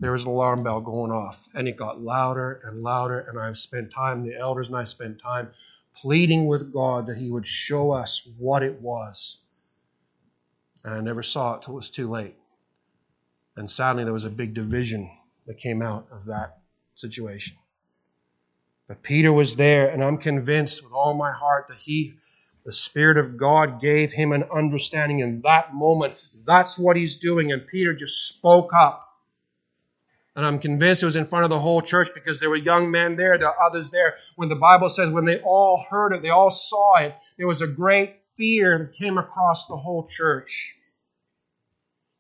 there 0.01 0.11
was 0.11 0.25
an 0.25 0.31
alarm 0.31 0.65
bell 0.65 0.81
going 0.81 1.13
off, 1.13 1.49
and 1.55 1.69
it 1.69 1.77
got 1.77 2.01
louder 2.01 2.61
and 2.65 2.83
louder. 2.83 3.21
And 3.21 3.39
I've 3.39 3.57
spent 3.57 3.93
time, 3.93 4.25
the 4.25 4.37
elders 4.37 4.67
and 4.69 4.77
I 4.77 4.85
spent 4.85 5.21
time 5.21 5.51
pleading 5.95 6.47
with 6.47 6.73
God 6.73 7.07
that 7.07 7.17
He 7.17 7.31
would 7.31 7.47
show 7.47 7.93
us 7.93 8.29
what 8.37 8.65
it 8.65 8.81
was. 8.81 9.39
And 10.83 10.95
I 10.95 11.01
never 11.01 11.23
saw 11.23 11.55
it 11.55 11.63
till 11.63 11.75
it 11.75 11.77
was 11.77 11.91
too 11.91 12.11
late. 12.11 12.37
And 13.57 13.71
sadly, 13.71 14.03
there 14.03 14.13
was 14.13 14.25
a 14.25 14.31
big 14.31 14.55
division 14.55 15.09
that 15.47 15.59
came 15.59 15.83
out 15.83 16.09
of 16.11 16.25
that 16.25 16.59
situation. 16.97 17.57
But 18.87 19.03
Peter 19.03 19.33
was 19.33 19.57
there, 19.57 19.89
and 19.89 20.03
I'm 20.05 20.19
convinced 20.19 20.83
with 20.83 20.93
all 20.93 21.15
my 21.15 21.33
heart 21.33 21.69
that 21.69 21.79
he, 21.79 22.15
the 22.65 22.73
Spirit 22.73 23.17
of 23.17 23.37
God, 23.37 23.81
gave 23.81 24.13
him 24.13 24.33
an 24.33 24.45
understanding 24.55 25.21
in 25.21 25.41
that 25.43 25.75
moment. 25.75 26.23
That's 26.45 26.79
what 26.79 26.97
he's 26.97 27.17
doing. 27.17 27.51
And 27.53 27.67
Peter 27.67 27.95
just 27.95 28.29
spoke 28.29 28.73
up. 28.75 29.01
And 30.37 30.45
I'm 30.45 30.59
convinced 30.59 31.03
it 31.03 31.07
was 31.07 31.17
in 31.17 31.27
front 31.27 31.45
of 31.45 31.51
the 31.51 31.61
whole 31.61 31.81
church 31.81 32.09
because 32.13 32.41
there 32.41 32.51
were 32.51 32.57
young 32.57 32.91
men 32.91 33.17
there, 33.17 33.39
there 33.39 33.49
are 33.49 33.63
others 33.63 33.91
there. 33.91 34.17
When 34.35 34.49
the 34.49 34.57
Bible 34.57 34.91
says 34.91 35.09
when 35.09 35.25
they 35.25 35.41
all 35.41 35.85
heard 35.89 36.13
it, 36.13 36.23
they 36.23 36.31
all 36.31 36.51
saw 36.51 36.97
it, 36.97 37.15
there 37.39 37.47
was 37.47 37.63
a 37.63 37.69
great 37.69 38.17
fear 38.37 38.79
that 38.79 38.95
came 38.95 39.17
across 39.17 39.67
the 39.67 39.77
whole 39.77 40.09
church. 40.09 40.77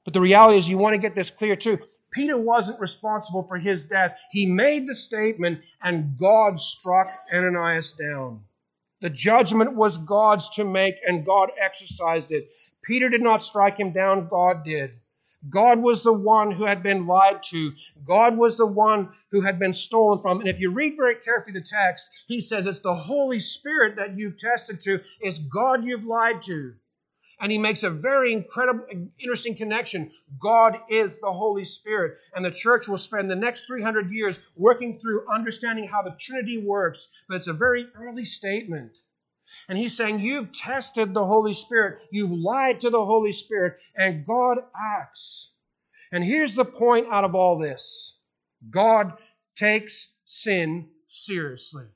But 0.05 0.15
the 0.15 0.21
reality 0.21 0.59
is, 0.59 0.69
you 0.69 0.79
want 0.79 0.95
to 0.95 1.01
get 1.01 1.15
this 1.15 1.31
clear 1.31 1.57
too. 1.57 1.79
Peter 2.15 2.39
wasn't 2.39 2.81
responsible 2.81 3.43
for 3.43 3.59
his 3.59 3.83
death. 3.83 4.17
He 4.31 4.47
made 4.47 4.87
the 4.87 4.95
statement, 4.95 5.61
and 5.83 6.17
God 6.17 6.61
struck 6.61 7.09
Ananias 7.33 7.93
down. 7.93 8.45
The 9.01 9.11
judgment 9.11 9.75
was 9.75 9.99
God's 9.99 10.49
to 10.51 10.65
make, 10.65 10.95
and 11.07 11.27
God 11.27 11.51
exercised 11.61 12.31
it. 12.31 12.49
Peter 12.83 13.09
did 13.09 13.21
not 13.21 13.43
strike 13.43 13.79
him 13.79 13.93
down, 13.93 14.29
God 14.29 14.65
did. 14.65 14.93
God 15.51 15.81
was 15.81 16.05
the 16.05 16.13
one 16.13 16.53
who 16.53 16.65
had 16.65 16.83
been 16.83 17.07
lied 17.07 17.43
to. 17.51 17.73
God 18.07 18.37
was 18.37 18.57
the 18.57 18.67
one 18.67 19.11
who 19.31 19.41
had 19.41 19.59
been 19.59 19.75
stolen 19.75 20.23
from. 20.23 20.41
And 20.41 20.49
if 20.49 20.61
you 20.61 20.71
read 20.71 20.97
very 20.97 21.17
carefully 21.17 21.53
the 21.53 21.67
text, 21.67 22.09
he 22.27 22.41
says 22.41 22.67
it's 22.67 22.79
the 22.79 22.95
Holy 22.95 23.41
Spirit 23.41 23.97
that 23.97 24.17
you've 24.17 24.39
tested 24.39 24.81
to, 24.83 25.01
it's 25.21 25.39
God 25.39 25.85
you've 25.85 26.07
lied 26.07 26.41
to. 26.43 26.75
And 27.41 27.51
he 27.51 27.59
makes 27.59 27.83
a 27.83 27.91
very 27.91 28.33
incredible, 28.33 28.85
interesting 29.19 29.57
connection. 29.57 30.13
God 30.39 30.79
is 30.89 31.19
the 31.19 31.33
Holy 31.33 31.65
Spirit. 31.65 32.19
And 32.35 32.45
the 32.45 32.51
church 32.51 32.89
will 32.89 32.99
spend 32.99 33.31
the 33.31 33.37
next 33.37 33.67
300 33.67 34.11
years 34.13 34.39
working 34.57 34.99
through 34.99 35.31
understanding 35.33 35.87
how 35.87 36.03
the 36.03 36.17
Trinity 36.19 36.59
works. 36.59 37.09
But 37.29 37.37
it's 37.37 37.49
a 37.49 37.53
very 37.53 37.87
early 37.95 38.25
statement. 38.25 38.97
And 39.69 39.79
he's 39.79 39.97
saying, 39.97 40.21
You've 40.21 40.53
tested 40.53 41.15
the 41.15 41.25
Holy 41.25 41.55
Spirit. 41.55 42.01
You've 42.11 42.31
lied 42.31 42.81
to 42.81 42.91
the 42.91 43.05
Holy 43.05 43.33
Spirit. 43.33 43.79
And 43.97 44.25
God 44.25 44.59
acts. 44.77 45.51
And 46.13 46.25
here's 46.25 46.55
the 46.55 46.65
point 46.65 47.09
out 47.11 47.25
of 47.25 47.35
all 47.35 47.59
this 47.59 48.17
God 48.71 49.15
takes 49.57 50.09
sin 50.25 50.89
seriously. 51.09 51.87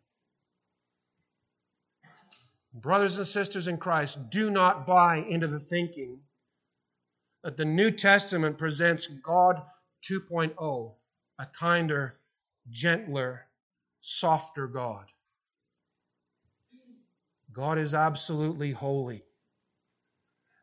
Brothers 2.81 3.17
and 3.17 3.27
sisters 3.27 3.67
in 3.67 3.79
Christ, 3.79 4.31
do 4.31 4.51
not 4.51 4.87
buy 4.87 5.17
into 5.17 5.49
the 5.49 5.59
thinking 5.59 6.21
that 7.43 7.57
the 7.57 7.65
New 7.65 7.91
Testament 7.91 8.59
presents 8.59 9.07
God 9.07 9.63
2.0, 10.09 10.95
a 11.39 11.47
kinder, 11.47 12.15
gentler, 12.71 13.47
softer 14.01 14.67
God. 14.67 15.07
God 17.53 17.79
is 17.79 17.95
absolutely 17.95 18.73
holy. 18.73 19.25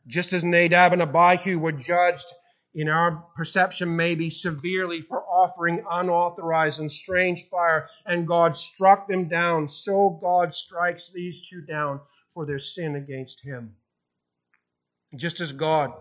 Just 0.07 0.34
as 0.34 0.43
Nadab 0.43 0.93
and 0.93 1.01
Abihu 1.01 1.59
were 1.59 1.72
judged 1.72 2.28
in 2.74 2.89
our 2.89 3.26
perception 3.36 3.95
maybe 3.95 4.30
severely 4.30 5.01
for 5.01 5.24
offering 5.36 5.83
unauthorized 5.91 6.79
and 6.79 6.91
strange 6.91 7.47
fire, 7.49 7.89
and 8.05 8.25
God 8.25 8.55
struck 8.55 9.07
them 9.07 9.27
down, 9.27 9.67
so 9.67 10.17
God 10.21 10.55
strikes 10.55 11.11
these 11.11 11.47
two 11.47 11.61
down 11.61 11.99
for 12.33 12.45
their 12.45 12.59
sin 12.59 12.95
against 12.95 13.43
him. 13.43 13.75
Just 15.15 15.41
as 15.41 15.51
God 15.51 15.91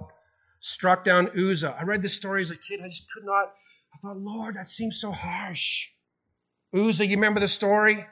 struck 0.61 1.05
down 1.05 1.31
Uzzah. 1.37 1.77
I 1.79 1.83
read 1.83 2.03
this 2.03 2.15
story 2.15 2.43
as 2.43 2.51
a 2.51 2.57
kid. 2.57 2.81
I 2.83 2.89
just 2.89 3.11
could 3.11 3.25
not. 3.25 3.53
I 3.93 3.99
thought, 4.03 4.19
Lord, 4.19 4.55
that 4.55 4.69
seems 4.69 5.01
so 5.01 5.13
harsh. 5.13 5.89
Uzzah, 6.75 7.07
you 7.07 7.17
remember 7.17 7.41
the 7.41 7.49
story? 7.49 8.07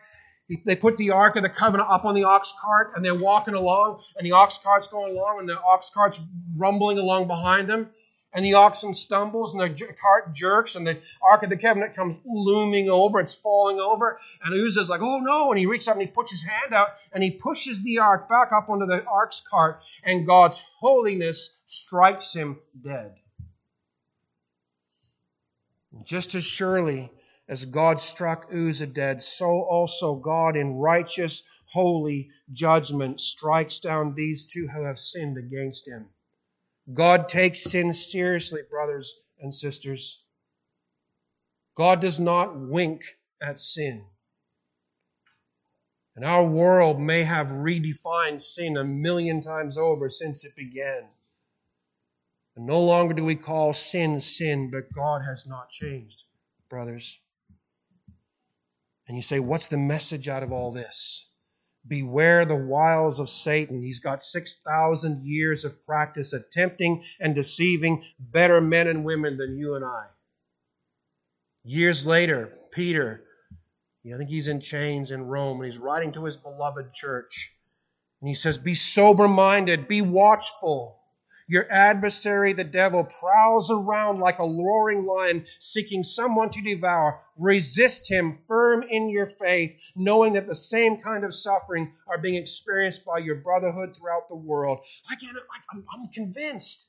They 0.66 0.76
put 0.76 0.96
the 0.96 1.10
Ark 1.10 1.36
of 1.36 1.42
the 1.42 1.48
Covenant 1.48 1.88
up 1.88 2.04
on 2.04 2.14
the 2.14 2.24
ox 2.24 2.52
cart 2.60 2.92
and 2.94 3.04
they're 3.04 3.14
walking 3.14 3.54
along, 3.54 4.02
and 4.16 4.26
the 4.26 4.32
ox 4.32 4.58
cart's 4.62 4.88
going 4.88 5.16
along, 5.16 5.38
and 5.38 5.48
the 5.48 5.58
ox 5.58 5.90
cart's 5.90 6.20
rumbling 6.56 6.98
along 6.98 7.26
behind 7.26 7.68
them 7.68 7.90
and 8.32 8.44
the 8.44 8.54
oxen 8.54 8.94
stumbles 8.94 9.54
and 9.54 9.60
the 9.60 9.86
cart 10.00 10.32
jerks 10.32 10.74
and 10.74 10.86
the 10.86 10.98
ark 11.22 11.42
of 11.42 11.50
the 11.50 11.56
covenant 11.56 11.94
comes 11.94 12.16
looming 12.24 12.88
over. 12.88 13.20
It's 13.20 13.34
falling 13.34 13.78
over. 13.78 14.18
And 14.42 14.54
uzzah's 14.54 14.88
like 14.88 15.02
oh 15.02 15.20
no. 15.20 15.50
And 15.50 15.58
he 15.58 15.66
reaches 15.66 15.88
up 15.88 15.94
and 15.94 16.02
he 16.02 16.08
puts 16.08 16.30
his 16.30 16.42
hand 16.42 16.72
out 16.72 16.88
and 17.12 17.22
he 17.22 17.30
pushes 17.30 17.82
the 17.82 17.98
ark 17.98 18.28
back 18.28 18.52
up 18.52 18.68
onto 18.68 18.86
the 18.86 19.04
ark's 19.04 19.42
cart 19.48 19.82
and 20.04 20.26
god's 20.26 20.60
holiness 20.78 21.50
strikes 21.66 22.32
him 22.32 22.58
dead. 22.82 23.14
Just 26.04 26.34
as 26.34 26.44
surely 26.44 27.10
as 27.48 27.66
God 27.66 28.00
struck 28.00 28.48
Uzzah 28.50 28.86
dead, 28.86 29.22
so 29.22 29.62
also 29.62 30.14
God 30.14 30.56
in 30.56 30.76
righteous, 30.76 31.42
holy 31.66 32.30
judgment 32.52 33.20
strikes 33.20 33.78
down 33.78 34.14
these 34.14 34.46
two 34.46 34.68
who 34.68 34.84
have 34.84 34.98
sinned 34.98 35.36
against 35.36 35.86
him. 35.86 36.08
God 36.90 37.28
takes 37.28 37.62
sin 37.62 37.92
seriously, 37.92 38.62
brothers 38.68 39.14
and 39.40 39.54
sisters. 39.54 40.22
God 41.76 42.00
does 42.00 42.18
not 42.18 42.58
wink 42.58 43.04
at 43.40 43.58
sin. 43.58 44.04
And 46.14 46.24
our 46.24 46.44
world 46.44 47.00
may 47.00 47.22
have 47.22 47.48
redefined 47.48 48.40
sin 48.40 48.76
a 48.76 48.84
million 48.84 49.40
times 49.40 49.78
over 49.78 50.10
since 50.10 50.44
it 50.44 50.54
began. 50.54 51.08
And 52.56 52.66
no 52.66 52.82
longer 52.82 53.14
do 53.14 53.24
we 53.24 53.36
call 53.36 53.72
sin 53.72 54.20
sin, 54.20 54.70
but 54.70 54.92
God 54.92 55.22
has 55.22 55.46
not 55.46 55.70
changed, 55.70 56.24
brothers. 56.68 57.18
And 59.08 59.16
you 59.16 59.22
say, 59.22 59.40
what's 59.40 59.68
the 59.68 59.78
message 59.78 60.28
out 60.28 60.42
of 60.42 60.52
all 60.52 60.72
this? 60.72 61.26
Beware 61.86 62.44
the 62.44 62.54
wiles 62.54 63.18
of 63.18 63.28
Satan. 63.28 63.82
He's 63.82 64.00
got 64.00 64.22
6,000 64.22 65.24
years 65.24 65.64
of 65.64 65.84
practice 65.84 66.32
attempting 66.32 67.04
and 67.20 67.34
deceiving 67.34 68.04
better 68.18 68.60
men 68.60 68.86
and 68.86 69.04
women 69.04 69.36
than 69.36 69.56
you 69.56 69.74
and 69.74 69.84
I. 69.84 70.06
Years 71.64 72.06
later, 72.06 72.52
Peter, 72.72 73.24
I 74.06 74.16
think 74.16 74.30
he's 74.30 74.48
in 74.48 74.60
chains 74.60 75.10
in 75.10 75.26
Rome, 75.26 75.60
and 75.60 75.64
he's 75.64 75.78
writing 75.78 76.12
to 76.12 76.24
his 76.24 76.36
beloved 76.36 76.92
church. 76.92 77.52
And 78.20 78.28
he 78.28 78.34
says, 78.34 78.58
Be 78.58 78.74
sober 78.74 79.28
minded, 79.28 79.88
be 79.88 80.02
watchful. 80.02 81.01
Your 81.52 81.70
adversary, 81.70 82.54
the 82.54 82.64
devil, 82.64 83.04
prowls 83.04 83.70
around 83.70 84.20
like 84.20 84.38
a 84.38 84.48
roaring 84.48 85.04
lion 85.04 85.44
seeking 85.60 86.02
someone 86.02 86.48
to 86.48 86.62
devour. 86.62 87.20
Resist 87.36 88.10
him 88.10 88.38
firm 88.48 88.82
in 88.82 89.10
your 89.10 89.26
faith, 89.26 89.78
knowing 89.94 90.32
that 90.32 90.46
the 90.46 90.54
same 90.54 91.02
kind 91.02 91.24
of 91.24 91.34
suffering 91.34 91.92
are 92.08 92.16
being 92.16 92.36
experienced 92.36 93.04
by 93.04 93.18
your 93.18 93.34
brotherhood 93.34 93.94
throughout 93.94 94.28
the 94.28 94.34
world. 94.34 94.78
I'm, 95.10 95.84
I'm 95.92 96.08
convinced. 96.08 96.86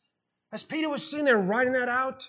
As 0.54 0.64
Peter 0.64 0.88
was 0.88 1.06
sitting 1.06 1.26
there 1.26 1.38
writing 1.38 1.74
that 1.74 1.90
out, 1.90 2.26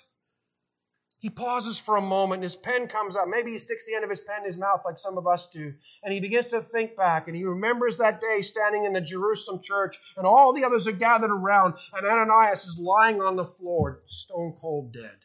he 1.24 1.30
pauses 1.30 1.78
for 1.78 1.96
a 1.96 2.02
moment 2.02 2.40
and 2.40 2.42
his 2.42 2.54
pen 2.54 2.86
comes 2.86 3.16
up. 3.16 3.26
Maybe 3.26 3.52
he 3.52 3.58
sticks 3.58 3.86
the 3.86 3.94
end 3.94 4.04
of 4.04 4.10
his 4.10 4.20
pen 4.20 4.40
in 4.40 4.44
his 4.44 4.58
mouth 4.58 4.82
like 4.84 4.98
some 4.98 5.16
of 5.16 5.26
us 5.26 5.48
do. 5.48 5.72
And 6.02 6.12
he 6.12 6.20
begins 6.20 6.48
to 6.48 6.60
think 6.60 6.96
back 6.96 7.28
and 7.28 7.34
he 7.34 7.44
remembers 7.44 7.96
that 7.96 8.20
day 8.20 8.42
standing 8.42 8.84
in 8.84 8.92
the 8.92 9.00
Jerusalem 9.00 9.62
church 9.62 9.96
and 10.18 10.26
all 10.26 10.52
the 10.52 10.64
others 10.64 10.86
are 10.86 10.92
gathered 10.92 11.30
around 11.30 11.76
and 11.94 12.06
Ananias 12.06 12.66
is 12.66 12.78
lying 12.78 13.22
on 13.22 13.36
the 13.36 13.44
floor, 13.46 14.02
stone 14.04 14.54
cold 14.60 14.92
dead. 14.92 15.16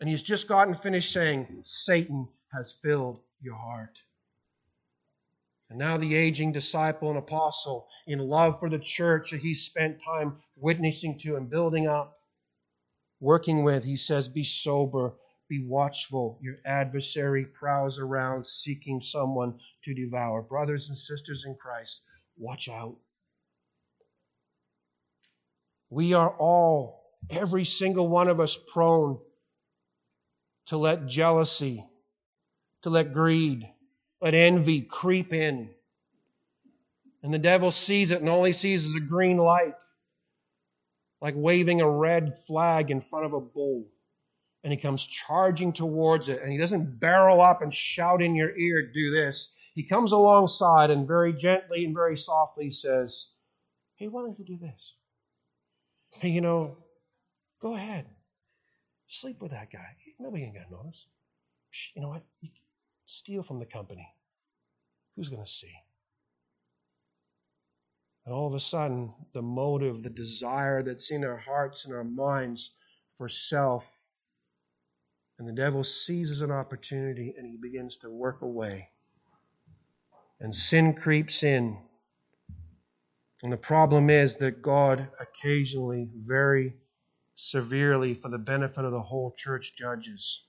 And 0.00 0.08
he's 0.08 0.22
just 0.22 0.48
gotten 0.48 0.74
finished 0.74 1.12
saying, 1.12 1.60
Satan 1.62 2.26
has 2.52 2.72
filled 2.82 3.20
your 3.40 3.54
heart. 3.54 3.96
And 5.70 5.78
now 5.78 5.98
the 5.98 6.16
aging 6.16 6.50
disciple 6.50 7.10
and 7.10 7.18
apostle, 7.18 7.86
in 8.08 8.18
love 8.18 8.58
for 8.58 8.68
the 8.68 8.80
church 8.80 9.30
that 9.30 9.40
he 9.40 9.54
spent 9.54 10.02
time 10.04 10.38
witnessing 10.56 11.16
to 11.20 11.36
and 11.36 11.48
building 11.48 11.86
up, 11.86 12.17
working 13.20 13.64
with, 13.64 13.84
he 13.84 13.96
says, 13.96 14.28
be 14.28 14.44
sober, 14.44 15.14
be 15.48 15.64
watchful. 15.64 16.38
Your 16.42 16.56
adversary 16.64 17.46
prowls 17.46 17.98
around 17.98 18.46
seeking 18.46 19.00
someone 19.00 19.58
to 19.84 19.94
devour. 19.94 20.42
Brothers 20.42 20.88
and 20.88 20.96
sisters 20.96 21.44
in 21.46 21.54
Christ, 21.54 22.02
watch 22.36 22.68
out. 22.68 22.96
We 25.90 26.12
are 26.12 26.30
all, 26.30 27.02
every 27.30 27.64
single 27.64 28.08
one 28.08 28.28
of 28.28 28.40
us, 28.40 28.58
prone 28.72 29.18
to 30.66 30.76
let 30.76 31.06
jealousy, 31.06 31.84
to 32.82 32.90
let 32.90 33.14
greed, 33.14 33.66
let 34.20 34.34
envy 34.34 34.82
creep 34.82 35.32
in. 35.32 35.70
And 37.22 37.32
the 37.32 37.38
devil 37.38 37.70
sees 37.70 38.12
it 38.12 38.20
and 38.20 38.28
all 38.28 38.44
he 38.44 38.52
sees 38.52 38.84
is 38.84 38.94
a 38.94 39.00
green 39.00 39.38
light 39.38 39.74
like 41.20 41.34
waving 41.36 41.80
a 41.80 41.90
red 41.90 42.36
flag 42.46 42.90
in 42.90 43.00
front 43.00 43.26
of 43.26 43.32
a 43.32 43.40
bull. 43.40 43.86
And 44.64 44.72
he 44.72 44.76
comes 44.76 45.06
charging 45.06 45.72
towards 45.72 46.28
it, 46.28 46.42
and 46.42 46.50
he 46.50 46.58
doesn't 46.58 46.98
barrel 46.98 47.40
up 47.40 47.62
and 47.62 47.72
shout 47.72 48.20
in 48.20 48.34
your 48.34 48.56
ear, 48.56 48.90
do 48.92 49.10
this. 49.10 49.50
He 49.74 49.84
comes 49.84 50.12
alongside 50.12 50.90
and 50.90 51.06
very 51.06 51.32
gently 51.32 51.84
and 51.84 51.94
very 51.94 52.16
softly 52.16 52.70
says, 52.70 53.28
Hey, 53.96 54.08
why 54.08 54.22
don't 54.22 54.38
you 54.38 54.44
do 54.44 54.58
this? 54.58 54.94
Hey, 56.14 56.30
you 56.30 56.40
know, 56.40 56.76
go 57.60 57.74
ahead. 57.74 58.06
Sleep 59.06 59.40
with 59.40 59.52
that 59.52 59.70
guy. 59.70 59.96
Nobody 60.18 60.44
ain't 60.44 60.54
gonna 60.54 60.66
notice. 60.70 61.06
You 61.94 62.02
know 62.02 62.08
what? 62.08 62.22
Steal 63.06 63.42
from 63.42 63.58
the 63.58 63.66
company. 63.66 64.06
Who's 65.16 65.28
gonna 65.28 65.46
see? 65.46 65.72
And 68.28 68.36
all 68.36 68.46
of 68.46 68.52
a 68.52 68.60
sudden, 68.60 69.14
the 69.32 69.40
motive, 69.40 70.02
the 70.02 70.10
desire 70.10 70.82
that's 70.82 71.10
in 71.10 71.24
our 71.24 71.38
hearts 71.38 71.86
and 71.86 71.94
our 71.94 72.04
minds 72.04 72.74
for 73.16 73.26
self, 73.26 73.98
and 75.38 75.48
the 75.48 75.54
devil 75.54 75.82
seizes 75.82 76.42
an 76.42 76.50
opportunity 76.50 77.34
and 77.38 77.46
he 77.46 77.56
begins 77.56 77.96
to 77.96 78.10
work 78.10 78.42
away. 78.42 78.90
And 80.40 80.54
sin 80.54 80.92
creeps 80.92 81.42
in. 81.42 81.78
And 83.42 83.50
the 83.50 83.56
problem 83.56 84.10
is 84.10 84.34
that 84.34 84.60
God 84.60 85.08
occasionally, 85.18 86.10
very 86.14 86.74
severely, 87.34 88.12
for 88.12 88.28
the 88.28 88.36
benefit 88.36 88.84
of 88.84 88.92
the 88.92 89.00
whole 89.00 89.32
church, 89.38 89.74
judges. 89.74 90.42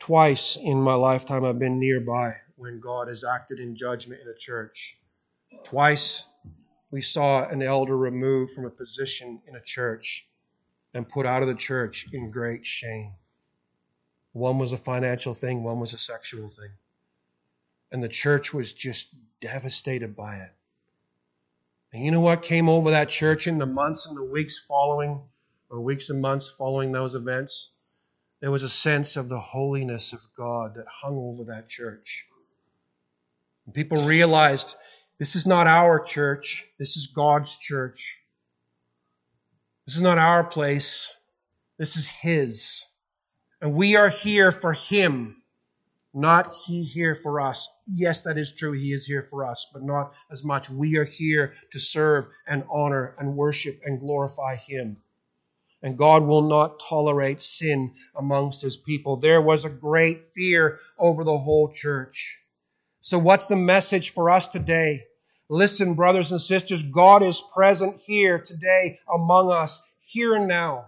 Twice 0.00 0.56
in 0.56 0.82
my 0.82 0.96
lifetime, 0.96 1.46
I've 1.46 1.58
been 1.58 1.80
nearby 1.80 2.36
when 2.56 2.78
God 2.78 3.08
has 3.08 3.24
acted 3.24 3.58
in 3.58 3.74
judgment 3.74 4.20
in 4.20 4.28
a 4.28 4.36
church. 4.36 4.98
Twice 5.62 6.24
we 6.90 7.00
saw 7.00 7.48
an 7.48 7.62
elder 7.62 7.96
removed 7.96 8.52
from 8.52 8.66
a 8.66 8.70
position 8.70 9.40
in 9.46 9.56
a 9.56 9.60
church 9.60 10.28
and 10.94 11.08
put 11.08 11.26
out 11.26 11.42
of 11.42 11.48
the 11.48 11.54
church 11.54 12.06
in 12.12 12.30
great 12.30 12.66
shame. 12.66 13.12
One 14.32 14.58
was 14.58 14.72
a 14.72 14.76
financial 14.76 15.34
thing, 15.34 15.62
one 15.62 15.80
was 15.80 15.92
a 15.92 15.98
sexual 15.98 16.48
thing. 16.48 16.70
And 17.92 18.02
the 18.02 18.08
church 18.08 18.52
was 18.52 18.72
just 18.72 19.08
devastated 19.40 20.16
by 20.16 20.36
it. 20.36 20.52
And 21.92 22.04
you 22.04 22.10
know 22.10 22.20
what 22.20 22.42
came 22.42 22.68
over 22.68 22.90
that 22.90 23.08
church 23.08 23.46
in 23.46 23.58
the 23.58 23.66
months 23.66 24.06
and 24.06 24.16
the 24.16 24.24
weeks 24.24 24.58
following, 24.58 25.20
or 25.70 25.80
weeks 25.80 26.10
and 26.10 26.20
months 26.20 26.48
following 26.50 26.90
those 26.90 27.14
events? 27.14 27.70
There 28.40 28.50
was 28.50 28.64
a 28.64 28.68
sense 28.68 29.16
of 29.16 29.28
the 29.28 29.40
holiness 29.40 30.12
of 30.12 30.20
God 30.36 30.74
that 30.74 30.86
hung 30.88 31.18
over 31.18 31.44
that 31.44 31.68
church. 31.68 32.26
And 33.66 33.74
people 33.74 34.04
realized 34.04 34.74
this 35.18 35.36
is 35.36 35.46
not 35.46 35.66
our 35.66 36.00
church. 36.00 36.66
This 36.78 36.96
is 36.96 37.08
God's 37.08 37.56
church. 37.56 38.16
This 39.86 39.96
is 39.96 40.02
not 40.02 40.18
our 40.18 40.44
place. 40.44 41.12
This 41.78 41.96
is 41.96 42.08
His. 42.08 42.84
And 43.60 43.74
we 43.74 43.96
are 43.96 44.08
here 44.08 44.50
for 44.50 44.72
Him, 44.72 45.42
not 46.12 46.54
He 46.66 46.82
here 46.82 47.14
for 47.14 47.40
us. 47.40 47.68
Yes, 47.86 48.22
that 48.22 48.38
is 48.38 48.52
true. 48.52 48.72
He 48.72 48.92
is 48.92 49.06
here 49.06 49.22
for 49.22 49.46
us, 49.46 49.70
but 49.72 49.82
not 49.82 50.12
as 50.30 50.44
much. 50.44 50.68
We 50.68 50.96
are 50.96 51.04
here 51.04 51.54
to 51.72 51.78
serve 51.78 52.26
and 52.46 52.64
honor 52.70 53.14
and 53.18 53.36
worship 53.36 53.80
and 53.84 54.00
glorify 54.00 54.56
Him. 54.56 54.96
And 55.82 55.98
God 55.98 56.24
will 56.24 56.42
not 56.42 56.80
tolerate 56.80 57.42
sin 57.42 57.94
amongst 58.16 58.62
His 58.62 58.76
people. 58.76 59.16
There 59.16 59.42
was 59.42 59.64
a 59.64 59.70
great 59.70 60.32
fear 60.34 60.80
over 60.98 61.24
the 61.24 61.38
whole 61.38 61.70
church. 61.72 62.40
So, 63.04 63.18
what's 63.18 63.44
the 63.44 63.56
message 63.56 64.14
for 64.14 64.30
us 64.30 64.48
today? 64.48 65.04
Listen, 65.50 65.92
brothers 65.92 66.32
and 66.32 66.40
sisters, 66.40 66.82
God 66.82 67.22
is 67.22 67.38
present 67.54 68.00
here 68.06 68.38
today 68.38 68.98
among 69.14 69.52
us, 69.52 69.82
here 70.06 70.34
and 70.34 70.48
now. 70.48 70.86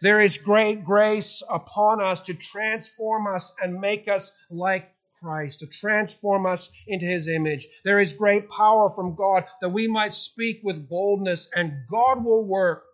There 0.00 0.20
is 0.20 0.38
great 0.38 0.84
grace 0.84 1.42
upon 1.50 2.00
us 2.00 2.20
to 2.20 2.34
transform 2.34 3.26
us 3.26 3.52
and 3.60 3.80
make 3.80 4.06
us 4.06 4.30
like 4.48 4.92
Christ, 5.20 5.58
to 5.58 5.66
transform 5.66 6.46
us 6.46 6.70
into 6.86 7.06
his 7.06 7.26
image. 7.26 7.66
There 7.82 7.98
is 7.98 8.12
great 8.12 8.48
power 8.48 8.88
from 8.88 9.16
God 9.16 9.44
that 9.60 9.70
we 9.70 9.88
might 9.88 10.14
speak 10.14 10.60
with 10.62 10.88
boldness, 10.88 11.48
and 11.52 11.72
God 11.90 12.24
will 12.24 12.44
work. 12.44 12.84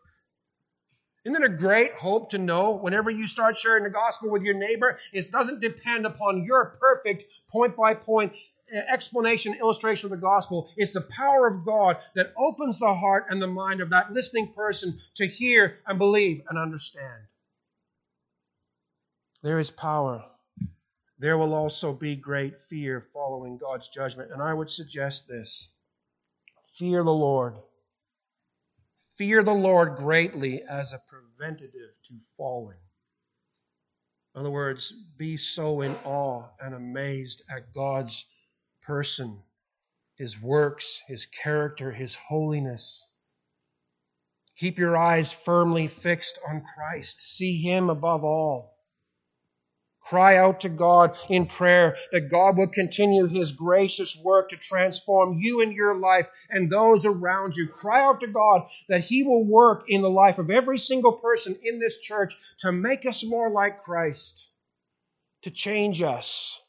Isn't 1.24 1.42
it 1.42 1.50
a 1.50 1.56
great 1.56 1.94
hope 1.94 2.30
to 2.30 2.38
know 2.38 2.72
whenever 2.72 3.10
you 3.10 3.26
start 3.26 3.56
sharing 3.56 3.84
the 3.84 3.90
gospel 3.90 4.30
with 4.30 4.42
your 4.42 4.54
neighbor, 4.54 4.98
it 5.12 5.30
doesn't 5.30 5.60
depend 5.60 6.04
upon 6.04 6.44
your 6.44 6.76
perfect 6.78 7.24
point 7.50 7.76
by 7.76 7.94
point 7.94 8.34
explanation, 8.72 9.54
illustration 9.54 10.06
of 10.06 10.10
the 10.10 10.16
gospel. 10.16 10.68
It's 10.76 10.92
the 10.92 11.00
power 11.00 11.46
of 11.46 11.64
God 11.64 11.96
that 12.14 12.32
opens 12.36 12.78
the 12.78 12.94
heart 12.94 13.26
and 13.30 13.40
the 13.40 13.46
mind 13.46 13.80
of 13.80 13.90
that 13.90 14.12
listening 14.12 14.52
person 14.52 15.00
to 15.16 15.26
hear 15.26 15.78
and 15.86 15.98
believe 15.98 16.42
and 16.48 16.58
understand. 16.58 17.22
There 19.42 19.58
is 19.58 19.70
power. 19.70 20.24
There 21.18 21.38
will 21.38 21.54
also 21.54 21.92
be 21.92 22.16
great 22.16 22.56
fear 22.56 23.00
following 23.00 23.58
God's 23.58 23.88
judgment. 23.88 24.32
And 24.32 24.42
I 24.42 24.52
would 24.52 24.70
suggest 24.70 25.28
this 25.28 25.68
fear 26.72 27.04
the 27.04 27.12
Lord. 27.12 27.54
Fear 29.16 29.44
the 29.44 29.52
Lord 29.52 29.96
greatly 29.96 30.62
as 30.62 30.92
a 30.92 31.02
preventative 31.06 31.96
to 32.08 32.18
falling. 32.36 32.78
In 34.34 34.40
other 34.40 34.50
words, 34.50 34.92
be 35.16 35.36
so 35.36 35.80
in 35.82 35.94
awe 36.04 36.48
and 36.60 36.74
amazed 36.74 37.42
at 37.48 37.72
God's 37.72 38.24
person, 38.82 39.40
his 40.16 40.40
works, 40.40 41.00
his 41.06 41.26
character, 41.26 41.92
his 41.92 42.16
holiness. 42.16 43.08
Keep 44.56 44.78
your 44.78 44.96
eyes 44.96 45.32
firmly 45.32 45.86
fixed 45.86 46.38
on 46.48 46.64
Christ. 46.74 47.20
See 47.20 47.60
him 47.60 47.90
above 47.90 48.24
all. 48.24 48.73
Cry 50.04 50.36
out 50.36 50.60
to 50.60 50.68
God 50.68 51.16
in 51.28 51.46
prayer 51.46 51.96
that 52.12 52.30
God 52.30 52.56
will 52.56 52.68
continue 52.68 53.26
his 53.26 53.52
gracious 53.52 54.16
work 54.16 54.50
to 54.50 54.56
transform 54.56 55.38
you 55.38 55.62
and 55.62 55.72
your 55.72 55.98
life 55.98 56.28
and 56.50 56.70
those 56.70 57.06
around 57.06 57.56
you. 57.56 57.68
Cry 57.68 58.02
out 58.02 58.20
to 58.20 58.26
God 58.26 58.66
that 58.88 59.04
he 59.04 59.22
will 59.22 59.44
work 59.44 59.84
in 59.88 60.02
the 60.02 60.10
life 60.10 60.38
of 60.38 60.50
every 60.50 60.78
single 60.78 61.12
person 61.12 61.56
in 61.62 61.78
this 61.78 61.98
church 61.98 62.36
to 62.58 62.72
make 62.72 63.06
us 63.06 63.24
more 63.24 63.50
like 63.50 63.82
Christ, 63.82 64.48
to 65.42 65.50
change 65.50 66.02
us 66.02 66.60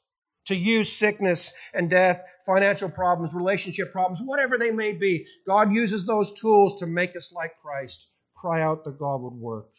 to 0.46 0.56
use 0.56 0.96
sickness 0.96 1.52
and 1.74 1.90
death, 1.90 2.24
financial 2.46 2.90
problems, 2.90 3.34
relationship 3.34 3.92
problems, 3.92 4.22
whatever 4.24 4.58
they 4.58 4.72
may 4.72 4.94
be. 4.94 5.26
God 5.46 5.74
uses 5.74 6.06
those 6.06 6.32
tools 6.34 6.80
to 6.80 6.88
make 6.88 7.16
us 7.16 7.34
like 7.34 7.60
Christ. 7.62 8.10
Cry 8.36 8.62
out 8.62 8.84
that 8.84 9.00
God 9.00 9.22
would 9.22 9.34
work. 9.34 9.70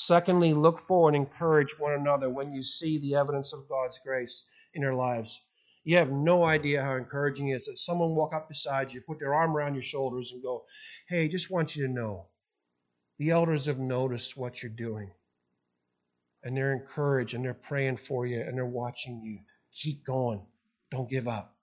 Secondly, 0.00 0.54
look 0.54 0.78
for 0.78 1.08
and 1.08 1.16
encourage 1.16 1.76
one 1.76 1.92
another 1.92 2.30
when 2.30 2.52
you 2.52 2.62
see 2.62 3.00
the 3.00 3.16
evidence 3.16 3.52
of 3.52 3.68
God's 3.68 3.98
grace 3.98 4.44
in 4.72 4.80
your 4.80 4.94
lives. 4.94 5.42
You 5.82 5.96
have 5.96 6.12
no 6.12 6.44
idea 6.44 6.84
how 6.84 6.94
encouraging 6.94 7.48
it 7.48 7.56
is 7.56 7.64
that 7.64 7.78
someone 7.78 8.14
walk 8.14 8.32
up 8.32 8.48
beside 8.48 8.92
you, 8.92 9.00
put 9.00 9.18
their 9.18 9.34
arm 9.34 9.56
around 9.56 9.74
your 9.74 9.82
shoulders, 9.82 10.30
and 10.30 10.40
go, 10.40 10.66
Hey, 11.08 11.26
just 11.26 11.50
want 11.50 11.74
you 11.74 11.88
to 11.88 11.92
know, 11.92 12.28
the 13.18 13.30
elders 13.30 13.66
have 13.66 13.80
noticed 13.80 14.36
what 14.36 14.62
you're 14.62 14.70
doing. 14.70 15.10
And 16.44 16.56
they're 16.56 16.74
encouraged 16.74 17.34
and 17.34 17.44
they're 17.44 17.52
praying 17.52 17.96
for 17.96 18.24
you 18.24 18.40
and 18.40 18.56
they're 18.56 18.64
watching 18.64 19.20
you. 19.20 19.40
Keep 19.72 20.04
going. 20.04 20.46
Don't 20.92 21.10
give 21.10 21.26
up. 21.26 21.56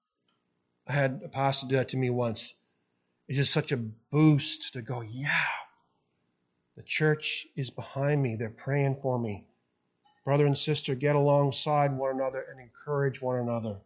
I 0.86 0.91
had 0.91 1.21
a 1.23 1.29
pastor 1.29 1.67
do 1.67 1.77
that 1.77 1.88
to 1.89 1.97
me 1.97 2.09
once. 2.09 2.53
It's 3.29 3.38
just 3.38 3.53
such 3.53 3.71
a 3.71 3.77
boost 3.77 4.73
to 4.73 4.81
go, 4.81 4.99
yeah, 4.99 5.47
the 6.76 6.84
church 6.84 7.47
is 7.55 7.69
behind 7.69 8.21
me. 8.21 8.36
They're 8.36 8.49
praying 8.49 8.97
for 9.01 9.17
me. 9.17 9.45
Brother 10.26 10.45
and 10.45 10.57
sister, 10.57 10.95
get 10.95 11.15
alongside 11.15 11.95
one 11.95 12.15
another 12.15 12.41
and 12.41 12.59
encourage 12.59 13.21
one 13.21 13.39
another. 13.39 13.78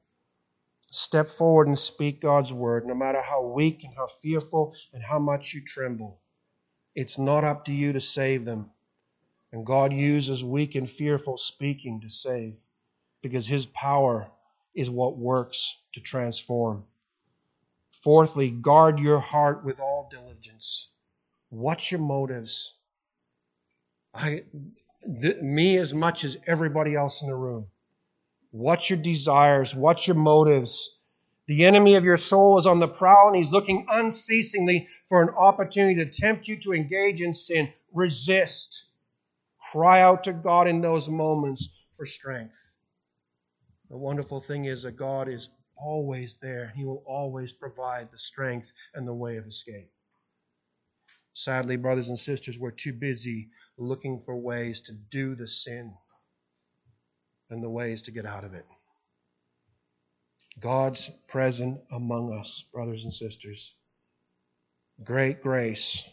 Step 0.89 1.29
forward 1.37 1.67
and 1.67 1.77
speak 1.77 2.19
God's 2.19 2.51
word, 2.51 2.87
no 2.87 2.95
matter 2.95 3.21
how 3.21 3.43
weak 3.43 3.83
and 3.83 3.93
how 3.93 4.07
fearful 4.07 4.73
and 4.91 5.03
how 5.03 5.19
much 5.19 5.53
you 5.53 5.61
tremble. 5.61 6.19
It's 6.95 7.19
not 7.19 7.43
up 7.43 7.65
to 7.65 7.73
you 7.73 7.93
to 7.93 7.99
save 7.99 8.43
them. 8.43 8.71
And 9.51 9.65
God 9.65 9.93
uses 9.93 10.43
weak 10.43 10.75
and 10.75 10.89
fearful 10.89 11.37
speaking 11.37 12.01
to 12.01 12.09
save 12.09 12.55
because 13.21 13.45
his 13.45 13.65
power 13.67 14.31
is 14.73 14.89
what 14.89 15.17
works 15.17 15.77
to 15.93 15.99
transform. 15.99 16.85
Fourthly, 18.03 18.49
guard 18.49 18.97
your 18.97 19.19
heart 19.19 19.63
with 19.63 19.79
all 19.79 20.07
diligence. 20.09 20.89
Watch 21.51 21.91
your 21.91 22.01
motives? 22.01 22.73
I, 24.13 24.43
th- 25.21 25.41
me 25.41 25.77
as 25.77 25.93
much 25.93 26.23
as 26.23 26.37
everybody 26.47 26.95
else 26.95 27.21
in 27.21 27.29
the 27.29 27.35
room. 27.35 27.67
What's 28.51 28.89
your 28.89 28.99
desires? 28.99 29.75
What's 29.75 30.07
your 30.07 30.15
motives? 30.15 30.97
The 31.47 31.65
enemy 31.65 31.95
of 31.95 32.03
your 32.03 32.17
soul 32.17 32.59
is 32.59 32.67
on 32.67 32.79
the 32.79 32.87
prowl 32.87 33.27
and 33.27 33.37
he's 33.37 33.51
looking 33.51 33.87
unceasingly 33.89 34.87
for 35.07 35.21
an 35.21 35.29
opportunity 35.29 36.03
to 36.03 36.11
tempt 36.11 36.47
you 36.47 36.59
to 36.61 36.73
engage 36.73 37.21
in 37.21 37.33
sin. 37.33 37.71
Resist. 37.93 38.85
Cry 39.71 40.01
out 40.01 40.23
to 40.25 40.33
God 40.33 40.67
in 40.67 40.81
those 40.81 41.09
moments 41.09 41.69
for 41.95 42.05
strength. 42.05 42.75
The 43.89 43.97
wonderful 43.97 44.39
thing 44.39 44.65
is 44.65 44.83
that 44.83 44.95
God 44.95 45.27
is 45.27 45.49
always 45.75 46.35
there. 46.41 46.71
He 46.75 46.85
will 46.85 47.03
always 47.07 47.53
provide 47.53 48.11
the 48.11 48.19
strength 48.19 48.71
and 48.93 49.07
the 49.07 49.13
way 49.13 49.37
of 49.37 49.47
escape. 49.47 49.91
Sadly, 51.33 51.77
brothers 51.77 52.09
and 52.09 52.19
sisters, 52.19 52.59
we're 52.59 52.71
too 52.71 52.93
busy 52.93 53.49
looking 53.79 54.21
for 54.21 54.35
ways 54.35 54.81
to 54.81 54.93
do 54.93 55.35
the 55.35 55.47
sin 55.47 55.93
and 57.49 57.63
the 57.63 57.69
ways 57.69 58.03
to 58.03 58.11
get 58.11 58.25
out 58.25 58.43
of 58.43 58.53
it. 58.53 58.65
God's 60.59 61.09
present 61.27 61.79
among 61.91 62.33
us, 62.37 62.63
brothers 62.73 63.03
and 63.03 63.13
sisters. 63.13 63.73
Great 65.03 65.41
grace, 65.41 66.03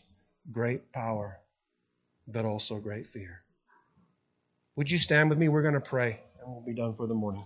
great 0.53 0.93
power, 0.93 1.41
but 2.29 2.45
also 2.45 2.79
great 2.79 3.07
fear. 3.07 3.43
Would 4.77 4.91
you 4.91 4.99
stand 4.99 5.31
with 5.31 5.39
me? 5.39 5.49
We're 5.49 5.63
going 5.63 5.75
to 5.75 5.81
pray, 5.81 6.21
and 6.41 6.53
we'll 6.53 6.65
be 6.65 6.75
done 6.75 6.95
for 6.95 7.07
the 7.07 7.15
morning. 7.15 7.45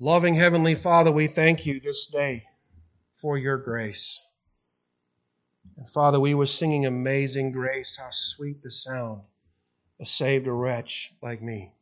Loving 0.00 0.34
Heavenly 0.34 0.76
Father, 0.76 1.10
we 1.10 1.26
thank 1.26 1.66
you 1.66 1.80
this 1.80 2.06
day 2.06 2.44
for 3.16 3.36
your 3.36 3.56
grace. 3.56 4.20
And 5.76 5.88
Father, 5.88 6.20
we 6.20 6.34
were 6.34 6.46
singing 6.46 6.86
Amazing 6.86 7.50
Grace, 7.50 7.96
how 7.96 8.10
sweet 8.10 8.62
the 8.62 8.70
sound 8.70 9.22
a 9.98 10.06
saved 10.06 10.46
a 10.46 10.52
wretch 10.52 11.12
like 11.20 11.42
me. 11.42 11.72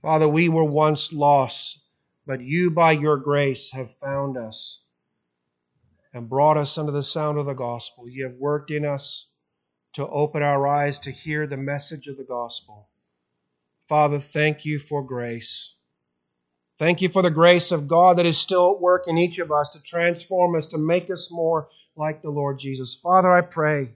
Father, 0.00 0.26
we 0.26 0.48
were 0.48 0.64
once 0.64 1.12
lost, 1.12 1.80
but 2.24 2.40
you 2.40 2.70
by 2.70 2.92
your 2.92 3.18
grace 3.18 3.72
have 3.72 3.94
found 3.96 4.38
us 4.38 4.82
and 6.14 6.30
brought 6.30 6.56
us 6.56 6.78
under 6.78 6.92
the 6.92 7.02
sound 7.02 7.36
of 7.36 7.44
the 7.44 7.52
gospel. 7.52 8.08
You 8.08 8.24
have 8.24 8.36
worked 8.36 8.70
in 8.70 8.86
us 8.86 9.28
to 9.96 10.08
open 10.08 10.42
our 10.42 10.66
eyes 10.66 10.98
to 11.00 11.10
hear 11.10 11.46
the 11.46 11.58
message 11.58 12.06
of 12.06 12.16
the 12.16 12.24
gospel. 12.24 12.88
Father, 13.86 14.18
thank 14.18 14.64
you 14.64 14.78
for 14.78 15.02
grace. 15.02 15.74
Thank 16.78 17.02
you 17.02 17.08
for 17.08 17.22
the 17.22 17.30
grace 17.30 17.72
of 17.72 17.88
God 17.88 18.18
that 18.18 18.26
is 18.26 18.38
still 18.38 18.72
at 18.72 18.80
work 18.80 19.04
in 19.06 19.18
each 19.18 19.38
of 19.38 19.52
us 19.52 19.70
to 19.70 19.82
transform 19.82 20.56
us, 20.56 20.68
to 20.68 20.78
make 20.78 21.10
us 21.10 21.30
more 21.30 21.68
like 21.96 22.22
the 22.22 22.30
Lord 22.30 22.58
Jesus. 22.58 22.94
Father, 22.94 23.30
I 23.30 23.42
pray 23.42 23.94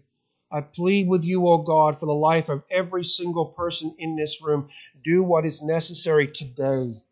I 0.51 0.62
plead 0.62 1.09
with 1.09 1.24
you, 1.24 1.47
O 1.47 1.59
God, 1.59 2.01
for 2.01 2.07
the 2.07 2.12
life 2.12 2.49
of 2.49 2.62
every 2.70 3.05
single 3.05 3.47
person 3.47 3.95
in 3.99 4.16
this 4.16 4.41
room. 4.41 4.70
Do 5.05 5.22
what 5.22 5.45
is 5.45 5.62
necessary 5.62 6.29
today 6.29 7.03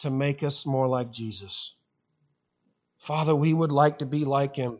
to 0.00 0.10
make 0.10 0.42
us 0.42 0.66
more 0.66 0.86
like 0.86 1.10
Jesus. 1.10 1.74
Father, 2.98 3.34
we 3.34 3.54
would 3.54 3.72
like 3.72 4.00
to 4.00 4.06
be 4.06 4.24
like 4.26 4.56
him, 4.56 4.78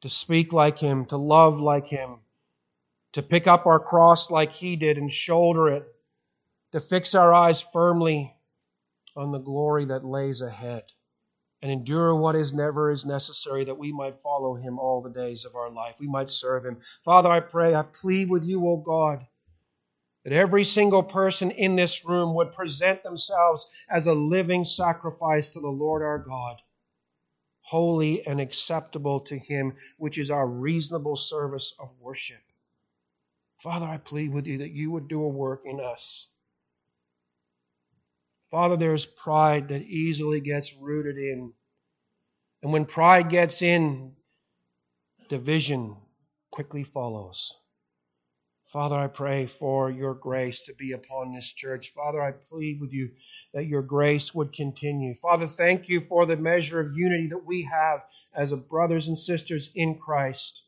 to 0.00 0.08
speak 0.08 0.52
like 0.52 0.78
him, 0.78 1.06
to 1.06 1.16
love 1.16 1.60
like 1.60 1.86
him, 1.86 2.16
to 3.12 3.22
pick 3.22 3.46
up 3.46 3.66
our 3.66 3.78
cross 3.78 4.30
like 4.30 4.52
he 4.52 4.74
did 4.74 4.98
and 4.98 5.12
shoulder 5.12 5.68
it, 5.68 5.86
to 6.72 6.80
fix 6.80 7.14
our 7.14 7.32
eyes 7.32 7.60
firmly 7.60 8.34
on 9.18 9.32
the 9.32 9.38
glory 9.38 9.84
that 9.86 10.04
lays 10.04 10.40
ahead 10.40 10.84
and 11.60 11.72
endure 11.72 12.14
what 12.14 12.36
is 12.36 12.54
never 12.54 12.90
is 12.90 13.04
necessary 13.04 13.64
that 13.64 13.78
we 13.78 13.92
might 13.92 14.22
follow 14.22 14.54
him 14.54 14.78
all 14.78 15.02
the 15.02 15.10
days 15.10 15.44
of 15.44 15.56
our 15.56 15.70
life. 15.70 15.96
We 15.98 16.06
might 16.06 16.30
serve 16.30 16.64
him. 16.64 16.78
Father, 17.04 17.28
I 17.28 17.40
pray, 17.40 17.74
I 17.74 17.82
plead 17.82 18.30
with 18.30 18.44
you, 18.44 18.66
O 18.68 18.76
God, 18.76 19.26
that 20.24 20.32
every 20.32 20.62
single 20.62 21.02
person 21.02 21.50
in 21.50 21.74
this 21.74 22.04
room 22.04 22.34
would 22.36 22.52
present 22.52 23.02
themselves 23.02 23.66
as 23.90 24.06
a 24.06 24.14
living 24.14 24.64
sacrifice 24.64 25.48
to 25.50 25.60
the 25.60 25.68
Lord 25.68 26.02
our 26.02 26.18
God, 26.18 26.62
holy 27.62 28.24
and 28.24 28.40
acceptable 28.40 29.20
to 29.20 29.36
him, 29.36 29.74
which 29.96 30.16
is 30.16 30.30
our 30.30 30.46
reasonable 30.46 31.16
service 31.16 31.74
of 31.80 31.90
worship. 31.98 32.40
Father, 33.58 33.86
I 33.86 33.96
plead 33.96 34.32
with 34.32 34.46
you 34.46 34.58
that 34.58 34.70
you 34.70 34.92
would 34.92 35.08
do 35.08 35.24
a 35.24 35.28
work 35.28 35.62
in 35.64 35.80
us 35.80 36.28
Father, 38.50 38.76
there's 38.76 39.04
pride 39.04 39.68
that 39.68 39.82
easily 39.82 40.40
gets 40.40 40.74
rooted 40.74 41.18
in. 41.18 41.52
And 42.62 42.72
when 42.72 42.86
pride 42.86 43.28
gets 43.28 43.62
in, 43.62 44.16
division 45.28 45.96
quickly 46.50 46.82
follows. 46.82 47.54
Father, 48.68 48.96
I 48.96 49.06
pray 49.06 49.46
for 49.46 49.90
your 49.90 50.14
grace 50.14 50.66
to 50.66 50.74
be 50.74 50.92
upon 50.92 51.32
this 51.32 51.52
church. 51.52 51.92
Father, 51.94 52.20
I 52.20 52.32
plead 52.32 52.80
with 52.80 52.92
you 52.92 53.10
that 53.54 53.66
your 53.66 53.80
grace 53.80 54.34
would 54.34 54.52
continue. 54.52 55.14
Father, 55.14 55.46
thank 55.46 55.88
you 55.88 56.00
for 56.00 56.26
the 56.26 56.36
measure 56.36 56.78
of 56.78 56.96
unity 56.96 57.28
that 57.28 57.46
we 57.46 57.62
have 57.62 58.04
as 58.34 58.52
brothers 58.52 59.08
and 59.08 59.16
sisters 59.16 59.70
in 59.74 59.98
Christ. 59.98 60.64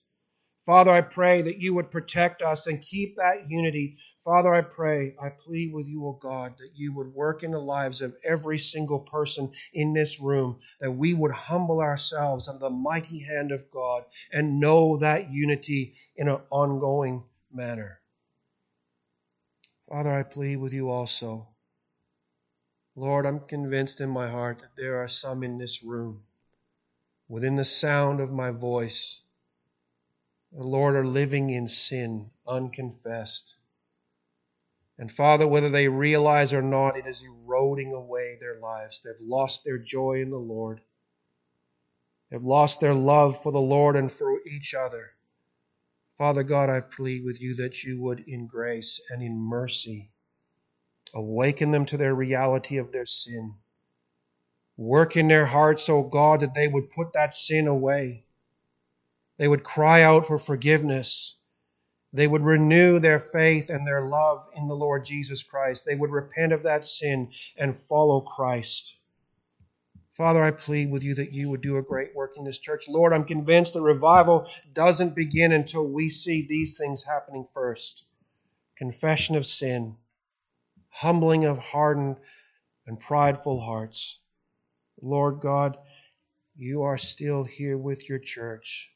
Father, 0.67 0.91
I 0.91 1.01
pray 1.01 1.43
that 1.43 1.61
you 1.61 1.75
would 1.75 1.91
protect 1.91 2.43
us 2.43 2.67
and 2.67 2.83
keep 2.83 3.17
that 3.17 3.51
unity. 3.51 3.97
Father, 4.25 4.55
I 4.55 4.61
pray, 4.61 5.17
I 5.21 5.31
plead 5.31 5.73
with 5.73 5.89
you, 5.89 6.07
O 6.07 6.13
God, 6.13 6.59
that 6.59 6.73
you 6.75 6.93
would 6.93 7.15
work 7.15 7.43
in 7.43 7.51
the 7.51 7.59
lives 7.59 8.03
of 8.03 8.15
every 8.23 8.59
single 8.59 9.01
person 9.01 9.51
in 9.73 9.95
this 9.95 10.21
room, 10.21 10.61
that 10.81 10.93
we 10.93 11.15
would 11.15 11.33
humble 11.33 11.81
ourselves 11.81 12.47
under 12.47 12.61
the 12.61 12.71
mighty 12.71 13.21
hand 13.21 13.53
of 13.53 13.71
God 13.71 14.05
and 14.33 14.61
know 14.61 14.99
that 14.99 15.33
unity 15.33 15.95
in 16.15 16.29
an 16.29 16.41
ongoing 16.51 17.25
manner. 17.53 17.99
Father, 19.89 20.15
I 20.15 20.23
plead 20.23 20.57
with 20.57 20.73
you 20.73 20.91
also. 20.91 21.49
Lord, 22.95 23.25
I'm 23.25 23.41
convinced 23.41 24.01
in 24.01 24.11
my 24.11 24.29
heart 24.29 24.61
that 24.61 24.77
there 24.77 25.03
are 25.03 25.09
some 25.09 25.43
in 25.43 25.59
this 25.59 25.83
room, 25.83 26.23
within 27.29 27.57
the 27.57 27.65
sound 27.65 28.21
of 28.21 28.31
my 28.31 28.51
voice, 28.51 29.21
Lord, 30.53 30.96
are 30.96 31.07
living 31.07 31.51
in 31.51 31.68
sin 31.68 32.30
unconfessed. 32.46 33.55
And 34.98 35.11
Father, 35.11 35.46
whether 35.46 35.70
they 35.70 35.88
realize 35.88 36.53
or 36.53 36.61
not, 36.61 36.96
it 36.96 37.07
is 37.07 37.22
eroding 37.22 37.92
away 37.94 38.36
their 38.38 38.59
lives. 38.59 39.01
They've 39.01 39.26
lost 39.26 39.64
their 39.64 39.78
joy 39.78 40.20
in 40.20 40.30
the 40.30 40.38
Lord. 40.38 40.80
They've 42.30 42.42
lost 42.42 42.80
their 42.80 42.94
love 42.94 43.42
for 43.42 43.53
the 43.53 43.61
Lord 43.61 43.96
and 43.96 44.11
for 44.11 44.40
each 44.46 44.74
other. 44.74 45.12
Father 46.18 46.42
God, 46.42 46.68
I 46.68 46.80
plead 46.80 47.24
with 47.24 47.40
you 47.40 47.55
that 47.57 47.82
you 47.82 48.01
would, 48.03 48.20
in 48.26 48.46
grace 48.46 49.01
and 49.09 49.22
in 49.22 49.38
mercy, 49.38 50.11
awaken 51.14 51.70
them 51.70 51.86
to 51.86 51.96
their 51.96 52.14
reality 52.14 52.76
of 52.76 52.92
their 52.92 53.07
sin. 53.07 53.55
Work 54.76 55.16
in 55.16 55.28
their 55.28 55.46
hearts, 55.46 55.88
O 55.88 56.03
God, 56.03 56.40
that 56.40 56.55
they 56.55 56.68
would 56.68 56.90
put 56.90 57.14
that 57.14 57.34
sin 57.34 57.68
away 57.68 58.24
they 59.41 59.49
would 59.49 59.64
cry 59.64 60.03
out 60.03 60.26
for 60.26 60.36
forgiveness. 60.36 61.41
They 62.12 62.28
would 62.28 62.43
renew 62.43 62.99
their 62.99 63.18
faith 63.18 63.70
and 63.70 63.86
their 63.86 64.07
love 64.07 64.47
in 64.55 64.68
the 64.68 64.76
Lord 64.76 65.07
Jesus 65.07 65.43
Christ. 65.43 65.86
They 65.86 65.95
would 65.95 66.11
repent 66.11 66.53
of 66.53 66.64
that 66.64 66.84
sin 66.84 67.32
and 67.57 67.74
follow 67.74 68.20
Christ. 68.20 68.99
Father, 70.12 70.45
I 70.45 70.51
plead 70.51 70.91
with 70.91 71.03
you 71.05 71.14
that 71.14 71.32
you 71.32 71.49
would 71.49 71.62
do 71.62 71.78
a 71.78 71.82
great 71.82 72.14
work 72.14 72.32
in 72.36 72.45
this 72.45 72.59
church. 72.59 72.86
Lord, 72.86 73.14
I'm 73.14 73.24
convinced 73.24 73.72
that 73.72 73.80
revival 73.80 74.47
doesn't 74.74 75.14
begin 75.14 75.53
until 75.53 75.86
we 75.86 76.11
see 76.11 76.47
these 76.47 76.76
things 76.76 77.03
happening 77.03 77.49
first 77.55 78.05
confession 78.76 79.36
of 79.36 79.47
sin, 79.47 79.97
humbling 80.91 81.47
of 81.47 81.57
hardened 81.57 82.18
and 82.86 83.01
prideful 83.01 83.59
hearts. 83.59 84.20
Lord 85.01 85.41
God, 85.41 85.78
you 86.57 86.82
are 86.82 86.99
still 86.99 87.45
here 87.45 87.78
with 87.78 88.07
your 88.07 88.18
church. 88.18 88.91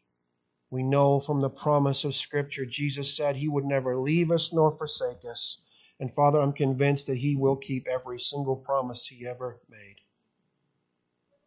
We 0.75 0.83
know 0.83 1.21
from 1.21 1.41
the 1.41 1.51
promise 1.51 2.03
of 2.03 2.17
Scripture, 2.17 2.67
Jesus 2.67 3.17
said 3.17 3.37
he 3.37 3.47
would 3.47 3.65
never 3.65 3.97
leave 3.97 4.33
us 4.33 4.53
nor 4.53 4.77
forsake 4.77 5.25
us. 5.25 5.63
And 6.01 6.13
Father, 6.13 6.41
I'm 6.41 6.53
convinced 6.53 7.07
that 7.07 7.17
he 7.17 7.37
will 7.37 7.55
keep 7.55 7.87
every 7.87 8.19
single 8.19 8.57
promise 8.57 9.07
he 9.07 9.25
ever 9.25 9.61
made. 9.71 9.99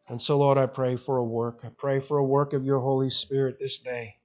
And 0.07 0.21
so, 0.21 0.37
Lord, 0.37 0.57
I 0.57 0.65
pray 0.65 0.95
for 0.95 1.17
a 1.17 1.25
work. 1.25 1.59
I 1.65 1.71
pray 1.77 1.99
for 1.99 2.19
a 2.19 2.23
work 2.23 2.53
of 2.53 2.63
your 2.63 2.79
Holy 2.79 3.09
Spirit 3.09 3.59
this 3.59 3.79
day. 3.79 4.15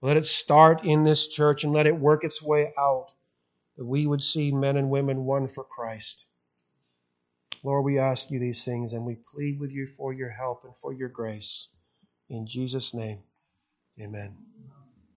Let 0.00 0.16
it 0.16 0.26
start 0.26 0.84
in 0.84 1.04
this 1.04 1.28
church 1.28 1.62
and 1.62 1.72
let 1.72 1.86
it 1.86 1.96
work 1.96 2.24
its 2.24 2.42
way 2.42 2.72
out, 2.76 3.12
that 3.76 3.84
we 3.84 4.04
would 4.04 4.24
see 4.24 4.50
men 4.50 4.78
and 4.78 4.90
women 4.90 5.26
won 5.26 5.46
for 5.46 5.62
Christ. 5.62 6.24
Lord, 7.62 7.84
we 7.84 8.00
ask 8.00 8.32
you 8.32 8.40
these 8.40 8.64
things 8.64 8.94
and 8.94 9.06
we 9.06 9.14
plead 9.32 9.60
with 9.60 9.70
you 9.70 9.86
for 9.86 10.12
your 10.12 10.30
help 10.30 10.64
and 10.64 10.76
for 10.76 10.92
your 10.92 11.08
grace. 11.08 11.68
In 12.28 12.48
Jesus' 12.48 12.92
name. 12.92 13.20
Amen. 13.98 14.49